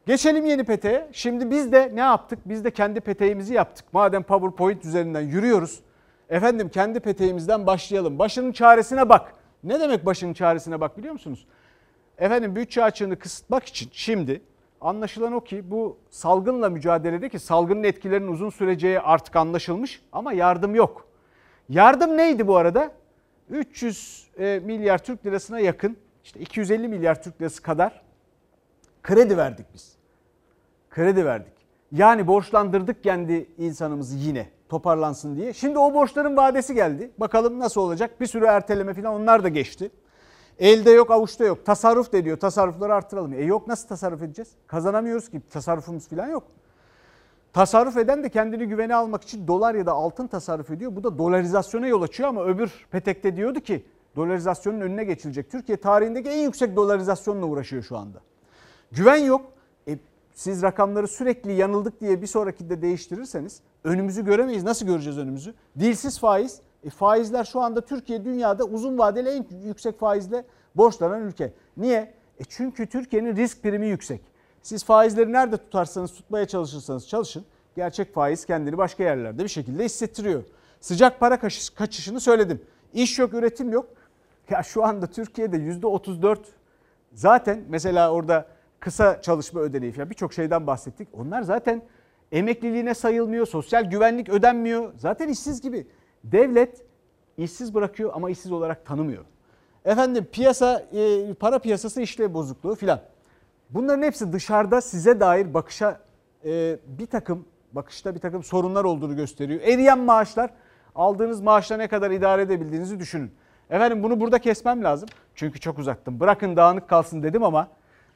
Geçelim 0.06 0.46
yeni 0.46 0.64
peteğe. 0.64 1.10
Şimdi 1.12 1.52
biz 1.52 1.72
de 1.72 1.92
ne 1.94 2.00
yaptık? 2.00 2.40
Biz 2.46 2.64
de 2.64 2.72
kendi 2.72 3.00
peteğimizi 3.00 3.54
yaptık. 3.54 3.86
Madem 3.94 4.24
PowerPoint 4.24 4.86
üzerinden 4.86 5.22
yürüyoruz. 5.22 5.80
Efendim 6.30 6.70
kendi 6.70 7.00
peteğimizden 7.00 7.68
başlayalım. 7.68 8.20
Başının 8.20 8.52
çaresine 8.52 9.10
bak. 9.10 9.34
Ne 9.64 9.80
demek 9.80 10.06
başının 10.06 10.34
çaresine 10.34 10.82
bak 10.82 10.98
biliyor 10.98 11.14
musunuz? 11.14 11.48
Efendim 12.18 12.56
bütçe 12.56 12.84
açığını 12.84 13.20
kısıtmak 13.20 13.66
için 13.66 13.90
şimdi 13.92 14.42
anlaşılan 14.82 15.34
o 15.34 15.42
ki 15.42 15.72
bu 15.72 15.98
salgınla 16.10 16.70
mücadelede 16.70 17.30
ki 17.30 17.40
salgının 17.40 17.84
etkilerinin 17.84 18.28
uzun 18.28 18.50
süreceği 18.50 19.00
artık 19.00 19.36
anlaşılmış 19.36 20.02
ama 20.12 20.34
yardım 20.34 20.76
yok. 20.76 21.08
Yardım 21.70 22.18
neydi 22.18 22.48
bu 22.48 22.58
arada? 22.58 22.92
300 23.50 24.28
e, 24.40 24.62
milyar 24.66 24.98
Türk 24.98 25.26
lirasına 25.26 25.60
yakın 25.60 25.98
işte 26.24 26.40
250 26.40 26.88
milyar 26.88 27.24
Türk 27.24 27.42
lirası 27.42 27.62
kadar 27.62 28.02
kredi 29.04 29.38
verdik 29.38 29.66
biz. 29.74 29.95
Kredi 30.96 31.26
verdik. 31.26 31.54
Yani 31.92 32.28
borçlandırdık 32.28 33.04
kendi 33.04 33.50
insanımızı 33.58 34.18
yine 34.18 34.50
toparlansın 34.70 35.36
diye. 35.36 35.54
Şimdi 35.54 35.80
o 35.80 35.94
borçların 35.94 36.38
vadesi 36.38 36.74
geldi. 36.76 37.12
Bakalım 37.18 37.60
nasıl 37.60 37.82
olacak? 37.82 38.22
Bir 38.22 38.26
sürü 38.26 38.46
erteleme 38.46 38.94
falan 38.94 39.14
onlar 39.14 39.44
da 39.44 39.50
geçti. 39.50 39.92
Elde 40.60 40.92
yok 40.92 41.12
avuçta 41.12 41.46
yok. 41.46 41.66
Tasarruf 41.66 42.14
da 42.14 42.26
diyor. 42.26 42.40
Tasarrufları 42.40 42.94
arttıralım. 42.94 43.34
E 43.34 43.44
yok 43.44 43.68
nasıl 43.68 43.88
tasarruf 43.88 44.22
edeceğiz? 44.22 44.50
Kazanamıyoruz 44.68 45.30
ki. 45.30 45.42
Tasarrufumuz 45.50 46.08
falan 46.08 46.28
yok. 46.28 46.44
Tasarruf 47.54 47.98
eden 47.98 48.24
de 48.24 48.30
kendini 48.30 48.66
güvene 48.66 48.96
almak 48.96 49.24
için 49.24 49.48
dolar 49.48 49.76
ya 49.76 49.86
da 49.86 49.92
altın 49.92 50.28
tasarruf 50.28 50.72
ediyor. 50.72 50.96
Bu 50.96 51.04
da 51.04 51.18
dolarizasyona 51.18 51.88
yol 51.88 52.02
açıyor 52.02 52.30
ama 52.30 52.46
öbür 52.46 52.72
petekte 52.92 53.36
diyordu 53.36 53.60
ki 53.60 53.86
dolarizasyonun 54.16 54.82
önüne 54.82 55.04
geçilecek. 55.04 55.52
Türkiye 55.52 55.78
tarihindeki 55.78 56.30
en 56.30 56.44
yüksek 56.44 56.76
dolarizasyonla 56.76 57.46
uğraşıyor 57.46 57.84
şu 57.84 57.98
anda. 57.98 58.20
Güven 58.92 59.18
yok. 59.18 59.55
Siz 60.36 60.62
rakamları 60.62 61.08
sürekli 61.08 61.54
yanıldık 61.54 62.02
diye 62.02 62.22
bir 62.22 62.28
sonraki 62.28 62.70
de 62.70 62.82
değiştirirseniz 62.82 63.62
önümüzü 63.84 64.26
göremeyiz. 64.26 64.64
Nasıl 64.64 64.86
göreceğiz 64.86 65.18
önümüzü? 65.18 65.54
Dilsiz 65.80 66.20
faiz. 66.20 66.62
E, 66.84 66.90
faizler 66.90 67.44
şu 67.44 67.62
anda 67.62 67.82
Türkiye 67.82 68.26
dünyada 68.26 68.64
uzun 68.64 68.98
vadeli 68.98 69.30
en 69.30 69.46
yüksek 69.66 70.00
faizle 70.00 70.46
borçlanan 70.76 71.22
ülke. 71.22 71.54
Niye? 71.78 72.14
E 72.40 72.44
çünkü 72.50 72.88
Türkiye'nin 72.88 73.36
risk 73.36 73.64
primi 73.64 73.88
yüksek. 73.88 74.22
Siz 74.62 74.84
faizleri 74.84 75.32
nerede 75.32 75.58
tutarsanız 75.58 76.14
tutmaya 76.14 76.46
çalışırsanız 76.46 77.08
çalışın. 77.08 77.46
Gerçek 77.76 78.14
faiz 78.14 78.46
kendini 78.46 78.78
başka 78.78 79.04
yerlerde 79.04 79.44
bir 79.44 79.50
şekilde 79.50 79.84
hissettiriyor. 79.84 80.44
Sıcak 80.80 81.20
para 81.20 81.40
kaçışını 81.76 82.20
söyledim. 82.20 82.62
İş 82.94 83.20
yok, 83.20 83.34
üretim 83.34 83.72
yok. 83.72 83.86
Ya 84.50 84.64
şu 84.64 84.84
anda 84.84 85.08
Türkiye'de 85.08 85.58
%34 85.58 86.38
zaten 87.14 87.64
mesela 87.70 88.12
orada 88.12 88.55
kısa 88.86 89.22
çalışma 89.22 89.60
ödeneği 89.60 89.92
falan 89.92 90.10
birçok 90.10 90.34
şeyden 90.34 90.68
bahsettik. 90.68 91.08
Onlar 91.14 91.42
zaten 91.42 91.82
emekliliğine 92.32 92.94
sayılmıyor, 92.94 93.46
sosyal 93.46 93.84
güvenlik 93.84 94.30
ödenmiyor. 94.30 94.94
Zaten 94.98 95.28
işsiz 95.28 95.62
gibi. 95.62 95.88
Devlet 96.24 96.86
işsiz 97.38 97.74
bırakıyor 97.74 98.12
ama 98.14 98.30
işsiz 98.30 98.52
olarak 98.52 98.86
tanımıyor. 98.86 99.26
Efendim 99.86 100.28
piyasa, 100.32 100.86
e, 100.94 101.34
para 101.34 101.60
piyasası 101.60 102.02
işlev 102.02 102.34
bozukluğu 102.34 102.76
filan. 102.76 103.00
Bunların 103.70 104.04
hepsi 104.04 104.34
dışarıda 104.34 104.82
size 104.82 105.20
dair 105.20 105.54
bakışa 105.54 106.00
e, 106.46 106.78
bir 106.88 107.06
takım 107.06 107.46
bakışta 107.72 108.16
bir 108.16 108.20
takım 108.20 108.44
sorunlar 108.44 108.84
olduğunu 108.84 109.16
gösteriyor. 109.16 109.62
Eriyen 109.62 110.00
maaşlar 110.00 110.50
aldığınız 110.96 111.42
maaşla 111.42 111.78
ne 111.78 111.88
kadar 111.88 112.12
idare 112.12 112.42
edebildiğinizi 112.42 113.00
düşünün. 113.00 113.32
Efendim 113.70 114.04
bunu 114.04 114.20
burada 114.20 114.40
kesmem 114.40 114.84
lazım. 114.84 115.10
Çünkü 115.36 115.60
çok 115.60 115.80
uzattım. 115.80 116.20
Bırakın 116.20 116.56
dağınık 116.56 116.88
kalsın 116.88 117.24
dedim 117.24 117.44
ama 117.44 117.68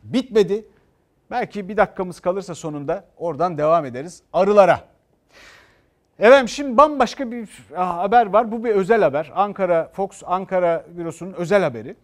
bitmedi. 0.04 0.66
Belki 1.32 1.70
bir 1.70 1.78
dakikamız 1.78 2.20
kalırsa 2.20 2.56
sonunda 2.56 3.06
oradan 3.18 3.58
devam 3.58 3.86
ederiz. 3.86 4.22
Arılara. 4.34 4.80
Efendim 6.20 6.48
şimdi 6.48 6.78
bambaşka 6.78 7.32
bir 7.32 7.50
haber 7.76 8.26
var. 8.26 8.52
Bu 8.52 8.64
bir 8.64 8.70
özel 8.70 9.02
haber. 9.02 9.32
Ankara, 9.36 9.90
Fox 9.94 10.24
Ankara 10.26 10.86
bürosunun 10.98 11.34
özel 11.34 11.64
haberi. 11.64 11.96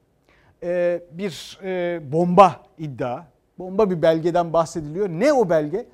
Ee, 0.63 1.01
bir 1.11 1.59
e, 1.63 1.99
bomba 2.11 2.55
iddia. 2.77 3.23
Bomba 3.59 3.89
bir 3.89 4.01
belgeden 4.01 4.53
bahsediliyor. 4.53 5.09
Ne 5.09 5.33
o 5.33 5.49
belge? 5.49 5.85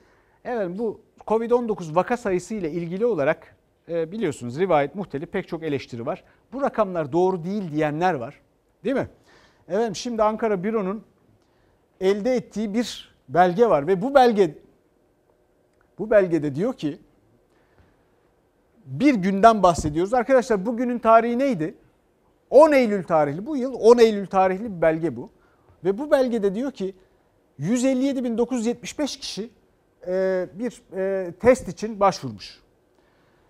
Efendim 0.46 0.78
bu 0.78 1.02
Covid-19 1.28 1.96
vaka 1.96 2.18
sayısı 2.18 2.54
ile 2.54 2.72
ilgili 2.72 3.06
olarak 3.06 3.56
e, 3.90 4.12
biliyorsunuz 4.12 4.60
rivayet 4.60 4.96
muhtelif 4.96 5.32
pek 5.32 5.48
çok 5.48 5.64
eleştiri 5.64 6.06
var. 6.06 6.24
Bu 6.54 6.62
rakamlar 6.62 7.12
doğru 7.12 7.44
değil 7.44 7.72
diyenler 7.72 8.14
var. 8.14 8.42
Değil 8.84 8.96
mi? 8.96 9.08
Efendim 9.68 9.96
şimdi 9.96 10.24
Ankara 10.24 10.64
büronun 10.64 11.04
elde 12.02 12.36
ettiği 12.36 12.74
bir 12.74 13.16
belge 13.30 13.70
var 13.70 13.88
ve 13.88 14.02
bu 14.02 14.16
belge 14.16 14.56
bu 16.00 16.12
belgede 16.12 16.56
diyor 16.56 16.74
ki 16.74 17.00
bir 18.86 19.16
günden 19.16 19.64
bahsediyoruz. 19.64 20.14
Arkadaşlar 20.14 20.66
bugünün 20.66 21.00
tarihi 21.00 21.40
neydi? 21.40 21.76
10 22.50 22.72
Eylül 22.72 23.04
tarihli 23.04 23.46
bu 23.46 23.58
yıl 23.58 23.74
10 23.74 23.98
Eylül 23.98 24.28
tarihli 24.28 24.78
bir 24.78 24.82
belge 24.82 25.16
bu. 25.16 25.30
Ve 25.84 25.98
bu 25.98 26.12
belgede 26.12 26.56
diyor 26.56 26.72
ki 26.72 26.96
157.975 27.60 29.20
kişi 29.20 29.50
e, 30.08 30.48
bir 30.54 30.82
e, 30.96 31.32
test 31.32 31.68
için 31.68 32.00
başvurmuş. 32.00 32.62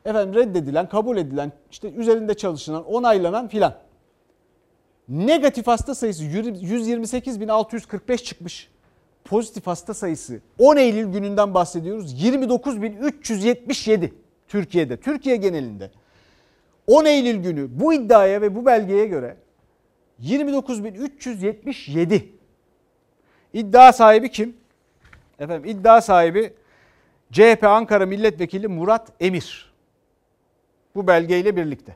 Efendim 0.05 0.35
reddedilen, 0.35 0.89
kabul 0.89 1.17
edilen, 1.17 1.51
işte 1.71 1.91
üzerinde 1.91 2.33
çalışılan, 2.33 2.85
onaylanan 2.85 3.47
filan. 3.47 3.75
Negatif 5.11 5.67
hasta 5.67 5.95
sayısı 5.95 6.23
128.645 6.23 8.23
çıkmış. 8.23 8.69
Pozitif 9.25 9.67
hasta 9.67 9.93
sayısı 9.93 10.39
10 10.57 10.77
Eylül 10.77 11.13
gününden 11.13 11.53
bahsediyoruz. 11.53 12.23
29.377 12.23 14.11
Türkiye'de, 14.47 14.97
Türkiye 14.97 15.35
genelinde. 15.35 15.91
10 16.87 17.05
Eylül 17.05 17.43
günü 17.43 17.79
bu 17.79 17.93
iddiaya 17.93 18.41
ve 18.41 18.55
bu 18.55 18.65
belgeye 18.65 19.05
göre 19.05 19.37
29.377 20.21 22.21
iddia 23.53 23.93
sahibi 23.93 24.31
kim? 24.31 24.57
Efendim 25.39 25.69
iddia 25.69 26.01
sahibi 26.01 26.53
CHP 27.31 27.63
Ankara 27.63 28.05
Milletvekili 28.05 28.67
Murat 28.67 29.11
Emir. 29.19 29.73
Bu 30.95 31.07
belgeyle 31.07 31.55
birlikte. 31.55 31.95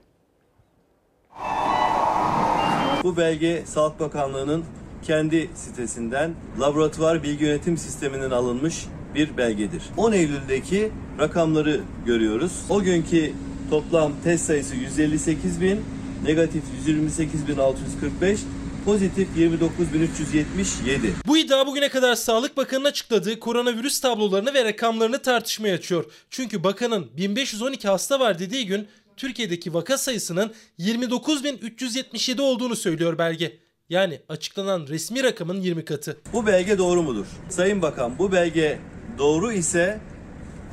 Bu 3.06 3.18
belge 3.18 3.64
Sağlık 3.66 4.00
Bakanlığı'nın 4.00 4.66
kendi 5.04 5.50
sitesinden 5.56 6.34
laboratuvar 6.60 7.24
bilgi 7.24 7.46
yönetim 7.46 7.78
sisteminden 7.78 8.32
alınmış 8.32 8.86
bir 9.16 9.38
belgedir. 9.38 9.84
10 9.98 10.12
Eylül'deki 10.12 10.92
rakamları 11.20 11.82
görüyoruz. 12.06 12.52
O 12.70 12.82
günkü 12.84 13.34
toplam 13.70 14.12
test 14.24 14.46
sayısı 14.46 14.76
158 14.76 15.62
bin, 15.62 15.82
negatif 16.24 16.64
128.645, 16.88 18.38
pozitif 18.86 19.28
29.377. 19.38 21.10
Bu 21.28 21.38
iddia 21.38 21.68
bugüne 21.68 21.90
kadar 21.90 22.16
Sağlık 22.16 22.58
Bakanı'nın 22.58 22.90
açıkladığı 22.90 23.40
koronavirüs 23.40 24.00
tablolarını 24.00 24.54
ve 24.54 24.64
rakamlarını 24.64 25.22
tartışmaya 25.22 25.76
açıyor. 25.76 26.06
Çünkü 26.30 26.64
bakanın 26.64 27.08
1512 27.18 27.88
hasta 27.88 28.20
var 28.20 28.40
dediği 28.40 28.66
gün 28.66 28.88
Türkiye'deki 29.18 29.74
vaka 29.74 29.98
sayısının 29.98 30.54
29.377 30.80 32.42
olduğunu 32.42 32.76
söylüyor 32.76 33.18
belge. 33.18 33.60
Yani 33.90 34.22
açıklanan 34.30 34.88
resmi 34.88 35.24
rakamın 35.24 35.62
20 35.62 35.86
katı. 35.86 36.18
Bu 36.34 36.48
belge 36.48 36.78
doğru 36.78 37.04
mudur? 37.04 37.26
Sayın 37.50 37.82
Bakan 37.82 38.20
bu 38.20 38.32
belge 38.32 38.80
doğru 39.18 39.52
ise 39.52 40.00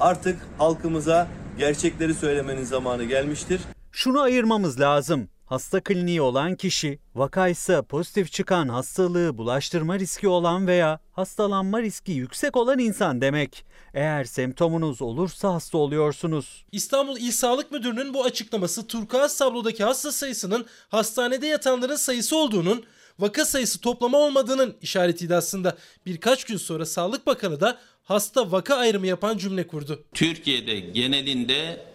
artık 0.01 0.41
halkımıza 0.59 1.29
gerçekleri 1.59 2.15
söylemenin 2.15 2.65
zamanı 2.65 3.05
gelmiştir. 3.05 3.61
Şunu 3.93 4.21
ayırmamız 4.21 4.81
lazım. 4.81 5.29
Hasta 5.53 5.81
kliniği 5.81 6.21
olan 6.21 6.57
kişi, 6.57 6.99
vakaysa 7.15 7.83
pozitif 7.83 8.33
çıkan 8.33 8.69
hastalığı 8.69 9.39
bulaştırma 9.39 9.99
riski 9.99 10.29
olan 10.29 10.67
veya 10.67 11.01
hastalanma 11.13 11.83
riski 11.83 12.13
yüksek 12.13 12.57
olan 12.57 12.79
insan 12.79 13.21
demek. 13.21 13.65
Eğer 13.95 14.25
semptomunuz 14.25 15.03
olursa 15.03 15.55
hasta 15.55 15.79
oluyorsunuz. 15.79 16.65
İstanbul 16.73 17.17
İl 17.17 17.31
Sağlık 17.31 17.73
Müdürü'nün 17.73 18.15
bu 18.15 18.25
açıklaması 18.25 18.87
turkuaz 18.87 19.39
tablodaki 19.39 19.85
hasta 19.85 20.13
sayısının 20.13 20.67
hastanede 20.89 21.47
yatanların 21.47 21.97
sayısı 21.97 22.37
olduğunun 22.37 22.85
vaka 23.19 23.45
sayısı 23.45 23.81
toplama 23.81 24.19
olmadığının 24.19 24.77
işaretiydi 24.83 25.35
aslında. 25.35 25.77
Birkaç 26.07 26.45
gün 26.45 26.57
sonra 26.57 26.87
Sağlık 26.87 27.27
Bakanı 27.27 27.61
da 27.61 27.79
hasta 28.03 28.53
vaka 28.53 28.77
ayrımı 28.77 29.07
yapan 29.07 29.39
cümle 29.39 29.67
kurdu. 29.67 30.05
Türkiye'de 30.15 30.81
genelinde 30.81 31.87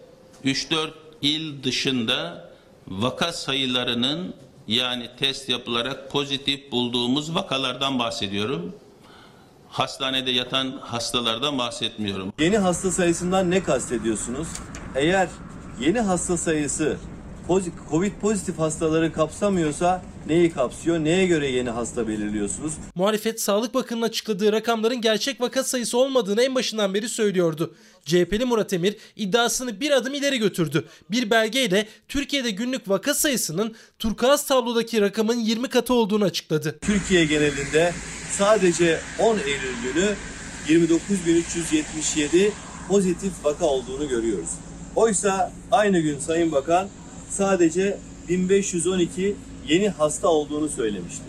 3-4 0.44 0.90
il 1.22 1.62
dışında 1.62 2.47
vaka 2.90 3.32
sayılarının 3.32 4.34
yani 4.66 5.08
test 5.18 5.48
yapılarak 5.48 6.10
pozitif 6.10 6.72
bulduğumuz 6.72 7.34
vakalardan 7.34 7.98
bahsediyorum. 7.98 8.74
Hastanede 9.68 10.30
yatan 10.30 10.72
hastalardan 10.80 11.58
bahsetmiyorum. 11.58 12.32
Yeni 12.38 12.58
hasta 12.58 12.90
sayısından 12.90 13.50
ne 13.50 13.62
kastediyorsunuz? 13.62 14.48
Eğer 14.94 15.28
yeni 15.80 16.00
hasta 16.00 16.36
sayısı 16.36 16.96
Covid 17.90 18.12
pozitif 18.20 18.58
hastaları 18.58 19.12
kapsamıyorsa 19.12 20.02
neyi 20.28 20.50
kapsıyor? 20.50 20.98
Neye 20.98 21.26
göre 21.26 21.50
yeni 21.50 21.70
hasta 21.70 22.08
belirliyorsunuz? 22.08 22.72
Muhalefet 22.94 23.40
Sağlık 23.40 23.74
Bakanı'nın 23.74 24.06
açıkladığı 24.06 24.52
rakamların 24.52 25.00
gerçek 25.00 25.40
vaka 25.40 25.64
sayısı 25.64 25.98
olmadığını 25.98 26.42
en 26.42 26.54
başından 26.54 26.94
beri 26.94 27.08
söylüyordu. 27.08 27.74
CHP'li 28.04 28.44
Murat 28.44 28.72
Emir 28.72 28.96
iddiasını 29.16 29.80
bir 29.80 29.90
adım 29.90 30.14
ileri 30.14 30.38
götürdü. 30.38 30.84
Bir 31.10 31.30
belgeyle 31.30 31.88
Türkiye'de 32.08 32.50
günlük 32.50 32.88
vaka 32.88 33.14
sayısının 33.14 33.74
turkuaz 33.98 34.46
tablodaki 34.46 35.00
rakamın 35.00 35.38
20 35.40 35.68
katı 35.68 35.94
olduğunu 35.94 36.24
açıkladı. 36.24 36.78
Türkiye 36.80 37.24
genelinde 37.24 37.92
sadece 38.30 39.00
10 39.18 39.38
Eylül 39.38 39.92
günü 39.92 40.14
29.377 40.68 42.50
pozitif 42.88 43.32
vaka 43.44 43.64
olduğunu 43.64 44.08
görüyoruz. 44.08 44.50
Oysa 44.96 45.52
aynı 45.70 46.00
gün 46.00 46.18
Sayın 46.18 46.52
Bakan 46.52 46.88
sadece 47.30 47.98
1512 48.28 49.36
yeni 49.68 49.88
hasta 49.88 50.28
olduğunu 50.28 50.68
söylemişti. 50.68 51.24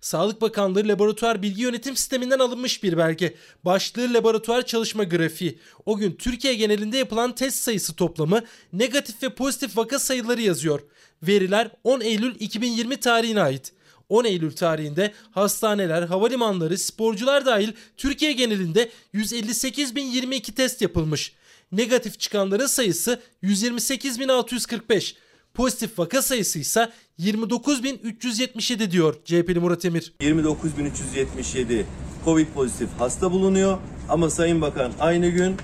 Sağlık 0.00 0.40
Bakanlığı 0.40 0.88
Laboratuvar 0.88 1.42
Bilgi 1.42 1.62
Yönetim 1.62 1.96
Sisteminden 1.96 2.38
alınmış 2.38 2.82
bir 2.82 2.98
belge. 2.98 3.34
Başlığı 3.64 4.14
laboratuvar 4.14 4.66
çalışma 4.66 5.04
grafiği. 5.04 5.58
O 5.86 5.96
gün 5.96 6.12
Türkiye 6.12 6.54
genelinde 6.54 6.96
yapılan 6.96 7.34
test 7.34 7.62
sayısı 7.62 7.96
toplamı 7.96 8.42
negatif 8.72 9.22
ve 9.22 9.28
pozitif 9.28 9.76
vaka 9.76 9.98
sayıları 9.98 10.40
yazıyor. 10.40 10.80
Veriler 11.22 11.70
10 11.84 12.00
Eylül 12.00 12.34
2020 12.40 12.96
tarihine 12.96 13.42
ait. 13.42 13.72
10 14.08 14.24
Eylül 14.24 14.52
tarihinde 14.52 15.12
hastaneler, 15.30 16.02
havalimanları, 16.02 16.78
sporcular 16.78 17.46
dahil 17.46 17.72
Türkiye 17.96 18.32
genelinde 18.32 18.90
158.022 19.14 20.52
test 20.54 20.82
yapılmış. 20.82 21.32
Negatif 21.72 22.20
çıkanların 22.20 22.66
sayısı 22.66 23.20
128.645. 23.42 25.14
Pozitif 25.54 25.98
vaka 25.98 26.22
sayısı 26.22 26.58
ise 26.58 26.90
29.377 27.18 28.90
diyor 28.90 29.14
CHP'li 29.24 29.60
Murat 29.60 29.84
Emir. 29.84 30.14
29.377 30.20 31.82
Covid 32.24 32.46
pozitif 32.46 32.88
hasta 32.98 33.32
bulunuyor 33.32 33.78
ama 34.08 34.30
Sayın 34.30 34.60
Bakan 34.60 34.92
aynı 35.00 35.28
gün 35.28 35.56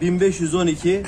1512 0.00 1.02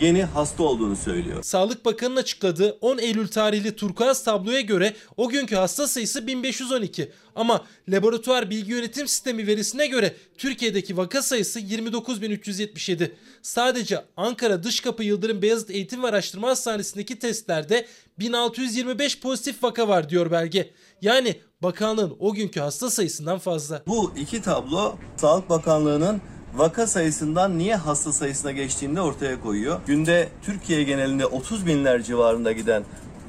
yeni 0.00 0.24
hasta 0.24 0.62
olduğunu 0.62 0.96
söylüyor. 0.96 1.42
Sağlık 1.42 1.84
Bakanı'nın 1.84 2.20
açıkladığı 2.20 2.78
10 2.80 2.98
Eylül 2.98 3.28
tarihli 3.28 3.76
turkuaz 3.76 4.24
tabloya 4.24 4.60
göre 4.60 4.94
o 5.16 5.28
günkü 5.28 5.56
hasta 5.56 5.88
sayısı 5.88 6.26
1512. 6.26 7.12
Ama 7.34 7.64
laboratuvar 7.88 8.50
bilgi 8.50 8.70
yönetim 8.72 9.08
sistemi 9.08 9.46
verisine 9.46 9.86
göre 9.86 10.14
Türkiye'deki 10.38 10.96
vaka 10.96 11.22
sayısı 11.22 11.60
29.377. 11.60 13.10
Sadece 13.42 14.04
Ankara 14.16 14.62
Dışkapı 14.62 15.04
Yıldırım 15.04 15.42
Beyazıt 15.42 15.70
Eğitim 15.70 16.02
ve 16.02 16.08
Araştırma 16.08 16.48
Hastanesi'ndeki 16.48 17.18
testlerde 17.18 17.86
1625 18.18 19.20
pozitif 19.20 19.62
vaka 19.62 19.88
var 19.88 20.10
diyor 20.10 20.30
belge. 20.30 20.70
Yani 21.02 21.34
bakanlığın 21.62 22.16
o 22.18 22.34
günkü 22.34 22.60
hasta 22.60 22.90
sayısından 22.90 23.38
fazla. 23.38 23.82
Bu 23.86 24.12
iki 24.16 24.42
tablo 24.42 24.96
Sağlık 25.16 25.50
Bakanlığı'nın 25.50 26.20
vaka 26.60 26.86
sayısından 26.86 27.58
niye 27.58 27.76
hasta 27.76 28.12
sayısına 28.12 28.52
geçtiğini 28.52 29.00
ortaya 29.00 29.40
koyuyor. 29.40 29.80
Günde 29.86 30.28
Türkiye 30.42 30.82
genelinde 30.82 31.26
30 31.26 31.66
binler 31.66 32.02
civarında 32.02 32.52
giden 32.52 32.82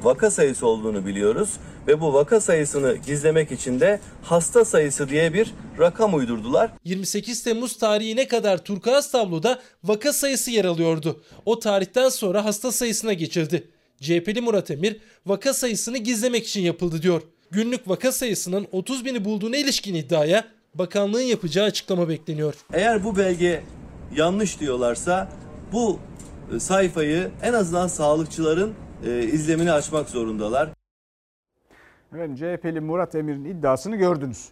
vaka 0.04 0.32
sayısı 0.32 0.67
olduğunu 0.67 1.06
biliyoruz 1.06 1.50
ve 1.88 2.02
bu 2.02 2.13
vaka 2.13 2.41
sayısını 2.41 2.96
gizlemek 3.06 3.52
için 3.52 3.80
de 3.80 4.00
hasta 4.24 4.65
sayısı 4.65 5.10
diye 5.10 5.34
bir 5.34 5.54
rakam 5.80 6.13
uydurdular. 6.13 6.72
28 6.84 7.44
Temmuz 7.44 7.78
tarihine 7.78 8.28
kadar 8.28 8.63
turkuaz 8.63 9.12
tabloda 9.12 9.60
vaka 9.84 10.13
sayısı 10.13 10.52
yer 10.52 10.65
alıyordu. 10.65 11.24
O 11.46 11.60
tarihten 11.60 12.10
sonra 12.10 12.46
hasta 12.46 12.72
sayısına 12.72 13.13
geçildi. 13.13 13.67
CHP'li 14.02 14.41
Murat 14.41 14.72
Emir 14.72 15.00
vaka 15.26 15.54
sayısını 15.54 15.98
gizlemek 15.98 16.48
için 16.48 16.62
yapıldı 16.62 17.02
diyor. 17.02 17.22
Günlük 17.52 17.89
vaka 17.89 18.12
sayısının 18.12 18.67
30 18.72 19.06
bini 19.06 19.26
bulduğuna 19.26 19.58
ilişkin 19.58 19.96
iddiaya 19.96 20.46
bakanlığın 20.76 21.22
yapacağı 21.22 21.66
açıklama 21.66 22.10
bekleniyor. 22.10 22.54
Eğer 22.74 23.04
bu 23.04 23.18
belge 23.18 23.64
yanlış 24.16 24.60
diyorlarsa 24.60 25.28
bu 25.74 26.00
e, 26.56 26.60
sayfayı 26.60 27.32
en 27.44 27.54
azından 27.54 27.88
sağlıkçıların 27.88 28.74
e, 29.06 29.24
izlemini 29.24 29.72
açmak 29.72 30.10
zorundalar. 30.10 30.70
Efendim 32.14 32.36
CHP'li 32.36 32.80
Murat 32.80 33.16
Emir'in 33.16 33.46
iddiasını 33.46 33.96
gördünüz. 33.96 34.50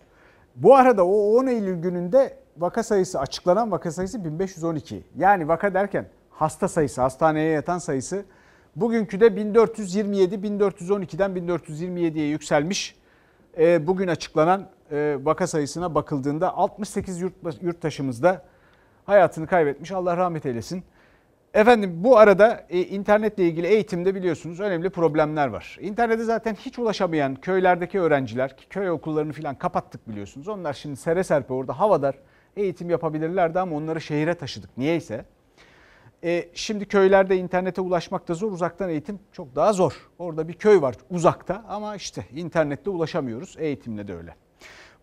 Bu 0.56 0.76
arada 0.76 1.06
o 1.06 1.38
10 1.38 1.48
Eylül 1.48 1.82
gününde 1.82 2.38
vaka 2.58 2.84
sayısı 2.84 3.20
açıklanan 3.20 3.72
vaka 3.72 3.92
sayısı 3.92 4.26
1512. 4.26 5.04
Yani 5.18 5.48
vaka 5.48 5.74
derken 5.74 6.10
hasta 6.30 6.68
sayısı, 6.68 7.02
hastaneye 7.02 7.52
yatan 7.52 7.78
sayısı 7.78 8.26
bugünkü 8.76 9.20
de 9.20 9.36
1427, 9.36 10.36
1412'den 10.36 11.32
1427'ye 11.32 12.28
yükselmiş. 12.28 12.96
E, 13.58 13.88
bugün 13.88 14.08
açıklanan 14.08 14.70
vaka 15.26 15.48
sayısına 15.48 15.96
bakıldığında 15.96 16.58
68 16.58 17.22
yurttaşımız 17.62 18.24
da 18.24 18.46
hayatını 19.06 19.48
kaybetmiş. 19.48 19.92
Allah 19.92 20.18
rahmet 20.18 20.46
eylesin. 20.46 20.84
Efendim 21.54 22.04
bu 22.04 22.18
arada 22.18 22.66
e, 22.70 22.80
internetle 22.80 23.44
ilgili 23.44 23.68
eğitimde 23.68 24.16
biliyorsunuz 24.16 24.60
önemli 24.60 24.90
problemler 24.90 25.48
var. 25.48 25.78
İnternete 25.82 26.24
zaten 26.24 26.56
hiç 26.56 26.80
ulaşamayan 26.80 27.36
köylerdeki 27.36 28.00
öğrenciler, 28.00 28.56
köy 28.70 28.90
okullarını 28.90 29.34
falan 29.34 29.56
kapattık 29.56 30.10
biliyorsunuz. 30.10 30.48
Onlar 30.48 30.74
şimdi 30.74 30.96
sere 30.96 31.24
serpe 31.24 31.54
orada 31.54 31.80
havadar 31.80 32.16
eğitim 32.58 32.90
yapabilirlerdi 32.90 33.60
ama 33.60 33.76
onları 33.76 34.02
şehire 34.02 34.34
taşıdık 34.34 34.78
niyeyse. 34.78 35.26
E, 36.24 36.50
şimdi 36.54 36.86
köylerde 36.86 37.38
internete 37.38 37.82
ulaşmak 37.82 38.28
da 38.28 38.34
zor, 38.34 38.52
uzaktan 38.52 38.90
eğitim 38.90 39.20
çok 39.32 39.56
daha 39.56 39.74
zor. 39.74 40.10
Orada 40.20 40.48
bir 40.48 40.54
köy 40.54 40.82
var 40.82 40.96
uzakta 41.10 41.66
ama 41.68 41.96
işte 41.96 42.26
internette 42.36 42.90
ulaşamıyoruz, 42.90 43.56
eğitimle 43.60 44.08
de 44.08 44.16
öyle. 44.16 44.36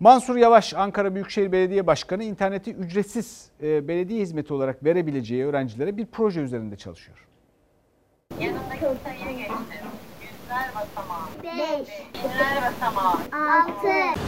Mansur 0.01 0.37
Yavaş 0.37 0.75
Ankara 0.75 1.15
Büyükşehir 1.15 1.53
Belediye 1.53 1.87
Başkanı 1.87 2.25
interneti 2.25 2.75
ücretsiz 2.75 3.51
e, 3.63 3.89
belediye 3.89 4.21
hizmeti 4.21 4.55
olarak 4.55 4.85
verebileceği 4.85 5.45
öğrencilere 5.45 5.97
bir 5.97 6.07
proje 6.07 6.41
üzerinde 6.41 6.77
çalışıyor. 6.77 7.27
Yanındaki 8.41 8.81
sayıya 9.05 9.33
geçtim. 9.33 9.57
Yüzler 10.23 10.71
basamağı. 10.75 11.27
Beş. 11.43 11.89
Yüzler 12.15 12.63
basamağı. 12.63 13.15
Altı. 13.15 14.21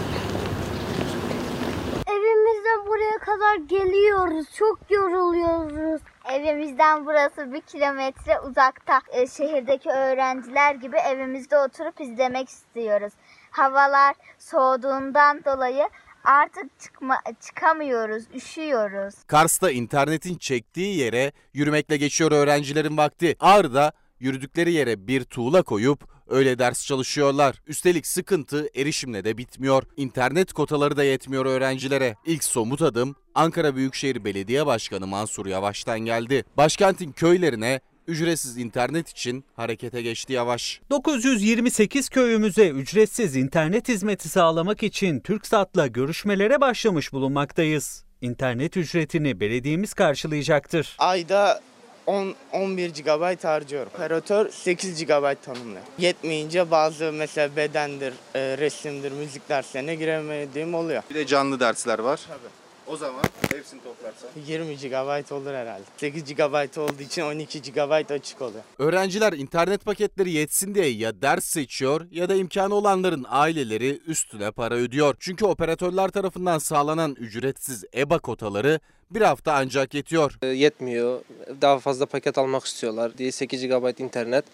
Evi 2.18 2.26
evimizden 2.26 2.86
buraya 2.86 3.18
kadar 3.18 3.56
geliyoruz. 3.56 4.46
Çok 4.56 4.90
yoruluyoruz. 4.90 6.02
Evimizden 6.32 7.06
burası 7.06 7.52
bir 7.52 7.60
kilometre 7.60 8.40
uzakta. 8.40 9.00
E, 9.08 9.26
şehirdeki 9.26 9.90
öğrenciler 9.90 10.74
gibi 10.74 10.96
evimizde 10.96 11.58
oturup 11.58 12.00
izlemek 12.00 12.48
istiyoruz. 12.48 13.12
Havalar 13.50 14.14
soğuduğundan 14.38 15.44
dolayı 15.44 15.88
artık 16.24 16.80
çıkma, 16.80 17.16
çıkamıyoruz, 17.40 18.24
üşüyoruz. 18.34 19.14
Kars'ta 19.26 19.70
internetin 19.70 20.38
çektiği 20.38 20.98
yere 20.98 21.32
yürümekle 21.52 21.96
geçiyor 21.96 22.32
öğrencilerin 22.32 22.96
vakti. 22.96 23.36
Ağrı'da 23.40 23.92
yürüdükleri 24.20 24.72
yere 24.72 25.06
bir 25.06 25.24
tuğla 25.24 25.62
koyup 25.62 26.17
öyle 26.28 26.58
ders 26.58 26.86
çalışıyorlar. 26.86 27.62
Üstelik 27.66 28.06
sıkıntı 28.06 28.68
erişimle 28.74 29.24
de 29.24 29.38
bitmiyor. 29.38 29.82
İnternet 29.96 30.52
kotaları 30.52 30.96
da 30.96 31.04
yetmiyor 31.04 31.46
öğrencilere. 31.46 32.14
İlk 32.26 32.44
somut 32.44 32.82
adım 32.82 33.16
Ankara 33.34 33.76
Büyükşehir 33.76 34.24
Belediye 34.24 34.66
Başkanı 34.66 35.06
Mansur 35.06 35.46
Yavaş'tan 35.46 36.00
geldi. 36.00 36.44
Başkentin 36.56 37.12
köylerine 37.12 37.80
ücretsiz 38.06 38.58
internet 38.58 39.08
için 39.08 39.44
harekete 39.56 40.02
geçti 40.02 40.32
Yavaş. 40.32 40.80
928 40.90 42.08
köyümüze 42.08 42.68
ücretsiz 42.68 43.36
internet 43.36 43.88
hizmeti 43.88 44.28
sağlamak 44.28 44.82
için 44.82 45.20
TürkSat'la 45.20 45.86
görüşmelere 45.86 46.60
başlamış 46.60 47.12
bulunmaktayız. 47.12 48.04
İnternet 48.20 48.76
ücretini 48.76 49.40
belediyemiz 49.40 49.94
karşılayacaktır. 49.94 50.96
Ayda 50.98 51.60
10 52.08 52.34
11 52.52 52.90
GB 52.90 53.44
harcıyorum. 53.44 53.92
Operatör 53.94 54.50
8 54.50 55.04
GB 55.06 55.34
tanımlıyor. 55.44 55.82
Yetmeyince 55.98 56.70
bazı 56.70 57.12
mesela 57.12 57.56
bedendir, 57.56 58.14
e, 58.34 58.58
resimdir, 58.58 59.12
müzik 59.12 59.48
derslerine 59.48 59.94
giremediğim 59.94 60.74
oluyor. 60.74 61.02
Bir 61.10 61.14
de 61.14 61.26
canlı 61.26 61.60
dersler 61.60 61.98
var. 61.98 62.20
Tabii. 62.28 62.57
O 62.88 62.96
zaman 62.96 63.22
hepsini 63.54 63.80
toplarsan. 63.82 64.30
20 64.46 64.76
GB 64.76 65.32
olur 65.32 65.54
herhalde. 65.54 65.84
8 65.96 66.24
GB 66.24 66.78
olduğu 66.78 67.02
için 67.02 67.22
12 67.22 67.62
GB 67.62 68.10
açık 68.10 68.42
oluyor. 68.42 68.62
Öğrenciler 68.78 69.32
internet 69.32 69.84
paketleri 69.84 70.30
yetsin 70.30 70.74
diye 70.74 70.88
ya 70.90 71.22
ders 71.22 71.44
seçiyor 71.44 72.06
ya 72.10 72.28
da 72.28 72.34
imkanı 72.34 72.74
olanların 72.74 73.26
aileleri 73.28 74.00
üstüne 74.06 74.50
para 74.50 74.74
ödüyor. 74.74 75.14
Çünkü 75.20 75.44
operatörler 75.44 76.08
tarafından 76.08 76.58
sağlanan 76.58 77.14
ücretsiz 77.14 77.84
EBA 77.94 78.18
kotaları 78.18 78.80
bir 79.10 79.20
hafta 79.20 79.52
ancak 79.52 79.94
yetiyor. 79.94 80.38
Yetmiyor. 80.42 81.20
Daha 81.60 81.78
fazla 81.78 82.06
paket 82.06 82.38
almak 82.38 82.64
istiyorlar 82.64 83.18
diye 83.18 83.32
8 83.32 83.66
GB 83.66 84.00
internet 84.00 84.44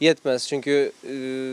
yetmez. 0.00 0.48
Çünkü 0.48 0.92
e, 1.04 1.08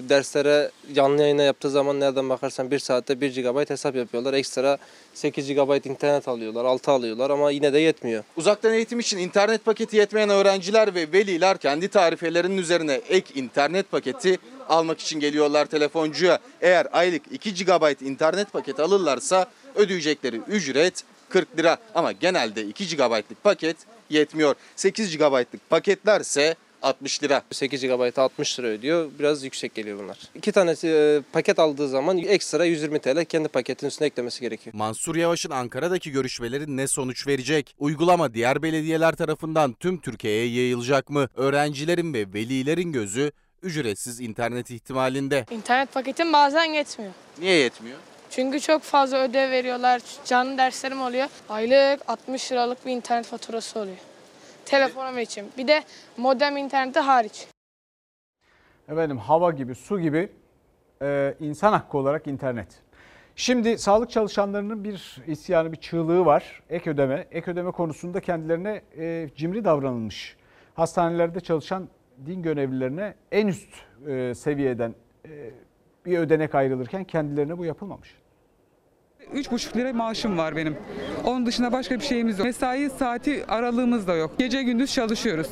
derslere 0.10 0.72
canlı 0.94 1.22
yayına 1.22 1.44
yaptığı 1.44 1.70
zaman 1.70 2.00
nereden 2.00 2.30
bakarsan 2.30 2.72
1 2.72 2.80
saatte 2.80 3.22
1 3.22 3.44
GB 3.44 3.70
hesap 3.70 3.96
yapıyorlar. 3.96 4.34
Ekstra 4.34 4.78
8 5.14 5.48
GB 5.48 5.86
internet 5.86 6.28
alıyorlar, 6.28 6.66
6 6.66 6.92
alıyorlar 6.92 7.30
ama 7.30 7.52
yine 7.52 7.74
de 7.74 7.80
yetmiyor. 7.80 8.24
Uzaktan 8.38 8.74
eğitim 8.74 9.00
için 9.00 9.18
internet 9.18 9.66
paketi 9.66 9.98
yetmeyen 9.98 10.30
öğrenciler 10.30 10.96
ve 10.96 11.12
veliler 11.14 11.58
kendi 11.58 11.88
tarifelerinin 11.88 12.58
üzerine 12.58 12.94
ek 13.10 13.40
internet 13.40 13.92
paketi 13.92 14.38
almak 14.70 15.00
için 15.00 15.20
geliyorlar 15.20 15.66
telefoncuya. 15.66 16.40
Eğer 16.62 16.88
aylık 16.92 17.22
2 17.32 17.66
GB 17.66 18.02
internet 18.02 18.54
paketi 18.54 18.82
alırlarsa 18.82 19.46
ödeyecekleri 19.76 20.42
ücret 20.48 21.04
40 21.30 21.58
lira 21.58 21.78
ama 21.96 22.12
genelde 22.12 22.64
2 22.64 22.98
GB'lık 22.98 23.44
paket 23.44 23.78
yetmiyor. 24.10 24.56
8 24.76 25.18
GB'lık 25.18 25.70
paketlerse 25.70 26.56
60 26.86 27.24
lira. 27.24 27.42
8 27.52 27.82
GB 27.82 28.18
60 28.18 28.60
lira 28.60 28.68
ödüyor. 28.68 29.12
Biraz 29.20 29.44
yüksek 29.44 29.76
geliyor 29.76 30.00
bunlar. 30.00 30.18
İki 30.36 30.52
tanesi 30.52 30.88
e, 30.88 31.22
paket 31.34 31.60
aldığı 31.60 31.90
zaman 31.90 32.18
ekstra 32.18 32.66
120 32.66 33.00
TL 33.00 33.26
kendi 33.26 33.48
paketin 33.48 33.88
üstüne 33.88 34.08
eklemesi 34.08 34.42
gerekiyor. 34.42 34.74
Mansur 34.76 35.16
Yavaş'ın 35.16 35.52
Ankara'daki 35.52 36.12
görüşmeleri 36.12 36.78
ne 36.78 36.88
sonuç 36.88 37.28
verecek? 37.28 37.76
Uygulama 37.80 38.34
diğer 38.34 38.62
belediyeler 38.62 39.16
tarafından 39.16 39.74
tüm 39.74 40.02
Türkiye'ye 40.02 40.64
yayılacak 40.64 41.10
mı? 41.10 41.30
Öğrencilerin 41.36 42.14
ve 42.14 42.34
velilerin 42.34 42.92
gözü 42.92 43.32
ücretsiz 43.64 44.22
internet 44.22 44.72
ihtimalinde. 44.72 45.46
İnternet 45.52 45.94
paketim 45.94 46.34
bazen 46.34 46.64
yetmiyor. 46.64 47.12
Niye 47.40 47.56
yetmiyor? 47.56 47.98
Çünkü 48.30 48.60
çok 48.60 48.82
fazla 48.82 49.18
ödev 49.18 49.52
veriyorlar. 49.52 50.02
Canlı 50.26 50.58
derslerim 50.58 51.02
oluyor. 51.02 51.28
Aylık 51.50 52.02
60 52.08 52.52
liralık 52.52 52.86
bir 52.86 52.92
internet 52.92 53.26
faturası 53.26 53.80
oluyor. 53.80 53.98
Telefonum 54.66 55.20
için. 55.20 55.52
Bir 55.58 55.68
de 55.68 55.84
modem 56.18 56.58
interneti 56.58 57.00
hariç. 57.00 57.48
Efendim 58.90 59.18
hava 59.18 59.52
gibi, 59.52 59.76
su 59.76 60.00
gibi 60.00 60.30
e, 61.02 61.36
insan 61.40 61.74
hakkı 61.74 61.98
olarak 61.98 62.28
internet. 62.28 62.68
Şimdi 63.36 63.78
sağlık 63.78 64.10
çalışanlarının 64.10 64.84
bir 64.84 65.22
isyanı, 65.28 65.72
bir 65.72 65.78
çığlığı 65.78 66.26
var. 66.26 66.64
Ek 66.70 66.90
ödeme. 66.90 67.28
Ek 67.32 67.52
ödeme 67.52 67.72
konusunda 67.72 68.20
kendilerine 68.20 68.82
e, 68.98 69.30
cimri 69.36 69.66
davranılmış. 69.66 70.38
Hastanelerde 70.74 71.40
çalışan 71.40 71.90
din 72.26 72.42
görevlilerine 72.42 73.16
en 73.32 73.48
üst 73.48 73.70
e, 74.08 74.36
seviyeden 74.36 74.96
e, 75.26 75.52
bir 76.06 76.18
ödenek 76.18 76.56
ayrılırken 76.56 77.04
kendilerine 77.04 77.58
bu 77.58 77.66
yapılmamış. 77.66 78.16
3,5 79.34 79.78
lira 79.78 79.94
maaşım 79.94 80.38
var 80.38 80.56
benim. 80.56 80.78
Onun 81.26 81.46
dışında 81.46 81.72
başka 81.72 81.96
bir 82.00 82.04
şeyimiz 82.06 82.40
yok. 82.40 82.46
Mesai 82.46 82.90
saati 83.00 83.46
aralığımız 83.48 84.08
da 84.08 84.16
yok. 84.16 84.32
Gece 84.40 84.64
gündüz 84.64 84.94
çalışıyoruz. 84.94 85.48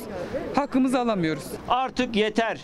Hakkımızı 0.54 1.00
alamıyoruz. 1.00 1.44
Artık 1.68 2.16
yeter. 2.16 2.60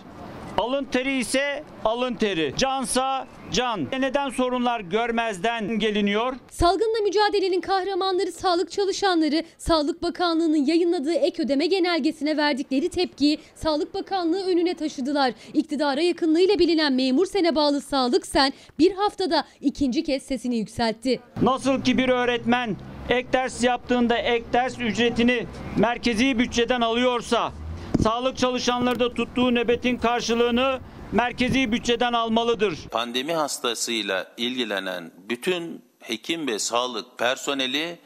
Alın 0.61 0.85
teri 0.85 1.19
ise 1.19 1.65
alın 1.85 2.15
teri. 2.15 2.55
Cansa 2.57 3.27
can. 3.53 3.87
Neden 4.01 4.31
sorunlar 4.31 4.81
görmezden 4.81 5.79
geliniyor? 5.79 6.35
Salgınla 6.51 7.01
mücadelenin 7.05 7.61
kahramanları 7.61 8.33
sağlık 8.33 8.73
çalışanları 8.73 9.45
Sağlık 9.59 10.03
Bakanlığı'nın 10.03 10.67
yayınladığı 10.67 11.13
ek 11.13 11.43
ödeme 11.43 11.67
genelgesine 11.67 12.37
verdikleri 12.37 12.89
tepkiyi 12.89 13.39
Sağlık 13.55 13.95
Bakanlığı 13.95 14.47
önüne 14.47 14.75
taşıdılar. 14.75 15.33
İktidara 15.55 16.01
yakınlığıyla 16.01 16.59
bilinen 16.59 16.93
memur 16.93 17.27
sene 17.27 17.55
bağlı 17.55 17.81
Sağlık 17.81 18.27
Sen 18.27 18.53
bir 18.79 18.93
haftada 18.93 19.45
ikinci 19.61 20.05
kez 20.05 20.23
sesini 20.23 20.57
yükseltti. 20.57 21.21
Nasıl 21.43 21.83
ki 21.83 21.99
bir 21.99 22.09
öğretmen 22.09 22.77
ek 23.09 23.29
ders 23.33 23.65
yaptığında 23.65 24.19
ek 24.19 24.45
ders 24.53 24.79
ücretini 24.79 25.47
merkezi 25.77 26.39
bütçeden 26.39 26.81
alıyorsa 26.81 27.53
sağlık 28.03 28.39
çalışanları 28.39 29.01
da 29.01 29.15
tuttuğu 29.15 29.55
nöbetin 29.55 29.97
karşılığını 29.97 30.81
merkezi 31.13 31.73
bütçeden 31.73 32.13
almalıdır. 32.13 32.79
Pandemi 32.91 33.35
hastasıyla 33.35 34.27
ilgilenen 34.37 35.13
bütün 35.29 35.85
hekim 36.01 36.47
ve 36.47 36.59
sağlık 36.59 37.19
personeli 37.19 37.99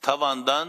tavandan 0.00 0.68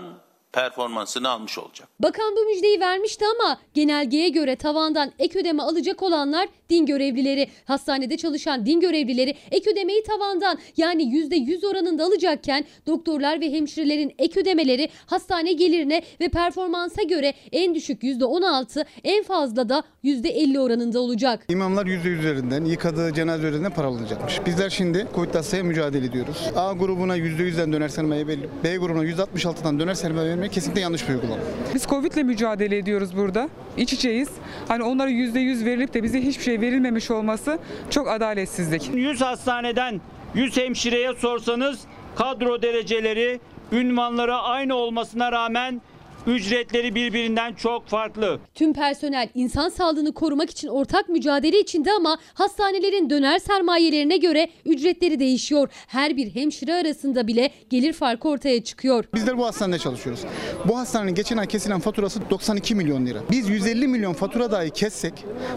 performansını 0.54 1.30
almış 1.30 1.58
olacak. 1.58 1.88
Bakan 2.00 2.36
bu 2.36 2.46
müjdeyi 2.46 2.80
vermişti 2.80 3.26
ama 3.40 3.58
genelgeye 3.74 4.30
göre 4.30 4.56
tavandan 4.56 5.12
ek 5.20 5.40
ödeme 5.40 5.64
alacak 5.64 6.04
olanlar 6.04 6.48
din 6.70 6.86
görevlileri. 6.86 7.48
Hastanede 7.66 8.18
çalışan 8.18 8.66
din 8.66 8.80
görevlileri 8.80 9.36
ek 9.52 9.72
ödemeyi 9.72 10.04
tavandan 10.04 10.58
yani 10.78 11.04
%100 11.04 11.68
oranında 11.68 12.04
alacakken 12.06 12.66
doktorlar 12.88 13.42
ve 13.42 13.52
hemşirelerin 13.52 14.14
ek 14.18 14.40
ödemeleri 14.40 14.90
hastane 15.06 15.54
gelirine 15.54 16.04
ve 16.22 16.30
performansa 16.30 17.04
göre 17.04 17.34
en 17.52 17.76
düşük 17.76 18.04
%16 18.04 18.86
en 19.04 19.24
fazla 19.24 19.70
da 19.70 19.84
%50 20.04 20.60
oranında 20.60 21.00
olacak. 21.00 21.46
İmamlar 21.50 21.86
yüzde 21.86 22.08
üzerinden, 22.08 22.66
yıkadığı 22.66 23.14
cenaze 23.14 23.48
üzerinden 23.48 23.74
para 23.74 23.88
alınacakmış. 23.88 24.46
Bizler 24.46 24.70
şimdi 24.70 25.08
Covid 25.16 25.36
hastaya 25.36 25.64
mücadele 25.64 26.06
ediyoruz. 26.06 26.38
A 26.56 26.74
grubuna 26.74 27.16
yüzde 27.16 27.44
yüzden 27.44 27.74
döner 27.74 27.90
sermaye 27.90 28.28
belli. 28.28 28.50
B 28.64 28.78
grubuna 28.78 29.04
yüzde 29.04 29.22
66'dan 29.22 29.80
döner 29.80 29.94
vermek 30.42 30.54
kesinlikle 30.54 30.82
yanlış 30.82 31.10
bir 31.10 31.14
uygulama. 31.14 31.44
Biz 31.74 31.84
Covid'le 31.84 32.24
mücadele 32.24 32.78
ediyoruz 32.78 33.18
burada. 33.18 33.50
İç 33.78 33.94
içeyiz. 33.94 34.30
Hani 34.68 34.84
onlara 34.84 35.10
%100 35.10 35.66
verilip 35.66 35.94
de 35.94 36.04
bize 36.04 36.22
hiçbir 36.22 36.44
şey 36.44 36.62
verilmemiş 36.62 37.12
olması 37.12 37.60
çok 37.90 38.10
adaletsizlik. 38.10 38.90
100 38.94 39.22
hastaneden 39.22 40.02
100 40.36 40.58
hemşireye 40.58 41.14
sorsanız 41.14 41.80
kadro 42.16 42.62
dereceleri, 42.62 43.40
ünvanları 43.72 44.36
aynı 44.36 44.76
olmasına 44.76 45.32
rağmen 45.32 45.82
ücretleri 46.28 46.96
birbirinden 46.96 47.54
çok 47.54 47.88
farklı. 47.88 48.40
Tüm 48.56 48.74
personel 48.74 49.30
insan 49.36 49.70
sağlığını 49.70 50.14
korumak 50.14 50.50
için 50.50 50.68
ortak 50.68 51.10
mücadele 51.10 51.60
içinde 51.60 51.92
ama 51.92 52.18
hastanelerin 52.34 53.10
döner 53.10 53.40
sermayelerine 53.40 54.18
göre 54.18 54.48
ücretleri 54.66 55.20
değişiyor. 55.20 55.70
Her 55.88 56.18
bir 56.18 56.36
hemşire 56.36 56.74
arasında 56.74 57.28
bile 57.28 57.52
gelir 57.70 57.94
farkı 57.94 58.30
ortaya 58.30 58.64
çıkıyor. 58.64 59.06
Bizler 59.14 59.38
bu 59.38 59.46
hastanede 59.46 59.80
çalışıyoruz. 59.80 60.22
Bu 60.66 60.78
hastanenin 60.78 61.16
geçen 61.16 61.38
ay 61.38 61.48
kesilen 61.48 61.80
faturası 61.80 62.20
92 62.30 62.76
milyon 62.76 63.06
lira. 63.06 63.20
Biz 63.32 63.50
150 63.50 63.88
milyon 63.88 64.14
fatura 64.14 64.52
dahi 64.52 64.70
kessek 64.70 65.14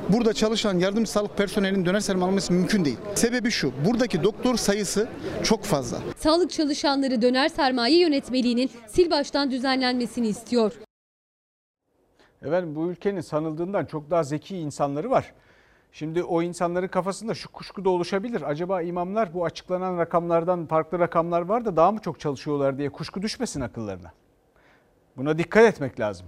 burada 0.09 0.33
çalışan 0.33 0.79
yardımcı 0.79 1.11
sağlık 1.11 1.37
personelinin 1.37 1.87
döner 1.87 2.01
sermaye 2.01 2.31
alması 2.31 2.53
mümkün 2.53 2.85
değil. 2.85 2.97
Sebebi 3.15 3.51
şu. 3.51 3.73
Buradaki 3.87 4.23
doktor 4.23 4.57
sayısı 4.57 5.09
çok 5.43 5.65
fazla. 5.65 5.99
Sağlık 6.19 6.51
çalışanları 6.51 7.23
döner 7.23 7.49
sermaye 7.49 7.99
yönetmeliğinin 7.99 8.71
sil 8.95 9.09
baştan 9.11 9.51
düzenlenmesini 9.51 10.29
istiyor. 10.29 10.54
Efendim 12.43 12.75
bu 12.75 12.91
ülkenin 12.91 13.21
sanıldığından 13.21 13.85
çok 13.85 14.11
daha 14.11 14.23
zeki 14.23 14.57
insanları 14.57 15.11
var. 15.11 15.35
Şimdi 15.93 16.23
o 16.23 16.43
insanların 16.43 16.89
kafasında 16.89 17.35
şu 17.35 17.53
kuşku 17.53 17.85
da 17.85 17.91
oluşabilir. 17.91 18.43
Acaba 18.43 18.83
imamlar 18.83 19.35
bu 19.35 19.45
açıklanan 19.45 19.99
rakamlardan 19.99 20.67
farklı 20.67 20.99
rakamlar 20.99 21.43
var 21.43 21.65
da 21.65 21.77
daha 21.77 21.93
mı 21.93 22.01
çok 22.01 22.21
çalışıyorlar 22.21 22.79
diye 22.79 22.91
kuşku 22.91 23.23
düşmesin 23.23 23.61
akıllarına. 23.61 24.13
Buna 25.17 25.39
dikkat 25.39 25.65
etmek 25.65 26.01
lazım. 26.01 26.27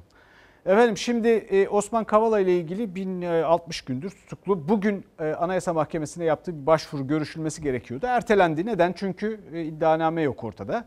Efendim 0.66 0.96
şimdi 0.96 1.28
e, 1.28 1.68
Osman 1.68 2.04
Kavala 2.04 2.40
ile 2.40 2.56
ilgili 2.56 2.94
1060 2.94 3.82
gündür 3.82 4.10
tutuklu. 4.10 4.68
Bugün 4.68 5.04
e, 5.18 5.24
Anayasa 5.24 5.72
Mahkemesi'ne 5.72 6.24
yaptığı 6.24 6.60
bir 6.62 6.66
başvuru 6.66 7.06
görüşülmesi 7.06 7.62
gerekiyordu. 7.62 8.06
Ertelendi. 8.06 8.66
Neden? 8.66 8.92
Çünkü 8.92 9.40
e, 9.52 9.62
iddianame 9.62 10.22
yok 10.22 10.44
ortada. 10.44 10.84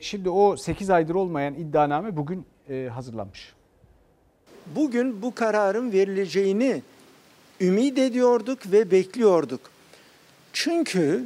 Şimdi 0.00 0.30
o 0.30 0.56
8 0.56 0.90
aydır 0.90 1.14
olmayan 1.14 1.54
iddianame 1.54 2.16
bugün 2.16 2.46
hazırlanmış. 2.90 3.52
Bugün 4.76 5.22
bu 5.22 5.34
kararın 5.34 5.92
verileceğini 5.92 6.82
ümit 7.60 7.98
ediyorduk 7.98 8.72
ve 8.72 8.90
bekliyorduk. 8.90 9.60
Çünkü 10.52 11.24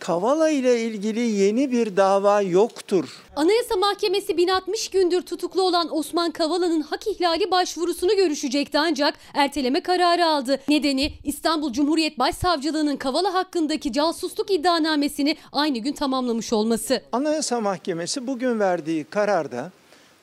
Kavala 0.00 0.50
ile 0.50 0.80
ilgili 0.80 1.20
yeni 1.20 1.72
bir 1.72 1.96
dava 1.96 2.42
yoktur. 2.42 3.04
Anayasa 3.36 3.76
Mahkemesi 3.76 4.36
1060 4.36 4.88
gündür 4.88 5.22
tutuklu 5.22 5.62
olan 5.62 5.96
Osman 5.96 6.30
Kavala'nın 6.30 6.80
hak 6.80 7.06
ihlali 7.06 7.50
başvurusunu 7.50 8.16
görüşecekti 8.16 8.78
ancak 8.78 9.14
erteleme 9.34 9.80
kararı 9.80 10.26
aldı. 10.26 10.60
Nedeni 10.68 11.12
İstanbul 11.24 11.72
Cumhuriyet 11.72 12.18
Başsavcılığı'nın 12.18 12.96
Kavala 12.96 13.34
hakkındaki 13.34 13.92
casusluk 13.92 14.50
iddianamesini 14.50 15.36
aynı 15.52 15.78
gün 15.78 15.92
tamamlamış 15.92 16.52
olması. 16.52 17.02
Anayasa 17.12 17.60
Mahkemesi 17.60 18.26
bugün 18.26 18.60
verdiği 18.60 19.04
kararda 19.04 19.70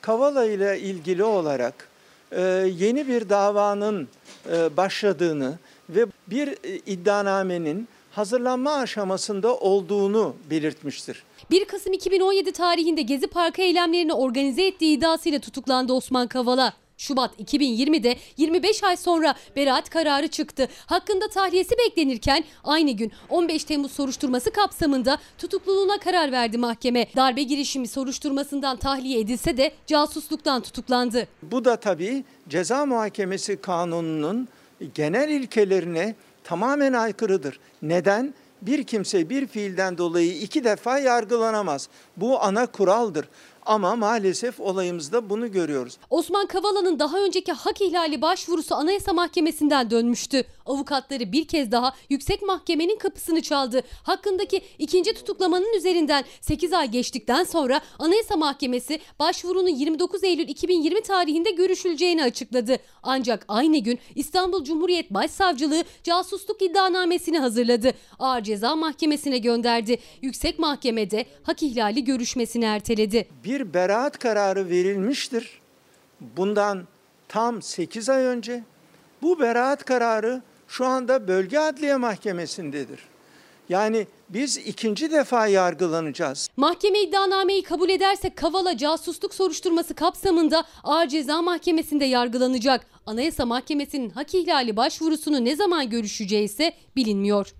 Kavala 0.00 0.44
ile 0.44 0.80
ilgili 0.80 1.24
olarak 1.24 1.88
e, 2.32 2.40
yeni 2.78 3.08
bir 3.08 3.28
davanın 3.28 4.08
e, 4.52 4.76
başladığını 4.76 5.58
ve 5.90 6.06
bir 6.26 6.48
e, 6.48 6.76
iddianamenin 6.86 7.88
hazırlanma 8.18 8.74
aşamasında 8.74 9.56
olduğunu 9.56 10.34
belirtmiştir. 10.50 11.22
1 11.50 11.64
Kasım 11.64 11.92
2017 11.92 12.52
tarihinde 12.52 13.02
Gezi 13.02 13.26
Parkı 13.26 13.62
eylemlerini 13.62 14.12
organize 14.12 14.66
ettiği 14.66 14.96
iddiasıyla 14.96 15.38
tutuklandı 15.38 15.92
Osman 15.92 16.26
Kavala. 16.26 16.72
Şubat 16.96 17.40
2020'de 17.40 18.16
25 18.36 18.84
ay 18.84 18.96
sonra 18.96 19.34
beraat 19.56 19.90
kararı 19.90 20.28
çıktı. 20.28 20.68
Hakkında 20.86 21.28
tahliyesi 21.28 21.74
beklenirken 21.78 22.44
aynı 22.64 22.90
gün 22.90 23.12
15 23.28 23.64
Temmuz 23.64 23.92
soruşturması 23.92 24.50
kapsamında 24.50 25.18
tutukluluğuna 25.38 25.98
karar 25.98 26.32
verdi 26.32 26.58
mahkeme. 26.58 27.06
Darbe 27.16 27.42
girişimi 27.42 27.88
soruşturmasından 27.88 28.76
tahliye 28.76 29.20
edilse 29.20 29.56
de 29.56 29.72
casusluktan 29.86 30.62
tutuklandı. 30.62 31.28
Bu 31.42 31.64
da 31.64 31.76
tabii 31.76 32.24
ceza 32.48 32.86
muhakemesi 32.86 33.60
kanununun 33.60 34.48
genel 34.94 35.28
ilkelerine 35.28 36.14
tamamen 36.48 36.92
aykırıdır. 36.92 37.60
Neden? 37.82 38.34
Bir 38.62 38.84
kimse 38.84 39.30
bir 39.30 39.46
fiilden 39.46 39.98
dolayı 39.98 40.32
iki 40.32 40.64
defa 40.64 40.98
yargılanamaz. 40.98 41.88
Bu 42.16 42.42
ana 42.42 42.66
kuraldır. 42.66 43.28
Ama 43.66 43.96
maalesef 43.96 44.60
olayımızda 44.60 45.30
bunu 45.30 45.52
görüyoruz. 45.52 45.98
Osman 46.10 46.46
Kavala'nın 46.46 46.98
daha 46.98 47.18
önceki 47.18 47.52
hak 47.52 47.80
ihlali 47.80 48.22
başvurusu 48.22 48.74
Anayasa 48.74 49.12
Mahkemesi'nden 49.12 49.90
dönmüştü. 49.90 50.44
Avukatları 50.68 51.32
bir 51.32 51.48
kez 51.48 51.72
daha 51.72 51.94
yüksek 52.10 52.42
mahkemenin 52.42 52.98
kapısını 52.98 53.42
çaldı. 53.42 53.82
Hakkındaki 54.02 54.62
ikinci 54.78 55.14
tutuklamanın 55.14 55.76
üzerinden 55.76 56.24
8 56.40 56.72
ay 56.72 56.90
geçtikten 56.90 57.44
sonra 57.44 57.80
Anayasa 57.98 58.36
Mahkemesi 58.36 59.00
başvurunun 59.18 59.68
29 59.68 60.24
Eylül 60.24 60.48
2020 60.48 61.02
tarihinde 61.02 61.50
görüşüleceğini 61.50 62.22
açıkladı. 62.22 62.76
Ancak 63.02 63.44
aynı 63.48 63.78
gün 63.78 63.98
İstanbul 64.14 64.64
Cumhuriyet 64.64 65.10
Başsavcılığı 65.10 65.84
casusluk 66.04 66.62
iddianamesini 66.62 67.38
hazırladı. 67.38 67.92
Ağır 68.18 68.42
Ceza 68.42 68.76
Mahkemesi'ne 68.76 69.38
gönderdi. 69.38 69.98
Yüksek 70.22 70.58
Mahkemede 70.58 71.26
hak 71.42 71.62
ihlali 71.62 72.04
görüşmesini 72.04 72.64
erteledi. 72.64 73.28
Bir 73.44 73.74
beraat 73.74 74.18
kararı 74.18 74.68
verilmiştir. 74.68 75.60
Bundan 76.20 76.86
tam 77.28 77.62
8 77.62 78.08
ay 78.08 78.24
önce 78.24 78.62
bu 79.22 79.40
beraat 79.40 79.84
kararı 79.84 80.42
şu 80.68 80.86
anda 80.86 81.28
bölge 81.28 81.58
adliye 81.58 81.96
mahkemesindedir. 81.96 83.00
Yani 83.68 84.06
biz 84.28 84.56
ikinci 84.56 85.10
defa 85.10 85.46
yargılanacağız. 85.46 86.48
Mahkeme 86.56 87.00
iddianameyi 87.00 87.62
kabul 87.62 87.88
ederse 87.88 88.34
Kavala 88.34 88.76
casusluk 88.76 89.34
soruşturması 89.34 89.94
kapsamında 89.94 90.64
Ağır 90.84 91.06
Ceza 91.06 91.42
Mahkemesi'nde 91.42 92.04
yargılanacak. 92.04 92.86
Anayasa 93.06 93.46
Mahkemesi'nin 93.46 94.10
hak 94.10 94.34
ihlali 94.34 94.76
başvurusunu 94.76 95.44
ne 95.44 95.56
zaman 95.56 95.90
görüşeceği 95.90 96.44
ise 96.44 96.72
bilinmiyor. 96.96 97.54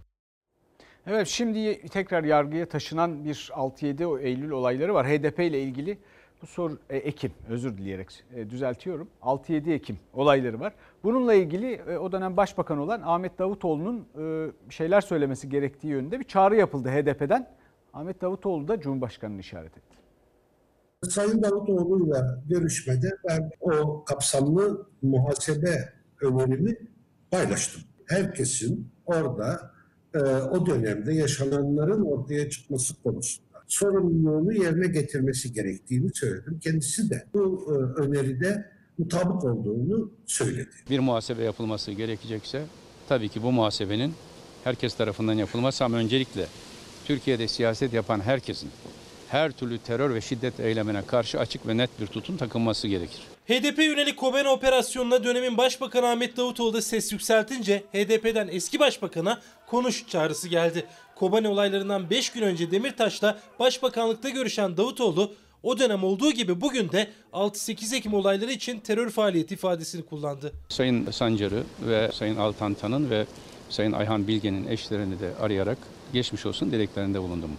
Evet 1.06 1.28
şimdi 1.28 1.88
tekrar 1.88 2.24
yargıya 2.24 2.68
taşınan 2.68 3.24
bir 3.24 3.50
6-7 3.54 4.22
Eylül 4.22 4.50
olayları 4.50 4.94
var. 4.94 5.06
HDP 5.06 5.38
ile 5.38 5.62
ilgili 5.62 5.98
bu 6.42 6.46
soru 6.46 6.78
e, 6.90 6.96
Ekim 6.96 7.32
özür 7.48 7.78
dileyerek 7.78 8.24
e, 8.34 8.50
düzeltiyorum. 8.50 9.08
6-7 9.22 9.72
Ekim 9.72 9.98
olayları 10.12 10.60
var. 10.60 10.72
Bununla 11.04 11.34
ilgili 11.34 11.72
e, 11.72 11.98
o 11.98 12.12
dönem 12.12 12.36
başbakan 12.36 12.78
olan 12.78 13.02
Ahmet 13.04 13.38
Davutoğlu'nun 13.38 14.06
e, 14.18 14.50
şeyler 14.70 15.00
söylemesi 15.00 15.48
gerektiği 15.48 15.86
yönünde 15.86 16.20
bir 16.20 16.24
çağrı 16.24 16.56
yapıldı 16.56 16.88
HDP'den. 16.88 17.48
Ahmet 17.92 18.20
Davutoğlu 18.20 18.68
da 18.68 18.80
Cumhurbaşkanı'nı 18.80 19.40
işaret 19.40 19.76
etti. 19.76 19.98
Sayın 21.02 21.42
Davutoğlu'yla 21.42 22.42
görüşmede 22.48 23.10
ben 23.28 23.50
o 23.60 24.04
kapsamlı 24.04 24.86
muhasebe 25.02 25.92
önerimi 26.22 26.76
paylaştım. 27.30 27.82
Herkesin 28.06 28.90
orada 29.06 29.70
e, 30.14 30.18
o 30.28 30.66
dönemde 30.66 31.12
yaşananların 31.14 32.04
ortaya 32.04 32.50
çıkması 32.50 33.02
konusunda 33.02 33.47
sorumluluğunu 33.68 34.52
yerine 34.52 34.86
getirmesi 34.86 35.52
gerektiğini 35.52 36.14
söyledim. 36.14 36.58
Kendisi 36.58 37.10
de 37.10 37.24
bu 37.34 37.66
e, 37.68 38.00
öneride 38.00 38.70
mutabık 38.98 39.44
olduğunu 39.44 40.12
söyledi. 40.26 40.70
Bir 40.90 40.98
muhasebe 40.98 41.42
yapılması 41.42 41.92
gerekecekse 41.92 42.62
tabii 43.08 43.28
ki 43.28 43.42
bu 43.42 43.52
muhasebenin 43.52 44.12
herkes 44.64 44.94
tarafından 44.94 45.34
yapılması 45.34 45.84
ama 45.84 45.96
öncelikle 45.96 46.46
Türkiye'de 47.04 47.48
siyaset 47.48 47.92
yapan 47.92 48.20
herkesin 48.20 48.70
her 49.28 49.52
türlü 49.52 49.78
terör 49.78 50.14
ve 50.14 50.20
şiddet 50.20 50.60
eylemine 50.60 51.02
karşı 51.06 51.40
açık 51.40 51.66
ve 51.66 51.76
net 51.76 52.00
bir 52.00 52.06
tutum 52.06 52.36
takınması 52.36 52.88
gerekir. 52.88 53.22
HDP 53.48 53.78
yönelik 53.78 54.16
Kobane 54.16 54.48
operasyonuna 54.48 55.24
dönemin 55.24 55.56
Başbakanı 55.56 56.06
Ahmet 56.08 56.36
Davutoğlu 56.36 56.72
da 56.72 56.82
ses 56.82 57.12
yükseltince 57.12 57.82
HDP'den 57.92 58.48
eski 58.52 58.80
başbakana 58.80 59.40
konuş 59.66 60.06
çağrısı 60.08 60.48
geldi. 60.48 60.86
Kobane 61.14 61.48
olaylarından 61.48 62.10
5 62.10 62.30
gün 62.30 62.42
önce 62.42 62.70
Demirtaş'la 62.70 63.38
başbakanlıkta 63.58 64.28
görüşen 64.28 64.76
Davutoğlu 64.76 65.32
o 65.62 65.78
dönem 65.78 66.04
olduğu 66.04 66.32
gibi 66.32 66.60
bugün 66.60 66.92
de 66.92 67.10
6-8 67.32 67.96
Ekim 67.96 68.14
olayları 68.14 68.52
için 68.52 68.80
terör 68.80 69.10
faaliyeti 69.10 69.54
ifadesini 69.54 70.02
kullandı. 70.02 70.52
Sayın 70.68 71.10
Sancar'ı 71.10 71.62
ve 71.82 72.10
Sayın 72.12 72.36
Altantan'ın 72.36 73.10
ve 73.10 73.26
Sayın 73.70 73.92
Ayhan 73.92 74.28
Bilge'nin 74.28 74.68
eşlerini 74.68 75.20
de 75.20 75.30
arayarak 75.40 75.78
geçmiş 76.12 76.46
olsun 76.46 76.72
dileklerinde 76.72 77.22
bulundum. 77.22 77.50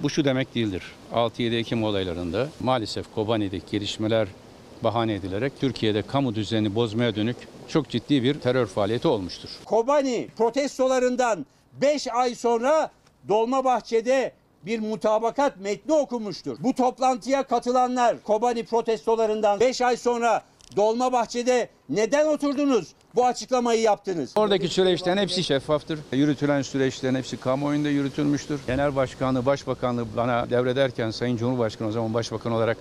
Bu 0.00 0.10
şu 0.10 0.24
demek 0.24 0.54
değildir. 0.54 0.82
6-7 1.12 1.56
Ekim 1.56 1.84
olaylarında 1.84 2.48
maalesef 2.60 3.14
Kobani'deki 3.14 3.70
gelişmeler 3.70 4.28
bahane 4.84 5.14
edilerek 5.14 5.52
Türkiye'de 5.60 6.02
kamu 6.02 6.34
düzenini 6.34 6.74
bozmaya 6.74 7.14
dönük 7.14 7.36
çok 7.68 7.88
ciddi 7.88 8.22
bir 8.22 8.40
terör 8.40 8.66
faaliyeti 8.66 9.08
olmuştur. 9.08 9.48
Kobani 9.64 10.28
protestolarından 10.36 11.46
5 11.80 12.08
ay 12.08 12.34
sonra 12.34 12.90
Dolmabahçe'de 13.28 14.32
bir 14.66 14.78
mutabakat 14.78 15.60
metni 15.60 15.94
okunmuştur. 15.94 16.56
Bu 16.60 16.74
toplantıya 16.74 17.42
katılanlar 17.42 18.22
Kobani 18.22 18.64
protestolarından 18.64 19.60
5 19.60 19.80
ay 19.80 19.96
sonra 19.96 20.42
Dolmabahçe'de 20.76 21.68
neden 21.88 22.26
oturdunuz? 22.26 22.88
Bu 23.14 23.26
açıklamayı 23.26 23.80
yaptınız. 23.80 24.32
Oradaki 24.36 24.68
süreçlerin 24.68 25.16
hepsi 25.16 25.44
şeffaftır. 25.44 25.98
Yürütülen 26.12 26.62
süreçlerin 26.62 27.14
hepsi 27.14 27.36
kamuoyunda 27.36 27.88
yürütülmüştür. 27.88 28.60
Genel 28.66 28.96
Başkanlığı, 28.96 29.46
Başbakanlığı 29.46 30.06
bana 30.16 30.50
devrederken 30.50 31.10
Sayın 31.10 31.36
Cumhurbaşkanı 31.36 31.88
o 31.88 31.92
zaman 31.92 32.14
Başbakan 32.14 32.52
olarak 32.52 32.76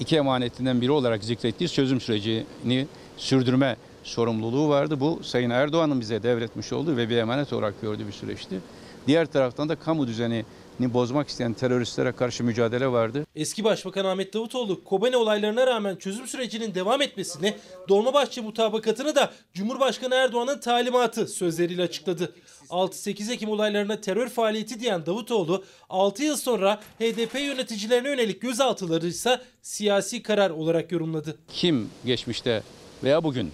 iki 0.00 0.16
emanetinden 0.16 0.80
biri 0.80 0.90
olarak 0.90 1.24
zikrettiği 1.24 1.68
çözüm 1.68 2.00
sürecini 2.00 2.86
sürdürme 3.16 3.76
sorumluluğu 4.04 4.68
vardı. 4.68 5.00
Bu 5.00 5.20
Sayın 5.22 5.50
Erdoğan'ın 5.50 6.00
bize 6.00 6.22
devretmiş 6.22 6.72
olduğu 6.72 6.96
ve 6.96 7.08
bir 7.08 7.16
emanet 7.16 7.52
olarak 7.52 7.80
gördüğü 7.82 8.06
bir 8.06 8.12
süreçti. 8.12 8.60
Diğer 9.06 9.26
taraftan 9.26 9.68
da 9.68 9.76
kamu 9.76 10.06
düzenini 10.06 10.44
bozmak 10.80 11.28
isteyen 11.28 11.52
teröristlere 11.52 12.12
karşı 12.12 12.44
mücadele 12.44 12.88
vardı. 12.88 13.26
Eski 13.36 13.64
Başbakan 13.64 14.04
Ahmet 14.04 14.34
Davutoğlu 14.34 14.84
Kobane 14.84 15.16
olaylarına 15.16 15.66
rağmen 15.66 15.96
çözüm 15.96 16.26
sürecinin 16.26 16.74
devam 16.74 17.02
etmesini, 17.02 17.54
Dolmabahçe 17.88 18.40
mutabakatını 18.40 19.14
da 19.14 19.32
Cumhurbaşkanı 19.54 20.14
Erdoğan'ın 20.14 20.60
talimatı 20.60 21.26
sözleriyle 21.26 21.82
açıkladı. 21.82 22.34
6-8 22.70 23.32
Ekim 23.32 23.48
olaylarına 23.48 24.00
terör 24.00 24.28
faaliyeti 24.28 24.80
diyen 24.80 25.06
Davutoğlu 25.06 25.64
6 25.88 26.24
yıl 26.24 26.36
sonra 26.36 26.80
HDP 27.00 27.34
yöneticilerine 27.34 28.08
yönelik 28.08 28.42
gözaltıları 28.42 29.06
ise 29.06 29.40
siyasi 29.62 30.22
karar 30.22 30.50
olarak 30.50 30.92
yorumladı. 30.92 31.38
Kim 31.52 31.90
geçmişte 32.06 32.62
veya 33.04 33.24
bugün 33.24 33.52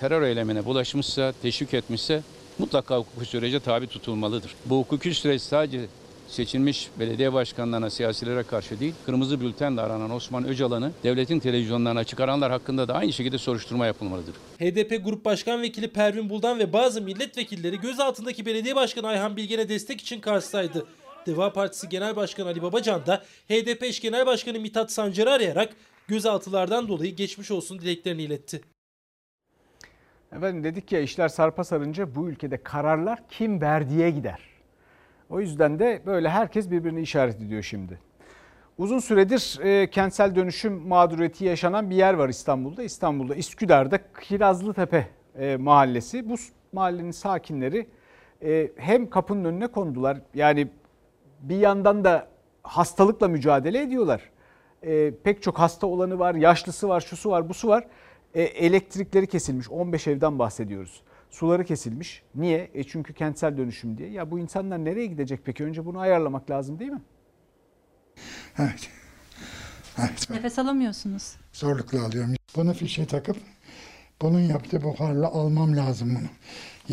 terör 0.00 0.22
eylemine 0.22 0.64
bulaşmışsa, 0.64 1.32
teşvik 1.42 1.74
etmişse 1.74 2.22
mutlaka 2.58 2.98
hukuki 2.98 3.26
sürece 3.26 3.60
tabi 3.60 3.86
tutulmalıdır. 3.86 4.54
Bu 4.64 4.78
hukuki 4.78 5.14
süreç 5.14 5.42
sadece 5.42 5.86
seçilmiş 6.28 6.90
belediye 7.00 7.32
başkanlarına, 7.32 7.90
siyasilere 7.90 8.42
karşı 8.42 8.80
değil, 8.80 8.94
kırmızı 9.06 9.40
bültenle 9.40 9.80
aranan 9.80 10.10
Osman 10.10 10.48
Öcalan'ı 10.48 10.92
devletin 11.04 11.38
televizyonlarına 11.40 12.04
çıkaranlar 12.04 12.50
hakkında 12.52 12.88
da 12.88 12.94
aynı 12.94 13.12
şekilde 13.12 13.38
soruşturma 13.38 13.86
yapılmalıdır. 13.86 14.34
HDP 14.58 15.04
Grup 15.04 15.24
Başkan 15.24 15.62
Vekili 15.62 15.88
Pervin 15.88 16.30
Buldan 16.30 16.58
ve 16.58 16.72
bazı 16.72 17.02
milletvekilleri 17.02 17.80
gözaltındaki 17.80 18.46
belediye 18.46 18.76
başkanı 18.76 19.06
Ayhan 19.06 19.36
Bilgen'e 19.36 19.68
destek 19.68 20.00
için 20.00 20.20
karşısaydı. 20.20 20.86
Deva 21.26 21.52
Partisi 21.52 21.88
Genel 21.88 22.16
Başkanı 22.16 22.48
Ali 22.48 22.62
Babacan 22.62 23.06
da 23.06 23.22
HDP 23.48 23.82
eş 23.82 24.00
Genel 24.00 24.26
Başkanı 24.26 24.60
Mithat 24.60 24.92
Sancar'ı 24.92 25.30
arayarak 25.30 25.68
gözaltılardan 26.08 26.88
dolayı 26.88 27.16
geçmiş 27.16 27.50
olsun 27.50 27.78
dileklerini 27.78 28.22
iletti. 28.22 28.60
Efendim 30.32 30.64
dedik 30.64 30.92
ya 30.92 31.00
işler 31.00 31.28
sarpa 31.28 31.64
sarınca 31.64 32.14
bu 32.14 32.28
ülkede 32.28 32.62
kararlar 32.62 33.18
kim 33.30 33.60
verdiğe 33.60 34.10
gider. 34.10 34.55
O 35.30 35.40
yüzden 35.40 35.78
de 35.78 36.02
böyle 36.06 36.28
herkes 36.28 36.70
birbirini 36.70 37.00
işaret 37.00 37.36
ediyor 37.36 37.62
şimdi. 37.62 37.98
Uzun 38.78 38.98
süredir 38.98 39.58
e, 39.62 39.90
kentsel 39.90 40.34
dönüşüm 40.34 40.88
mağduriyeti 40.88 41.44
yaşanan 41.44 41.90
bir 41.90 41.96
yer 41.96 42.14
var 42.14 42.28
İstanbul'da. 42.28 42.82
İstanbul'da 42.82 43.36
Üsküdar'da 43.36 43.98
Kirazlıtepe 44.20 45.06
e, 45.38 45.56
mahallesi. 45.56 46.28
Bu 46.28 46.34
mahallenin 46.72 47.10
sakinleri 47.10 47.86
e, 48.42 48.70
hem 48.76 49.10
kapının 49.10 49.44
önüne 49.44 49.66
kondular. 49.66 50.18
Yani 50.34 50.68
bir 51.40 51.56
yandan 51.56 52.04
da 52.04 52.28
hastalıkla 52.62 53.28
mücadele 53.28 53.82
ediyorlar. 53.82 54.30
E, 54.82 55.12
pek 55.24 55.42
çok 55.42 55.58
hasta 55.58 55.86
olanı 55.86 56.18
var, 56.18 56.34
yaşlısı 56.34 56.88
var, 56.88 57.00
şusu 57.00 57.30
var, 57.30 57.48
busu 57.48 57.68
var. 57.68 57.86
E, 58.34 58.42
elektrikleri 58.42 59.26
kesilmiş. 59.26 59.70
15 59.70 60.06
evden 60.06 60.38
bahsediyoruz. 60.38 61.02
Suları 61.36 61.64
kesilmiş. 61.64 62.22
Niye? 62.34 62.70
E 62.74 62.84
çünkü 62.84 63.14
kentsel 63.14 63.56
dönüşüm 63.56 63.98
diye. 63.98 64.10
Ya 64.10 64.30
bu 64.30 64.38
insanlar 64.38 64.84
nereye 64.84 65.06
gidecek 65.06 65.40
peki? 65.44 65.64
Önce 65.64 65.84
bunu 65.84 65.98
ayarlamak 65.98 66.50
lazım 66.50 66.78
değil 66.78 66.90
mi? 66.90 67.02
Evet. 68.58 68.90
Evet. 69.98 70.30
Nefes 70.30 70.58
alamıyorsunuz. 70.58 71.36
Zorlukla 71.52 72.04
alıyorum. 72.04 72.34
Bunu 72.56 72.74
fişe 72.74 73.06
takıp 73.06 73.36
bunun 74.22 74.40
yaptığı 74.40 74.82
buharla 74.82 75.26
almam 75.26 75.76
lazım 75.76 76.16
bunu. 76.20 76.28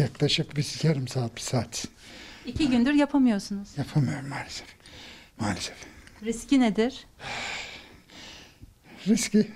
Yaklaşık 0.03 0.55
bir 0.55 0.79
yarım 0.83 1.07
saat, 1.07 1.35
bir 1.35 1.41
saat. 1.41 1.87
İki 2.45 2.69
gündür 2.69 2.93
yapamıyorsunuz. 2.93 3.77
Yapamıyorum 3.77 4.29
maalesef. 4.29 4.67
Maalesef. 5.39 5.77
Riski 6.23 6.59
nedir? 6.59 7.07
Riski 9.07 9.51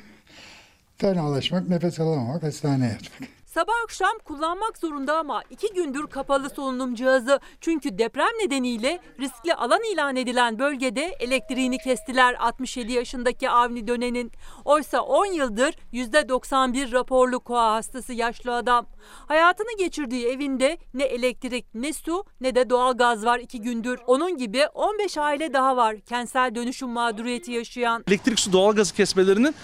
fenalaşmak, 0.97 1.69
nefes 1.69 1.99
alamamak, 1.99 2.43
hastaneye 2.43 2.91
yatmak. 2.91 3.36
Sabah 3.57 3.73
akşam 3.83 4.17
kullanmak 4.25 4.77
zorunda 4.77 5.17
ama 5.17 5.43
iki 5.49 5.73
gündür 5.73 6.07
kapalı 6.07 6.49
solunum 6.49 6.95
cihazı. 6.95 7.39
Çünkü 7.61 7.97
deprem 7.97 8.27
nedeniyle 8.43 8.99
riskli 9.19 9.53
alan 9.53 9.79
ilan 9.93 10.15
edilen 10.15 10.59
bölgede 10.59 11.15
elektriğini 11.19 11.77
kestiler 11.77 12.35
67 12.39 12.91
yaşındaki 12.93 13.49
Avni 13.49 13.87
Dönen'in. 13.87 14.31
Oysa 14.65 15.01
10 15.01 15.25
yıldır 15.25 15.75
%91 15.93 16.91
raporlu 16.91 17.39
koa 17.39 17.73
hastası 17.73 18.13
yaşlı 18.13 18.55
adam. 18.55 18.85
Hayatını 19.27 19.77
geçirdiği 19.77 20.27
evinde 20.27 20.77
ne 20.93 21.03
elektrik 21.03 21.65
ne 21.75 21.93
su 21.93 22.23
ne 22.41 22.55
de 22.55 22.69
doğal 22.69 22.97
gaz 22.97 23.25
var 23.25 23.39
iki 23.39 23.61
gündür. 23.61 23.99
Onun 24.07 24.37
gibi 24.37 24.67
15 24.67 25.17
aile 25.17 25.53
daha 25.53 25.77
var 25.77 25.99
kentsel 25.99 26.55
dönüşüm 26.55 26.89
mağduriyeti 26.89 27.51
yaşayan. 27.51 28.03
Elektrik 28.07 28.39
su 28.39 28.53
doğalgazı 28.53 28.93
kesmelerinin 28.93 29.55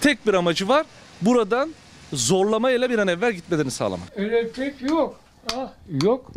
tek 0.00 0.26
bir 0.26 0.34
amacı 0.34 0.68
var. 0.68 0.86
Buradan 1.22 1.70
zorlamayla 2.12 2.90
bir 2.90 2.98
an 2.98 3.08
evvel 3.08 3.32
gitmelerini 3.32 3.70
sağlamak. 3.70 4.08
Elektrik 4.16 4.82
yok. 4.82 5.20
Ah, 5.56 5.72
yok. 6.02 6.32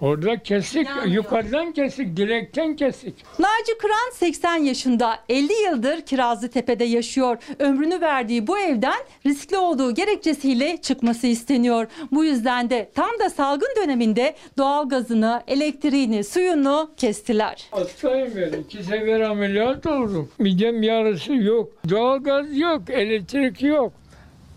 Orada 0.00 0.42
kesik, 0.42 0.88
yukarıdan 1.06 1.72
kesik, 1.72 2.16
direkten 2.16 2.76
kesik. 2.76 3.14
Naci 3.38 3.78
Kıran 3.80 4.10
80 4.14 4.56
yaşında 4.56 5.18
50 5.28 5.52
yıldır 5.52 6.00
Kirazlıtepe'de 6.00 6.84
yaşıyor. 6.84 7.36
Ömrünü 7.58 8.00
verdiği 8.00 8.46
bu 8.46 8.58
evden 8.58 8.98
riskli 9.26 9.56
olduğu 9.56 9.94
gerekçesiyle 9.94 10.76
çıkması 10.82 11.26
isteniyor. 11.26 11.86
Bu 12.12 12.24
yüzden 12.24 12.70
de 12.70 12.90
tam 12.94 13.10
da 13.20 13.30
salgın 13.30 13.74
döneminde 13.82 14.34
doğalgazını, 14.58 15.42
elektriğini, 15.48 16.24
suyunu 16.24 16.90
kestiler. 16.96 17.66
Hastayım 17.70 18.32
ben. 18.36 18.58
İki 18.60 18.84
sefer 18.84 19.20
ameliyat 19.20 19.86
oldum. 19.86 20.28
Midem 20.38 20.82
yarısı 20.82 21.32
yok. 21.34 21.72
Doğalgaz 21.88 22.58
yok, 22.58 22.90
elektrik 22.90 23.62
yok. 23.62 23.92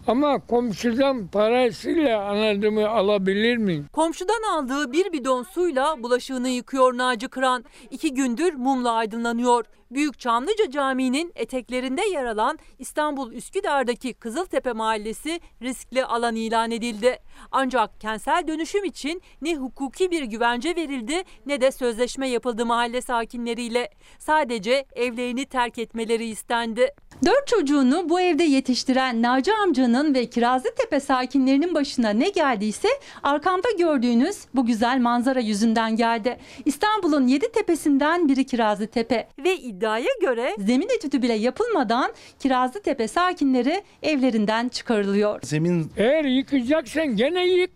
Ama 0.08 0.39
komşudan 0.47 1.28
parasıyla 1.28 2.24
anladığımı 2.30 2.89
alabilir 2.89 3.58
miyim? 3.58 3.88
Komşudan 3.93 4.41
aldığı 4.54 4.91
bir 4.91 5.12
bidon 5.14 5.43
suyla 5.43 6.04
bulaşığını 6.04 6.49
yıkıyor 6.49 6.97
Naci 6.97 7.28
Kıran. 7.28 7.66
İki 7.91 8.14
gündür 8.14 8.54
mumla 8.54 8.91
aydınlanıyor. 8.91 9.66
Büyük 9.91 10.20
Çamlıca 10.20 10.72
Camii'nin 10.72 11.32
eteklerinde 11.36 12.01
yer 12.12 12.26
alan 12.26 12.60
İstanbul 12.80 13.32
Üsküdar'daki 13.32 14.14
Kızıltepe 14.14 14.74
Mahallesi 14.74 15.39
riskli 15.62 16.06
alan 16.06 16.36
ilan 16.36 16.72
edildi. 16.72 17.20
Ancak 17.51 18.01
kentsel 18.01 18.47
dönüşüm 18.47 18.86
için 18.86 19.21
ne 19.41 19.55
hukuki 19.55 20.11
bir 20.11 20.23
güvence 20.23 20.75
verildi 20.75 21.23
ne 21.45 21.61
de 21.61 21.71
sözleşme 21.71 22.29
yapıldı 22.29 22.65
mahalle 22.65 23.01
sakinleriyle. 23.01 23.89
Sadece 24.19 24.86
evlerini 24.95 25.45
terk 25.45 25.77
etmeleri 25.77 26.25
istendi. 26.25 26.91
Dört 27.25 27.47
çocuğunu 27.47 28.09
bu 28.09 28.21
evde 28.21 28.43
yetiştiren 28.43 29.21
Naci 29.21 29.53
amcanın 29.53 30.13
ve 30.13 30.25
Kirazlıtepe 30.25 30.99
sakinlerinin 30.99 31.75
başına 31.75 32.09
ne 32.09 32.29
geldiyse 32.29 32.88
arkamda 33.23 33.67
gördüğünüz 33.79 34.38
bu 34.55 34.65
güzel 34.65 34.99
manzara 34.99 35.39
yüzünden 35.39 35.95
geldi. 35.95 36.38
İstanbul'un 36.65 37.27
yedi 37.27 37.51
tepesinden 37.51 38.27
biri 38.27 38.45
Kirazlıtepe 38.45 39.27
ve 39.43 39.57
iddiaya 39.57 40.09
göre 40.21 40.55
zemin 40.59 40.89
etüdü 40.97 41.21
bile 41.21 41.34
yapılmadan 41.34 42.13
Kirazlıtepe 42.39 43.07
sakinleri 43.07 43.84
evlerinden 44.03 44.69
çıkarılıyor. 44.69 45.39
Zemin... 45.43 45.91
Eğer 45.97 46.25
yıkacaksan 46.25 47.15
gene 47.24 47.45
yık. 47.45 47.71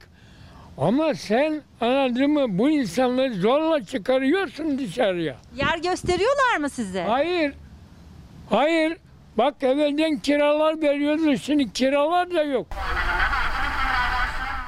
Ama 0.78 1.14
sen 1.16 1.62
anladın 1.82 2.32
mı 2.32 2.46
bu 2.50 2.70
insanları 2.70 3.34
zorla 3.34 3.86
çıkarıyorsun 3.86 4.78
dışarıya. 4.78 5.36
Yer 5.56 5.78
gösteriyorlar 5.78 6.58
mı 6.60 6.70
size? 6.70 7.04
Hayır. 7.04 7.54
Hayır. 8.50 8.98
Bak 9.38 9.56
evvelden 9.64 10.18
kiralar 10.20 10.82
veriyordu 10.82 11.38
şimdi 11.38 11.74
kiralar 11.74 12.32
da 12.34 12.44
yok. 12.44 12.68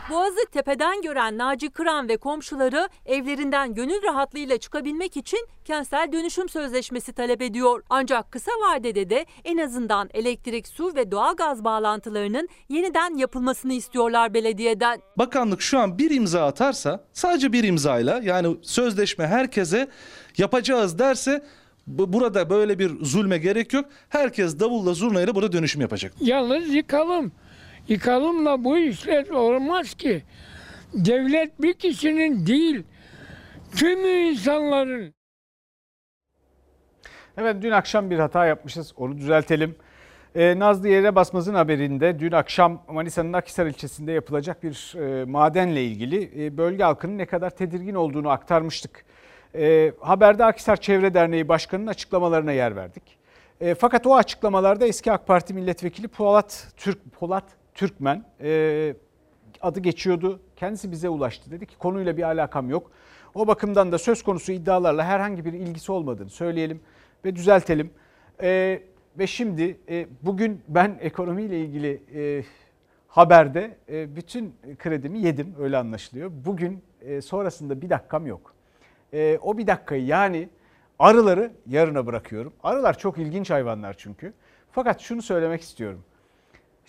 Boğazı 0.09 0.45
tepeden 0.51 1.01
gören 1.01 1.37
Naci 1.37 1.69
Kıran 1.69 2.09
ve 2.09 2.17
komşuları 2.17 2.89
evlerinden 3.05 3.73
gönül 3.73 4.03
rahatlığıyla 4.03 4.57
çıkabilmek 4.57 5.17
için 5.17 5.39
kentsel 5.65 6.11
dönüşüm 6.11 6.49
sözleşmesi 6.49 7.13
talep 7.13 7.41
ediyor. 7.41 7.83
Ancak 7.89 8.31
kısa 8.31 8.51
vadede 8.51 9.09
de 9.09 9.25
en 9.43 9.57
azından 9.57 10.09
elektrik, 10.13 10.67
su 10.67 10.95
ve 10.95 11.11
doğalgaz 11.11 11.63
bağlantılarının 11.63 12.47
yeniden 12.69 13.17
yapılmasını 13.17 13.73
istiyorlar 13.73 14.33
belediyeden. 14.33 15.01
Bakanlık 15.17 15.61
şu 15.61 15.79
an 15.79 15.97
bir 15.97 16.11
imza 16.11 16.45
atarsa 16.45 17.03
sadece 17.13 17.53
bir 17.53 17.63
imzayla 17.63 18.19
yani 18.23 18.57
sözleşme 18.61 19.27
herkese 19.27 19.87
yapacağız 20.37 20.99
derse 20.99 21.45
burada 21.87 22.49
böyle 22.49 22.79
bir 22.79 22.91
zulme 23.05 23.37
gerek 23.37 23.73
yok. 23.73 23.85
Herkes 24.09 24.59
davulla 24.59 24.93
zurnayla 24.93 25.35
burada 25.35 25.51
dönüşüm 25.51 25.81
yapacak. 25.81 26.13
Yalnız 26.21 26.73
yıkalım. 26.73 27.31
Yıkalımla 27.89 28.63
bu 28.63 28.77
işler 28.77 29.29
olmaz 29.29 29.93
ki. 29.93 30.23
Devlet 30.93 31.61
bir 31.61 31.73
kişinin 31.73 32.45
değil, 32.45 32.83
tüm 33.75 34.05
insanların. 34.05 35.13
Evet 37.37 37.55
dün 37.61 37.71
akşam 37.71 38.09
bir 38.09 38.19
hata 38.19 38.45
yapmışız. 38.45 38.93
Onu 38.97 39.17
düzeltelim. 39.17 39.75
Ee, 40.35 40.59
Nazlı 40.59 40.87
Yere 40.87 41.15
Basmaz'ın 41.15 41.53
haberinde 41.53 42.19
dün 42.19 42.31
akşam 42.31 42.83
Manisa'nın 42.87 43.33
Akhisar 43.33 43.65
ilçesinde 43.65 44.11
yapılacak 44.11 44.63
bir 44.63 44.95
e, 44.97 45.25
madenle 45.25 45.83
ilgili 45.83 46.45
e, 46.45 46.57
bölge 46.57 46.83
halkının 46.83 47.17
ne 47.17 47.25
kadar 47.25 47.49
tedirgin 47.49 47.95
olduğunu 47.95 48.29
aktarmıştık. 48.29 49.05
E, 49.55 49.93
haberde 49.99 50.45
Akhisar 50.45 50.77
Çevre 50.77 51.13
Derneği 51.13 51.47
Başkanı'nın 51.47 51.87
açıklamalarına 51.87 52.51
yer 52.51 52.75
verdik. 52.75 53.03
E, 53.61 53.75
fakat 53.75 54.07
o 54.07 54.15
açıklamalarda 54.15 54.87
eski 54.87 55.11
AK 55.11 55.27
Parti 55.27 55.53
milletvekili 55.53 56.07
Polat 56.07 56.67
Türk 56.77 57.11
Polat 57.11 57.58
Türkmen 57.79 58.23
e, 58.41 58.93
adı 59.61 59.79
geçiyordu. 59.79 60.39
Kendisi 60.55 60.91
bize 60.91 61.09
ulaştı. 61.09 61.51
Dedi 61.51 61.65
ki 61.65 61.77
konuyla 61.77 62.17
bir 62.17 62.23
alakam 62.23 62.69
yok. 62.69 62.91
O 63.35 63.47
bakımdan 63.47 63.91
da 63.91 63.97
söz 63.97 64.23
konusu 64.23 64.51
iddialarla 64.51 65.05
herhangi 65.05 65.45
bir 65.45 65.53
ilgisi 65.53 65.91
olmadığını 65.91 66.29
söyleyelim 66.29 66.81
ve 67.25 67.35
düzeltelim. 67.35 67.91
E, 68.41 68.81
ve 69.19 69.27
şimdi 69.27 69.77
e, 69.89 70.07
bugün 70.21 70.61
ben 70.67 70.97
ekonomiyle 71.01 71.61
ilgili 71.61 72.01
e, 72.15 72.43
haberde 73.07 73.77
e, 73.89 74.15
bütün 74.15 74.55
kredimi 74.79 75.19
yedim 75.19 75.55
öyle 75.59 75.77
anlaşılıyor. 75.77 76.31
Bugün 76.45 76.83
e, 77.01 77.21
sonrasında 77.21 77.81
bir 77.81 77.89
dakikam 77.89 78.27
yok. 78.27 78.53
E, 79.13 79.39
o 79.41 79.57
bir 79.57 79.67
dakikayı 79.67 80.05
yani 80.05 80.49
arıları 80.99 81.51
yarına 81.67 82.05
bırakıyorum. 82.05 82.53
Arılar 82.63 82.97
çok 82.97 83.17
ilginç 83.17 83.49
hayvanlar 83.49 83.95
çünkü. 83.97 84.33
Fakat 84.71 85.01
şunu 85.01 85.21
söylemek 85.21 85.61
istiyorum. 85.61 86.03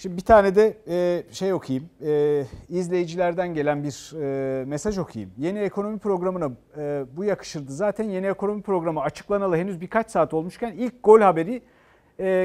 Şimdi 0.00 0.16
bir 0.16 0.22
tane 0.22 0.54
de 0.54 0.76
e, 0.88 1.24
şey 1.32 1.52
okuyayım. 1.52 1.90
E, 2.02 2.44
izleyicilerden 2.68 3.54
gelen 3.54 3.84
bir 3.84 4.22
e, 4.22 4.64
mesaj 4.64 4.98
okuyayım. 4.98 5.32
Yeni 5.38 5.58
ekonomi 5.58 5.98
programına 5.98 6.50
e, 6.76 7.04
bu 7.16 7.24
yakışırdı. 7.24 7.72
Zaten 7.72 8.04
yeni 8.04 8.26
ekonomi 8.26 8.62
programı 8.62 9.00
açıklanalı 9.00 9.56
henüz 9.56 9.80
birkaç 9.80 10.10
saat 10.10 10.34
olmuşken 10.34 10.72
ilk 10.72 10.94
gol 11.04 11.20
haberi 11.20 11.62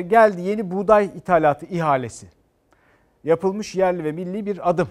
geldi. 0.08 0.42
Yeni 0.42 0.72
buğday 0.72 1.06
ithalatı 1.06 1.66
ihalesi. 1.66 2.28
Yapılmış 3.24 3.76
yerli 3.76 4.04
ve 4.04 4.12
milli 4.12 4.46
bir 4.46 4.70
adım 4.70 4.88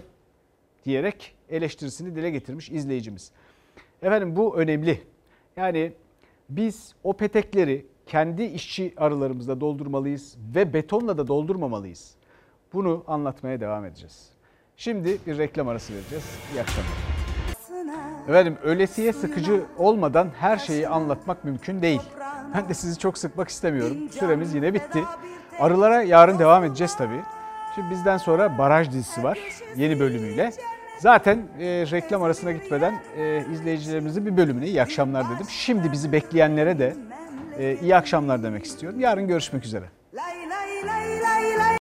diyerek 0.85 1.35
eleştirisini 1.49 2.17
dile 2.17 2.31
getirmiş 2.31 2.71
izleyicimiz. 2.71 3.33
Efendim 4.03 4.37
bu 4.37 4.57
önemli. 4.57 5.01
Yani 5.57 5.93
biz 6.49 6.95
o 7.05 7.13
petekleri 7.13 7.87
kendi 8.07 8.43
işçi 8.43 8.93
arılarımızla 8.97 9.61
doldurmalıyız 9.61 10.37
ve 10.55 10.73
betonla 10.73 11.19
da 11.19 11.27
doldurmamalıyız. 11.27 12.24
Bunu 12.75 13.05
anlatmaya 13.07 13.61
devam 13.61 13.85
edeceğiz. 13.85 14.29
Şimdi 14.77 15.19
bir 15.27 15.39
reklam 15.39 15.69
arası 15.69 15.95
vereceğiz. 15.95 16.25
İyi 16.55 16.61
akşamlar. 16.61 16.93
Efendim 18.29 18.57
öylesiye 18.63 19.13
sıkıcı 19.13 19.65
olmadan 19.79 20.29
her 20.41 20.57
şeyi 20.57 20.89
anlatmak 20.89 21.45
mümkün 21.45 21.83
değil. 21.83 22.01
Ben 22.55 22.69
de 22.69 22.75
sizi 22.75 22.99
çok 22.99 23.19
sıkmak 23.19 23.49
istemiyorum. 23.49 23.97
Süremiz 24.11 24.55
yine 24.55 24.75
bitti. 24.75 25.05
Arılara 25.59 26.03
yarın 26.03 26.39
devam 26.39 26.65
edeceğiz 26.65 26.97
tabii. 26.97 27.21
Şimdi 27.75 27.91
bizden 27.91 28.17
sonra 28.17 28.59
Baraj 28.59 28.91
dizisi 28.91 29.25
var 29.25 29.39
yeni 29.77 30.01
bölümüyle. 30.01 30.53
Zaten 30.99 31.39
e, 31.59 31.65
reklam 31.67 32.23
arasına 32.23 32.53
gitmeden 32.53 32.95
e, 33.17 33.45
izleyicilerimizin 33.53 34.27
bir 34.27 34.37
bölümüne 34.37 34.67
iyi 34.67 34.83
akşamlar 34.83 35.25
dedim. 35.25 35.47
Şimdi 35.49 35.93
bizi 35.93 36.13
bekleyenlere 36.13 36.79
de 36.79 36.97
e, 37.59 37.77
iyi 37.83 37.97
akşamlar 37.97 38.43
demek 38.43 38.65
istiyorum. 38.65 39.01
Yarın 39.01 39.29
görüşmek 39.29 39.65
üzere. 39.65 39.85